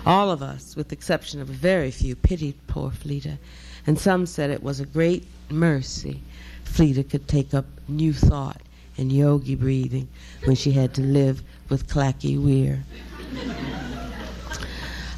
[0.05, 3.39] All of us, with the exception of a very few, pitied poor Fleeta,
[3.87, 6.23] and some said it was a great mercy
[6.65, 8.61] Fleeta could take up new thought
[8.97, 10.09] and yogi breathing
[10.45, 12.85] when she had to live with Clacky Weir.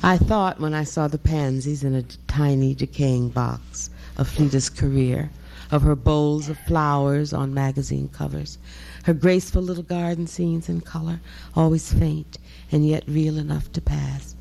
[0.04, 5.30] I thought when I saw the pansies in a tiny decaying box of Fleeta's career,
[5.70, 8.58] of her bowls of flowers on magazine covers,
[9.04, 11.20] her graceful little garden scenes in color,
[11.54, 12.38] always faint
[12.72, 14.34] and yet real enough to pass.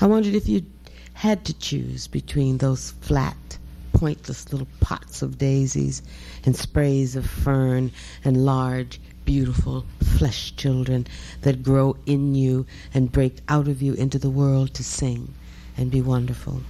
[0.00, 0.64] I wondered if you
[1.12, 3.58] had to choose between those flat,
[3.92, 6.00] pointless little pots of daisies
[6.46, 7.92] and sprays of fern
[8.24, 11.06] and large, beautiful flesh children
[11.42, 15.32] that grow in you and break out of you into the world to sing
[15.76, 16.60] and be wonderful.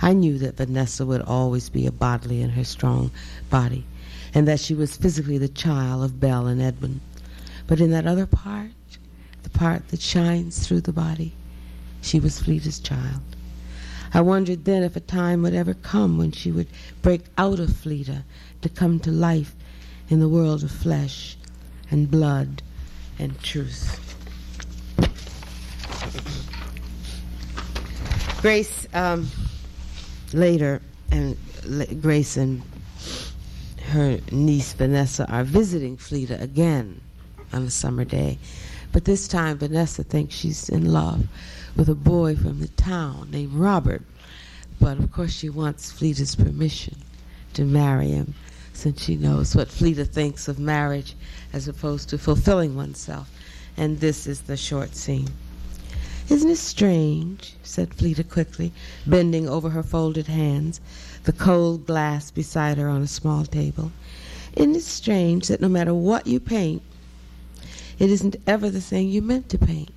[0.00, 3.10] I knew that Vanessa would always be a Bodley in her strong
[3.50, 3.84] body,
[4.34, 7.00] and that she was physically the child of Belle and Edmund.
[7.66, 8.70] But in that other part,
[9.42, 11.32] the part that shines through the body,
[12.02, 13.22] she was Fleeta's child.
[14.12, 16.68] I wondered then if a time would ever come when she would
[17.02, 18.24] break out of Fleeta
[18.62, 19.54] to come to life
[20.08, 21.37] in the world of flesh
[21.90, 22.62] and blood
[23.18, 24.04] and truth.
[28.40, 29.28] Grace, um,
[30.32, 31.36] later, and
[32.00, 32.62] Grace and
[33.90, 37.00] her niece Vanessa are visiting Fleeta again
[37.52, 38.38] on a summer day.
[38.92, 41.26] But this time, Vanessa thinks she's in love
[41.76, 44.02] with a boy from the town named Robert.
[44.80, 46.96] But of course, she wants Fleeta's permission
[47.54, 48.34] to marry him
[48.78, 51.16] since she knows what Fleeta thinks of marriage
[51.52, 53.28] as opposed to fulfilling oneself.
[53.76, 55.28] And this is the short scene.
[56.28, 58.72] Isn't it strange, said Fleeta quickly,
[59.06, 60.80] bending over her folded hands,
[61.24, 63.92] the cold glass beside her on a small table.
[64.54, 66.82] Isn't it strange that no matter what you paint,
[67.98, 69.90] it isn't ever the thing you meant to paint?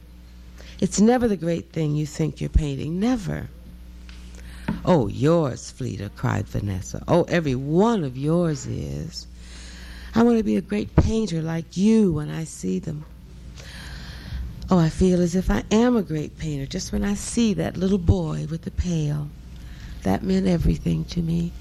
[0.79, 2.99] It's never the great thing you think you're painting.
[2.99, 3.49] Never.
[4.85, 7.03] Oh, yours, Fleeta, cried Vanessa.
[7.07, 9.27] Oh, every one of yours is.
[10.13, 13.05] I want to be a great painter like you when I see them.
[14.69, 17.77] Oh, I feel as if I am a great painter just when I see that
[17.77, 19.29] little boy with the pail.
[20.03, 21.51] That meant everything to me.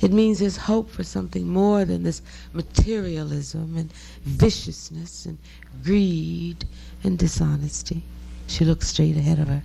[0.00, 2.20] It means there's hope for something more than this
[2.52, 3.92] materialism and
[4.24, 5.38] viciousness and
[5.82, 6.64] greed
[7.02, 8.02] and dishonesty.
[8.46, 9.62] She looked straight ahead of her,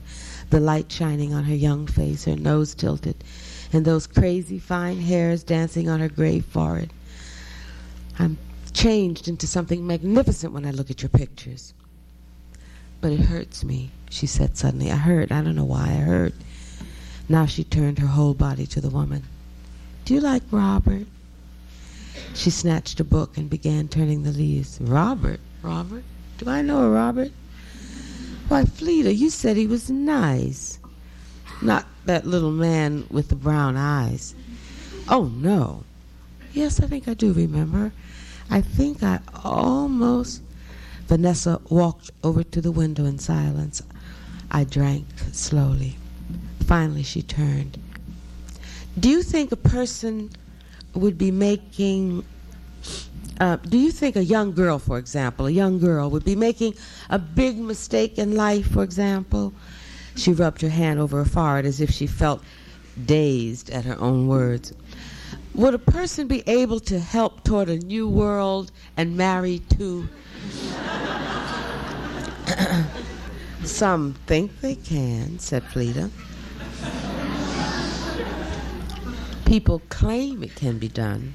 [0.49, 3.15] the light shining on her young face, her nose tilted,
[3.71, 6.91] and those crazy fine hairs dancing on her gray forehead.
[8.17, 8.37] I'm
[8.73, 11.73] changed into something magnificent when I look at your pictures.
[13.01, 14.91] But it hurts me, she said suddenly.
[14.91, 15.31] I hurt.
[15.31, 16.33] I don't know why I hurt.
[17.29, 19.23] Now she turned her whole body to the woman.
[20.05, 21.07] Do you like Robert?
[22.33, 24.79] She snatched a book and began turning the leaves.
[24.81, 25.39] Robert?
[25.61, 26.03] Robert?
[26.37, 27.31] Do I know a Robert?
[28.49, 30.79] Why, Fleeta, you said he was nice.
[31.61, 34.33] Not that little man with the brown eyes.
[35.07, 35.83] Oh, no.
[36.51, 37.91] Yes, I think I do remember.
[38.49, 40.41] I think I almost.
[41.05, 43.83] Vanessa walked over to the window in silence.
[44.49, 45.97] I drank slowly.
[46.65, 47.77] Finally, she turned.
[48.99, 50.31] Do you think a person
[50.95, 52.25] would be making
[53.39, 56.73] uh, do you think a young girl, for example, a young girl would be making
[57.09, 59.53] a big mistake in life, for example?
[60.15, 62.43] She rubbed her hand over her forehead as if she felt
[63.05, 64.73] dazed at her own words.
[65.55, 70.07] Would a person be able to help toward a new world and marry two?
[73.63, 76.09] Some think they can, said Fleeta.
[79.45, 81.33] People claim it can be done.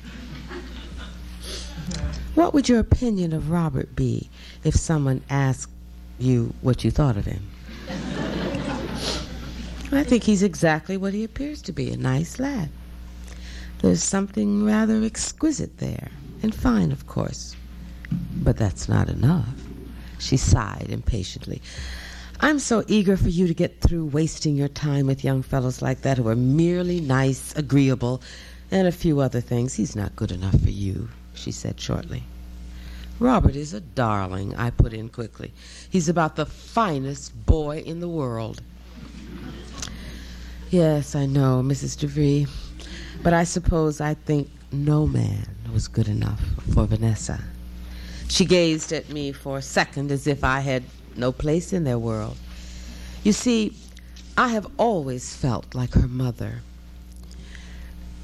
[1.85, 2.40] Mm-hmm.
[2.40, 4.28] What would your opinion of Robert be
[4.65, 5.70] if someone asked
[6.19, 7.48] you what you thought of him?
[9.93, 12.70] I think he's exactly what he appears to be a nice lad.
[13.81, 16.11] There's something rather exquisite there,
[16.43, 17.55] and fine, of course.
[18.43, 19.55] But that's not enough.
[20.19, 21.62] She sighed impatiently.
[22.40, 26.01] I'm so eager for you to get through wasting your time with young fellows like
[26.01, 28.23] that who are merely nice, agreeable,
[28.70, 29.74] and a few other things.
[29.74, 32.24] He's not good enough for you she said shortly.
[33.20, 35.52] Robert is a darling, I put in quickly.
[35.89, 38.61] He's about the finest boy in the world.
[40.70, 41.97] Yes, I know, Mrs.
[41.97, 42.48] DeVry,
[43.23, 46.40] but I suppose I think no man was good enough
[46.73, 47.40] for Vanessa.
[48.28, 50.82] She gazed at me for a second as if I had
[51.16, 52.36] no place in their world.
[53.23, 53.77] You see,
[54.36, 56.62] I have always felt like her mother.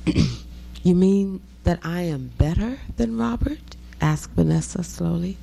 [0.82, 3.77] you mean that I am better than Robert?
[4.01, 5.37] asked Vanessa slowly.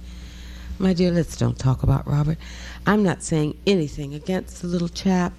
[0.80, 2.38] My dear, let's don't talk about Robert.
[2.85, 5.34] I'm not saying anything against the little chap.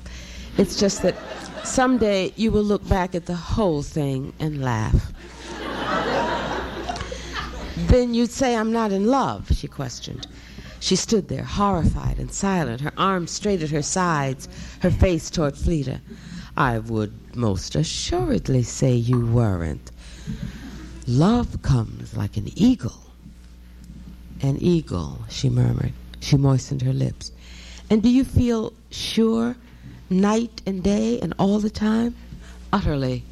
[0.57, 1.17] It's just that
[1.65, 5.13] someday you will look back at the whole thing and laugh.
[7.87, 10.27] then you'd say I'm not in love, she questioned.
[10.81, 14.49] She stood there, horrified and silent, her arms straight at her sides,
[14.81, 16.01] her face toward Fleeta.
[16.57, 19.93] I would most assuredly say you weren't.
[21.09, 23.01] Love comes like an eagle.
[24.43, 25.95] An eagle, she murmured.
[26.21, 27.33] She moistened her lips.
[27.89, 29.57] And do you feel sure
[30.11, 32.15] night and day and all the time?
[32.75, 33.25] Utterly.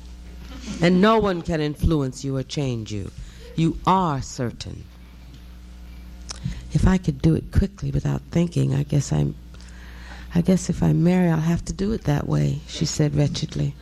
[0.81, 3.11] And no one can influence you or change you.
[3.57, 4.85] You are certain.
[6.73, 9.35] If I could do it quickly without thinking, I guess I'm
[10.35, 13.74] I guess if I marry I'll have to do it that way, she said wretchedly.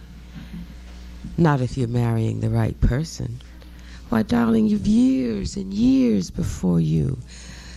[1.39, 3.41] Not if you're marrying the right person.
[4.15, 7.19] Why, darling, you've years and years before you.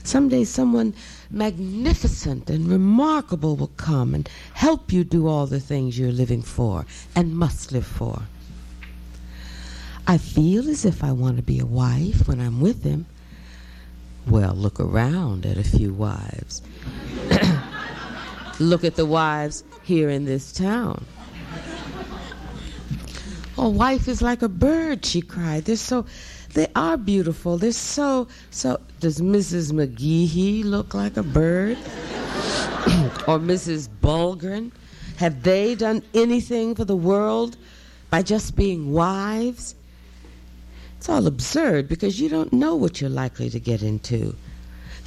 [0.04, 0.94] Someday someone
[1.32, 6.86] magnificent and remarkable will come and help you do all the things you're living for
[7.16, 8.22] and must live for.
[10.06, 13.08] I feel as if I want to be a wife when I'm with him.
[14.28, 16.62] Well, look around at a few wives.
[18.60, 21.04] look at the wives here in this town.
[23.60, 25.66] Oh, wife is like a bird, she cried.
[25.66, 26.06] They're so,
[26.54, 27.58] they are beautiful.
[27.58, 28.80] They're so, so.
[29.00, 29.72] Does Mrs.
[29.72, 31.78] McGeehee look like a bird?
[33.28, 33.90] or Mrs.
[34.02, 34.72] Bulgren?
[35.18, 37.58] Have they done anything for the world
[38.12, 39.74] by just being wives?
[40.98, 44.36] It's all absurd because you don't know what you're likely to get into.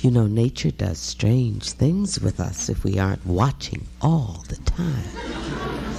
[0.01, 5.90] You know, nature does strange things with us if we aren't watching all the time.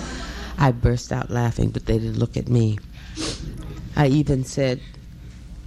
[0.62, 2.78] I burst out laughing, but they didn't look at me.
[3.96, 4.80] I even said,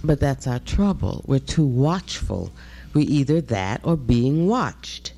[0.01, 1.21] But that's our trouble.
[1.27, 2.53] We're too watchful.
[2.93, 5.11] We're either that or being watched.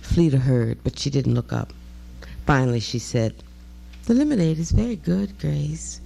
[0.00, 1.74] Fleeta heard, but she didn't look up.
[2.46, 3.34] Finally, she said,
[4.06, 6.00] The lemonade is very good, Grace.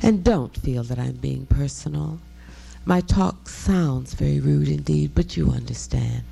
[0.00, 2.20] And don't feel that I'm being personal.
[2.84, 6.22] My talk sounds very rude indeed, but you understand.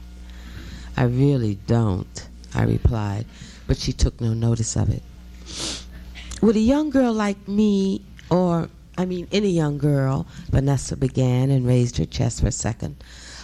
[0.97, 3.27] I really don't, I replied,
[3.67, 5.03] but she took no notice of it.
[6.43, 8.69] Would a young girl like me, or,
[8.99, 12.97] I mean, any young girl, Vanessa began and raised her chest for a second,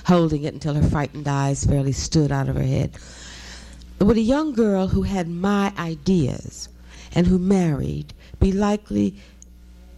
[0.04, 2.98] holding it until her frightened eyes fairly stood out of her head.
[4.00, 6.68] Would a young girl who had my ideas
[7.14, 9.14] and who married be likely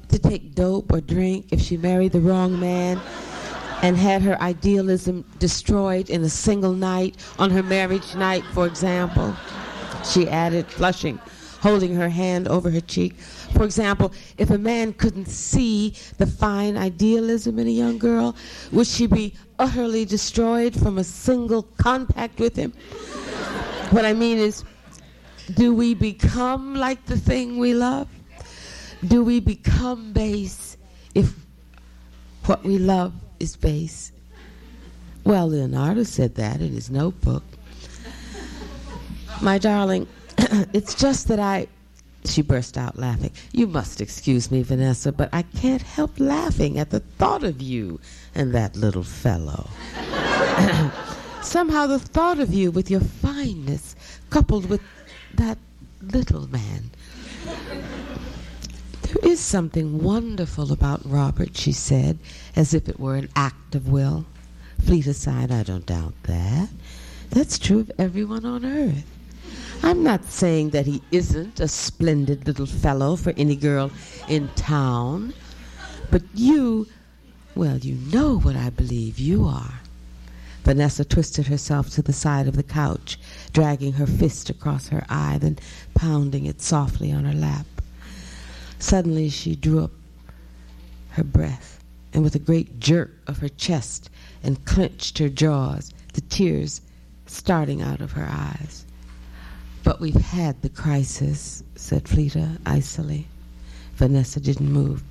[0.09, 3.01] to take dope or drink if she married the wrong man
[3.83, 9.35] and had her idealism destroyed in a single night, on her marriage night, for example?
[10.05, 11.19] She added, flushing
[11.61, 13.19] holding her hand over her cheek.
[13.55, 18.35] For example, if a man couldn't see the fine idealism in a young girl,
[18.73, 22.73] would she be utterly destroyed from a single contact with him?
[23.91, 24.65] what I mean is,
[25.55, 28.09] do we become like the thing we love?
[29.07, 30.77] Do we become base
[31.15, 31.35] if
[32.45, 34.13] what we love is base?
[35.25, 37.43] Well, Leonardo said that in his notebook.
[39.43, 40.07] My darling,
[40.73, 41.69] it's just that I.
[42.25, 43.31] She burst out laughing.
[43.53, 47.99] You must excuse me, Vanessa, but I can't help laughing at the thought of you
[48.35, 49.71] and that little fellow.
[51.43, 53.97] Somehow the thought of you with your fineness,
[54.29, 54.83] coupled with
[55.35, 55.57] that
[56.03, 56.91] little man.
[59.03, 62.19] There is something wonderful about Robert, she said,
[62.55, 64.27] as if it were an act of will.
[64.83, 66.69] Fleeta said, I don't doubt that.
[67.31, 69.07] That's true of everyone on earth.
[69.83, 73.91] I'm not saying that he isn't a splendid little fellow for any girl
[74.29, 75.33] in town,
[76.11, 76.87] but you,
[77.55, 79.81] well, you know what I believe you are.
[80.65, 83.19] Vanessa twisted herself to the side of the couch,
[83.53, 85.59] dragging her fist across her eye, then
[85.95, 87.67] pounding it softly on her lap.
[88.79, 89.93] Suddenly she drew up
[91.11, 91.83] her breath,
[92.13, 94.11] and with a great jerk of her chest
[94.43, 96.83] and clenched her jaws, the tears
[97.27, 98.85] starting out of her eyes.
[99.83, 103.27] But we've had the crisis, said Fleeta icily.
[103.97, 105.03] Vanessa didn't move.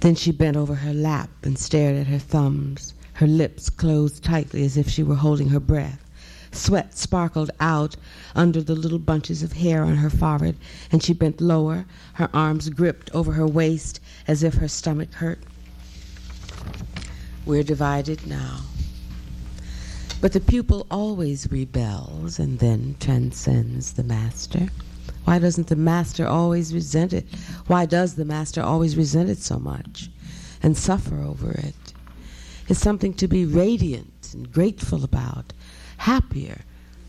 [0.00, 4.64] Then she bent over her lap and stared at her thumbs, her lips closed tightly
[4.64, 6.04] as if she were holding her breath.
[6.52, 7.96] Sweat sparkled out
[8.34, 10.56] under the little bunches of hair on her forehead,
[10.90, 15.40] and she bent lower, her arms gripped over her waist as if her stomach hurt.
[17.44, 18.60] We're divided now.
[20.20, 24.68] But the pupil always rebels and then transcends the master.
[25.24, 27.26] Why doesn't the master always resent it?
[27.68, 30.10] Why does the master always resent it so much
[30.60, 31.92] and suffer over it?
[32.66, 35.52] It's something to be radiant and grateful about,
[35.98, 36.62] happier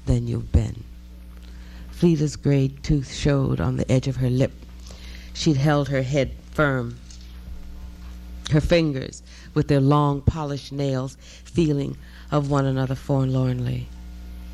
[0.05, 0.83] than you've been.
[1.91, 4.53] Fleeta's gray tooth showed on the edge of her lip.
[5.33, 6.97] She'd held her head firm,
[8.51, 9.23] her fingers
[9.53, 11.97] with their long polished nails feeling
[12.31, 13.87] of one another forlornly.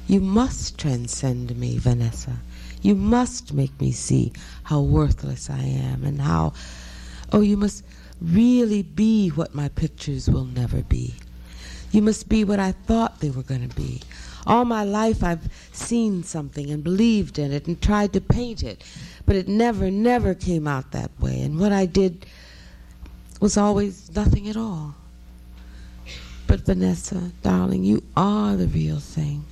[0.07, 2.37] You must transcend me, Vanessa.
[2.81, 4.31] You must make me see
[4.63, 6.53] how worthless I am and how,
[7.31, 7.83] oh, you must
[8.21, 11.15] really be what my pictures will never be.
[11.91, 14.01] You must be what I thought they were going to be.
[14.45, 18.83] All my life I've seen something and believed in it and tried to paint it,
[19.25, 21.41] but it never, never came out that way.
[21.41, 22.25] And what I did
[23.39, 24.95] was always nothing at all.
[26.47, 29.45] But Vanessa, darling, you are the real thing.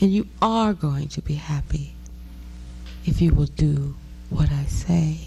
[0.00, 1.94] And you are going to be happy
[3.06, 3.94] if you will do
[4.30, 5.18] what I say.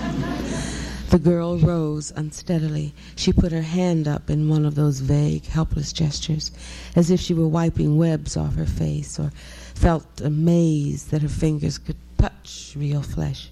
[1.10, 2.94] The girl rose unsteadily.
[3.16, 6.52] She put her hand up in one of those vague, helpless gestures,
[6.94, 9.32] as if she were wiping webs off her face or
[9.74, 13.50] felt amazed that her fingers could touch real flesh.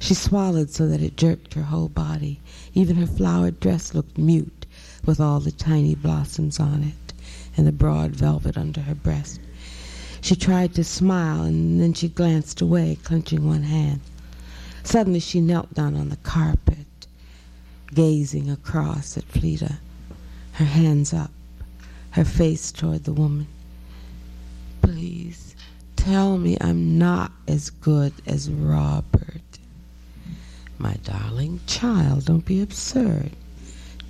[0.00, 2.40] She swallowed so that it jerked her whole body.
[2.74, 4.59] Even her flowered dress looked mute
[5.06, 7.12] with all the tiny blossoms on it
[7.56, 9.40] and the broad velvet under her breast.
[10.20, 14.00] She tried to smile and then she glanced away, clenching one hand.
[14.82, 17.06] Suddenly she knelt down on the carpet,
[17.94, 19.78] gazing across at Fleeta,
[20.52, 21.30] her hands up,
[22.10, 23.46] her face toward the woman.
[24.82, 25.54] Please
[25.96, 29.40] tell me I'm not as good as Robert.
[30.78, 33.32] My darling child, don't be absurd.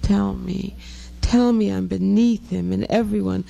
[0.03, 0.77] Tell me,
[1.21, 3.45] tell me I'm beneath him and everyone,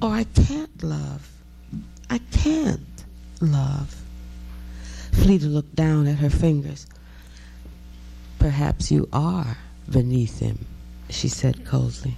[0.00, 1.30] or I can't love.
[2.10, 3.04] I can't
[3.40, 3.94] love.
[5.12, 6.86] Fleeta looked down at her fingers.
[8.38, 9.56] Perhaps you are
[9.90, 10.66] beneath him,
[11.08, 12.16] she said coldly.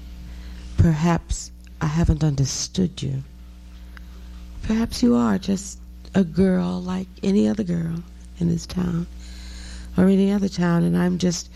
[0.76, 3.22] Perhaps I haven't understood you.
[4.62, 5.78] Perhaps you are just
[6.14, 8.02] a girl like any other girl
[8.40, 9.06] in this town
[9.96, 11.50] or any other town, and I'm just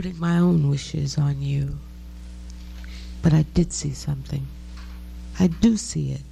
[0.00, 1.78] putting my own wishes on you.
[3.20, 4.46] But I did see something.
[5.38, 6.22] I do see it.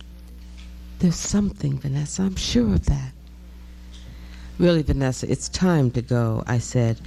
[1.00, 2.22] There's something, Vanessa.
[2.22, 3.12] I'm sure of that.
[4.58, 6.98] Really, Vanessa, it's time to go, I said.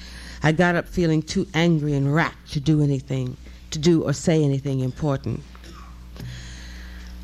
[0.43, 3.38] I got up feeling too angry and racked to do anything,
[3.71, 5.41] to do or say anything important.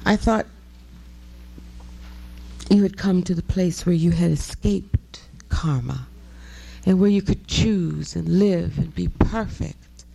[0.03, 0.47] I thought
[2.72, 6.07] you had come to the place where you had escaped karma
[6.88, 10.05] and where you could choose and live and be perfect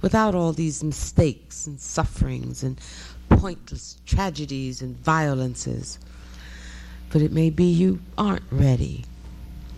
[0.00, 2.80] without all these mistakes and sufferings and
[3.28, 5.98] pointless tragedies and violences.
[7.10, 9.04] But it may be you aren't ready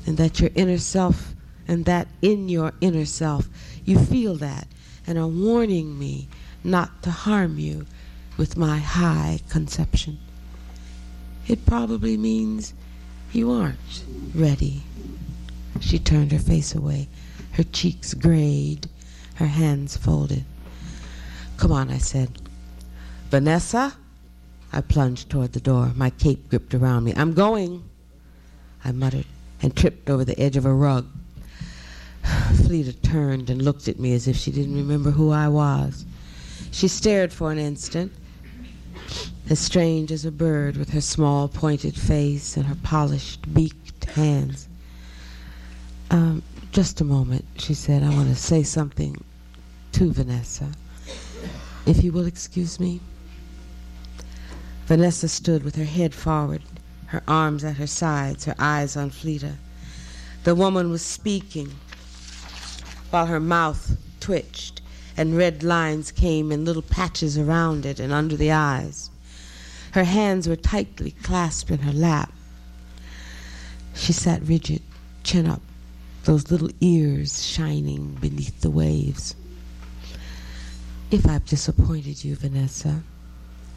[0.07, 1.35] and that your inner self
[1.67, 3.49] and that in your inner self
[3.87, 4.69] you feel that
[5.07, 6.29] and are warning me
[6.63, 7.87] not to harm you
[8.37, 10.19] with my high conception.
[11.49, 12.75] It probably means
[13.33, 14.05] you aren't
[14.35, 14.83] ready.
[15.83, 17.09] She turned her face away,
[17.53, 18.89] her cheeks grayed,
[19.35, 20.45] her hands folded.
[21.57, 22.31] Come on, I said.
[23.31, 23.95] Vanessa?
[24.73, 27.13] I plunged toward the door, my cape gripped around me.
[27.15, 27.83] I'm going,
[28.85, 29.27] I muttered,
[29.61, 31.07] and tripped over the edge of a rug.
[32.23, 36.07] Fleeta turned and looked at me as if she didn't remember who I was.
[36.71, 38.13] She stared for an instant,
[39.51, 44.69] as strange as a bird with her small pointed face and her polished beaked hands.
[46.13, 48.03] Um, just a moment, she said.
[48.03, 49.25] I want to say something
[49.93, 50.71] to Vanessa.
[51.87, 53.01] If you will excuse me.
[54.85, 56.61] Vanessa stood with her head forward,
[57.07, 59.55] her arms at her sides, her eyes on Fleeta.
[60.45, 61.73] The woman was speaking
[63.09, 64.83] while her mouth twitched
[65.17, 69.09] and red lines came in little patches around it and under the eyes.
[69.93, 72.31] Her hands were tightly clasped in her lap.
[73.95, 74.83] She sat rigid,
[75.23, 75.63] chin up,
[76.25, 79.35] those little ears shining beneath the waves.
[81.11, 83.03] If I've disappointed you, Vanessa,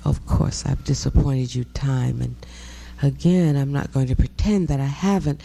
[0.06, 2.36] of course I've disappointed you time and
[3.02, 3.56] again.
[3.56, 5.42] I'm not going to pretend that I haven't.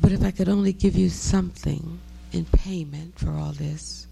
[0.00, 2.00] But if I could only give you something
[2.32, 4.06] in payment for all this,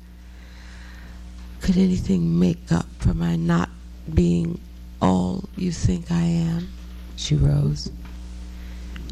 [1.60, 3.68] could anything make up for my not
[4.12, 4.60] being
[5.00, 6.68] all you think I am?
[7.16, 7.90] She rose.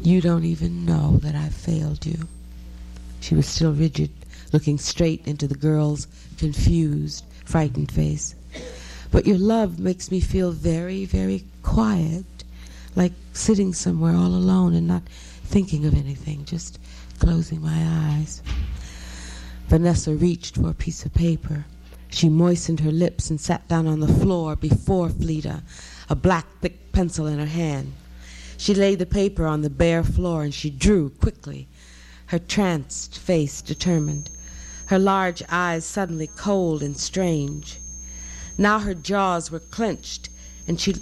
[0.03, 2.27] You don't even know that I failed you.
[3.21, 4.09] She was still rigid,
[4.51, 6.07] looking straight into the girl's
[6.37, 8.35] confused, frightened face.
[9.11, 12.25] But your love makes me feel very, very quiet,
[12.95, 15.03] like sitting somewhere all alone and not
[15.43, 16.79] thinking of anything, just
[17.19, 18.41] closing my eyes.
[19.67, 21.65] Vanessa reached for a piece of paper.
[22.09, 25.61] She moistened her lips and sat down on the floor before Fleeta,
[26.09, 27.93] a black thick pencil in her hand.
[28.57, 31.67] She laid the paper on the bare floor and she drew quickly,
[32.31, 34.29] her tranced face determined,
[34.85, 37.77] her large eyes suddenly cold and strange.
[38.57, 40.29] Now her jaws were clenched,
[40.65, 40.95] and she.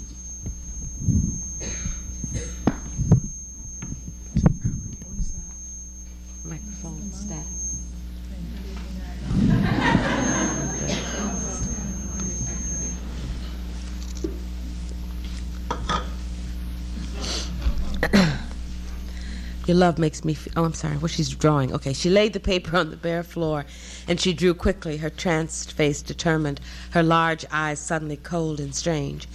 [19.70, 20.52] Your love makes me feel.
[20.56, 20.96] Oh, I'm sorry.
[20.96, 21.72] What she's drawing.
[21.72, 21.92] Okay.
[21.92, 23.64] She laid the paper on the bare floor
[24.08, 26.60] and she drew quickly, her tranced face determined,
[26.90, 29.28] her large eyes suddenly cold and strange.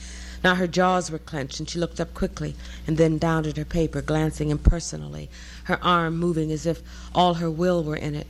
[0.44, 2.54] Now her jaws were clenched and she looked up quickly
[2.86, 5.30] and then down at her paper, glancing impersonally,
[5.64, 6.82] her arm moving as if
[7.14, 8.28] all her will were in it.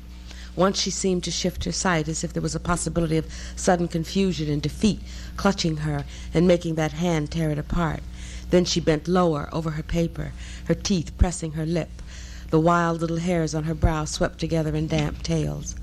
[0.56, 3.26] Once she seemed to shift her sight as if there was a possibility of
[3.56, 5.00] sudden confusion and defeat
[5.38, 6.06] clutching her
[6.36, 8.04] and making that hand tear it apart.
[8.52, 10.32] Then she bent lower over her paper,
[10.66, 12.02] her teeth pressing her lip.
[12.52, 15.76] The wild little hairs on her brow swept together in damp tails.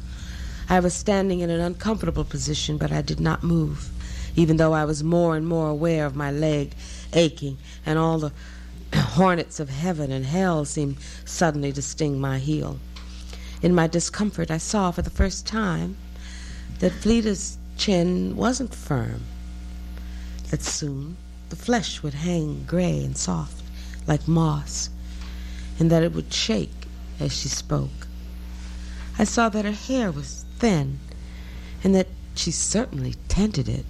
[0.69, 3.91] I was standing in an uncomfortable position, but I did not move,
[4.37, 6.73] even though I was more and more aware of my leg
[7.13, 8.33] aching, and all the
[8.95, 12.79] hornets of heaven and hell seemed suddenly to sting my heel.
[13.61, 15.97] In my discomfort, I saw for the first time
[16.79, 19.23] that Fleeta's chin wasn't firm,
[20.51, 21.17] that soon
[21.53, 23.63] the flesh would hang gray and soft,
[24.07, 24.89] like moss,
[25.79, 26.87] and that it would shake
[27.21, 28.07] as she spoke.
[29.19, 30.99] I saw that her hair was thin,
[31.85, 33.85] and that she certainly tended it.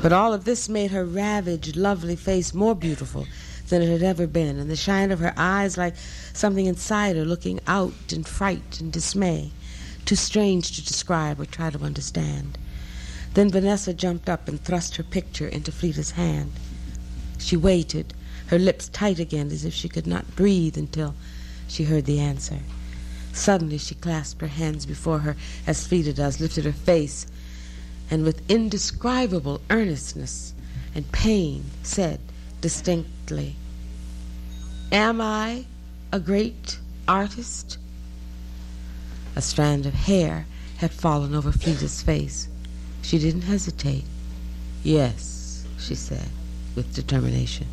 [0.00, 3.26] But all of this made her ravaged, lovely face more beautiful
[3.68, 5.94] than it had ever been, and the shine of her eyes like
[6.32, 9.50] something inside her looking out in fright and dismay,
[10.06, 12.56] too strange to describe or try to understand.
[13.34, 16.52] Then Vanessa jumped up and thrust her picture into Fleeta's hand.
[17.38, 18.12] She waited,
[18.48, 21.14] her lips tight again as if she could not breathe until
[21.68, 22.58] she heard the answer.
[23.32, 25.36] Suddenly she clasped her hands before her
[25.66, 27.26] as Fleeta does, lifted her face,
[28.10, 30.52] and with indescribable earnestness
[30.94, 32.18] and pain said
[32.60, 33.54] distinctly,
[34.90, 35.66] Am I
[36.12, 37.78] a great artist?
[39.36, 40.46] A strand of hair
[40.78, 42.48] had fallen over Fleeta's face.
[43.02, 44.04] She didn't hesitate.
[44.82, 46.28] Yes, she said,
[46.74, 47.66] with determination.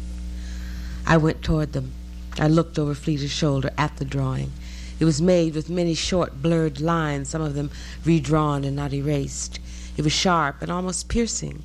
[1.05, 1.91] I went toward them.
[2.39, 4.51] I looked over Fleeta's shoulder at the drawing.
[4.99, 7.71] It was made with many short, blurred lines, some of them
[8.03, 9.59] redrawn and not erased.
[9.95, 11.63] It was sharp and almost piercing.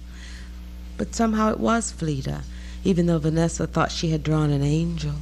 [0.97, 2.43] But somehow it was Fleeta,
[2.85, 5.15] even though Vanessa thought she had drawn an angel.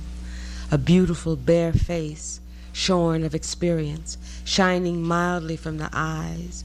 [0.71, 2.41] A beautiful, bare face,
[2.73, 6.65] shorn of experience, shining mildly from the eyes,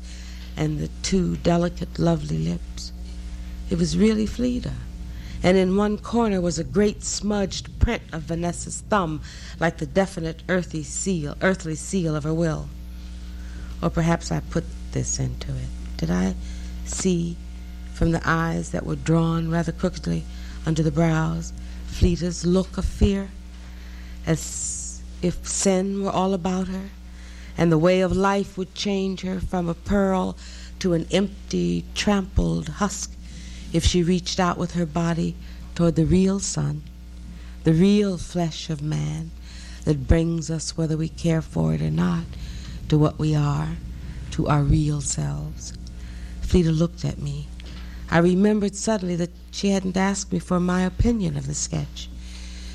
[0.57, 2.91] and the two delicate, lovely lips.
[3.69, 4.73] It was really Fleeta.
[5.43, 9.21] And in one corner was a great smudged print of Vanessa's thumb,
[9.59, 12.69] like the definite earthy seal, earthly seal of her will.
[13.81, 15.97] Or perhaps I put this into it.
[15.97, 16.35] Did I
[16.85, 17.37] see
[17.93, 20.23] from the eyes that were drawn rather crookedly
[20.65, 21.53] under the brows,
[21.87, 23.29] Fleeta's look of fear,
[24.25, 26.89] as if sin were all about her,
[27.57, 30.37] and the way of life would change her from a pearl
[30.79, 33.11] to an empty, trampled husk
[33.73, 35.35] if she reached out with her body
[35.73, 36.83] toward the real sun,
[37.63, 39.31] the real flesh of man
[39.83, 42.23] that brings us, whether we care for it or not,
[42.89, 43.69] to what we are,
[44.31, 45.73] to our real selves.
[46.41, 47.47] Fleeta looked at me.
[48.09, 52.09] I remembered suddenly that she hadn't asked me for my opinion of the sketch.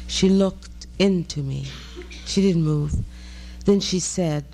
[0.07, 1.66] She looked into me.
[2.27, 2.94] She didn't move.
[3.65, 4.44] Then she said,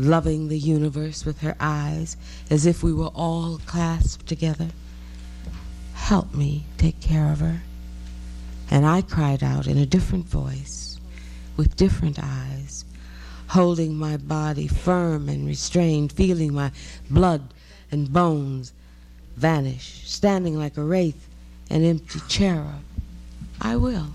[0.00, 2.16] loving the universe with her eyes
[2.50, 4.68] as if we were all clasped together,
[6.10, 7.60] Help me take care of her.
[8.68, 10.98] And I cried out in a different voice,
[11.56, 12.84] with different eyes,
[13.48, 16.72] holding my body firm and restrained, feeling my
[17.08, 17.54] blood
[17.92, 18.72] and bones
[19.36, 21.28] vanish, standing like a wraith,
[21.70, 22.82] an empty cherub.
[23.60, 24.08] I will.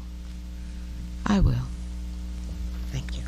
[1.26, 1.68] I will.
[2.92, 3.24] Thank you.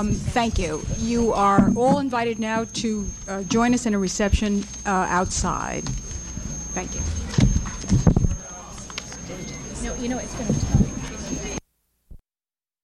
[0.00, 0.82] Um, thank you.
[0.96, 5.84] You are all invited now to uh, join us in a reception uh, outside.
[6.72, 7.02] Thank you.
[9.84, 10.79] No, you know, it's going to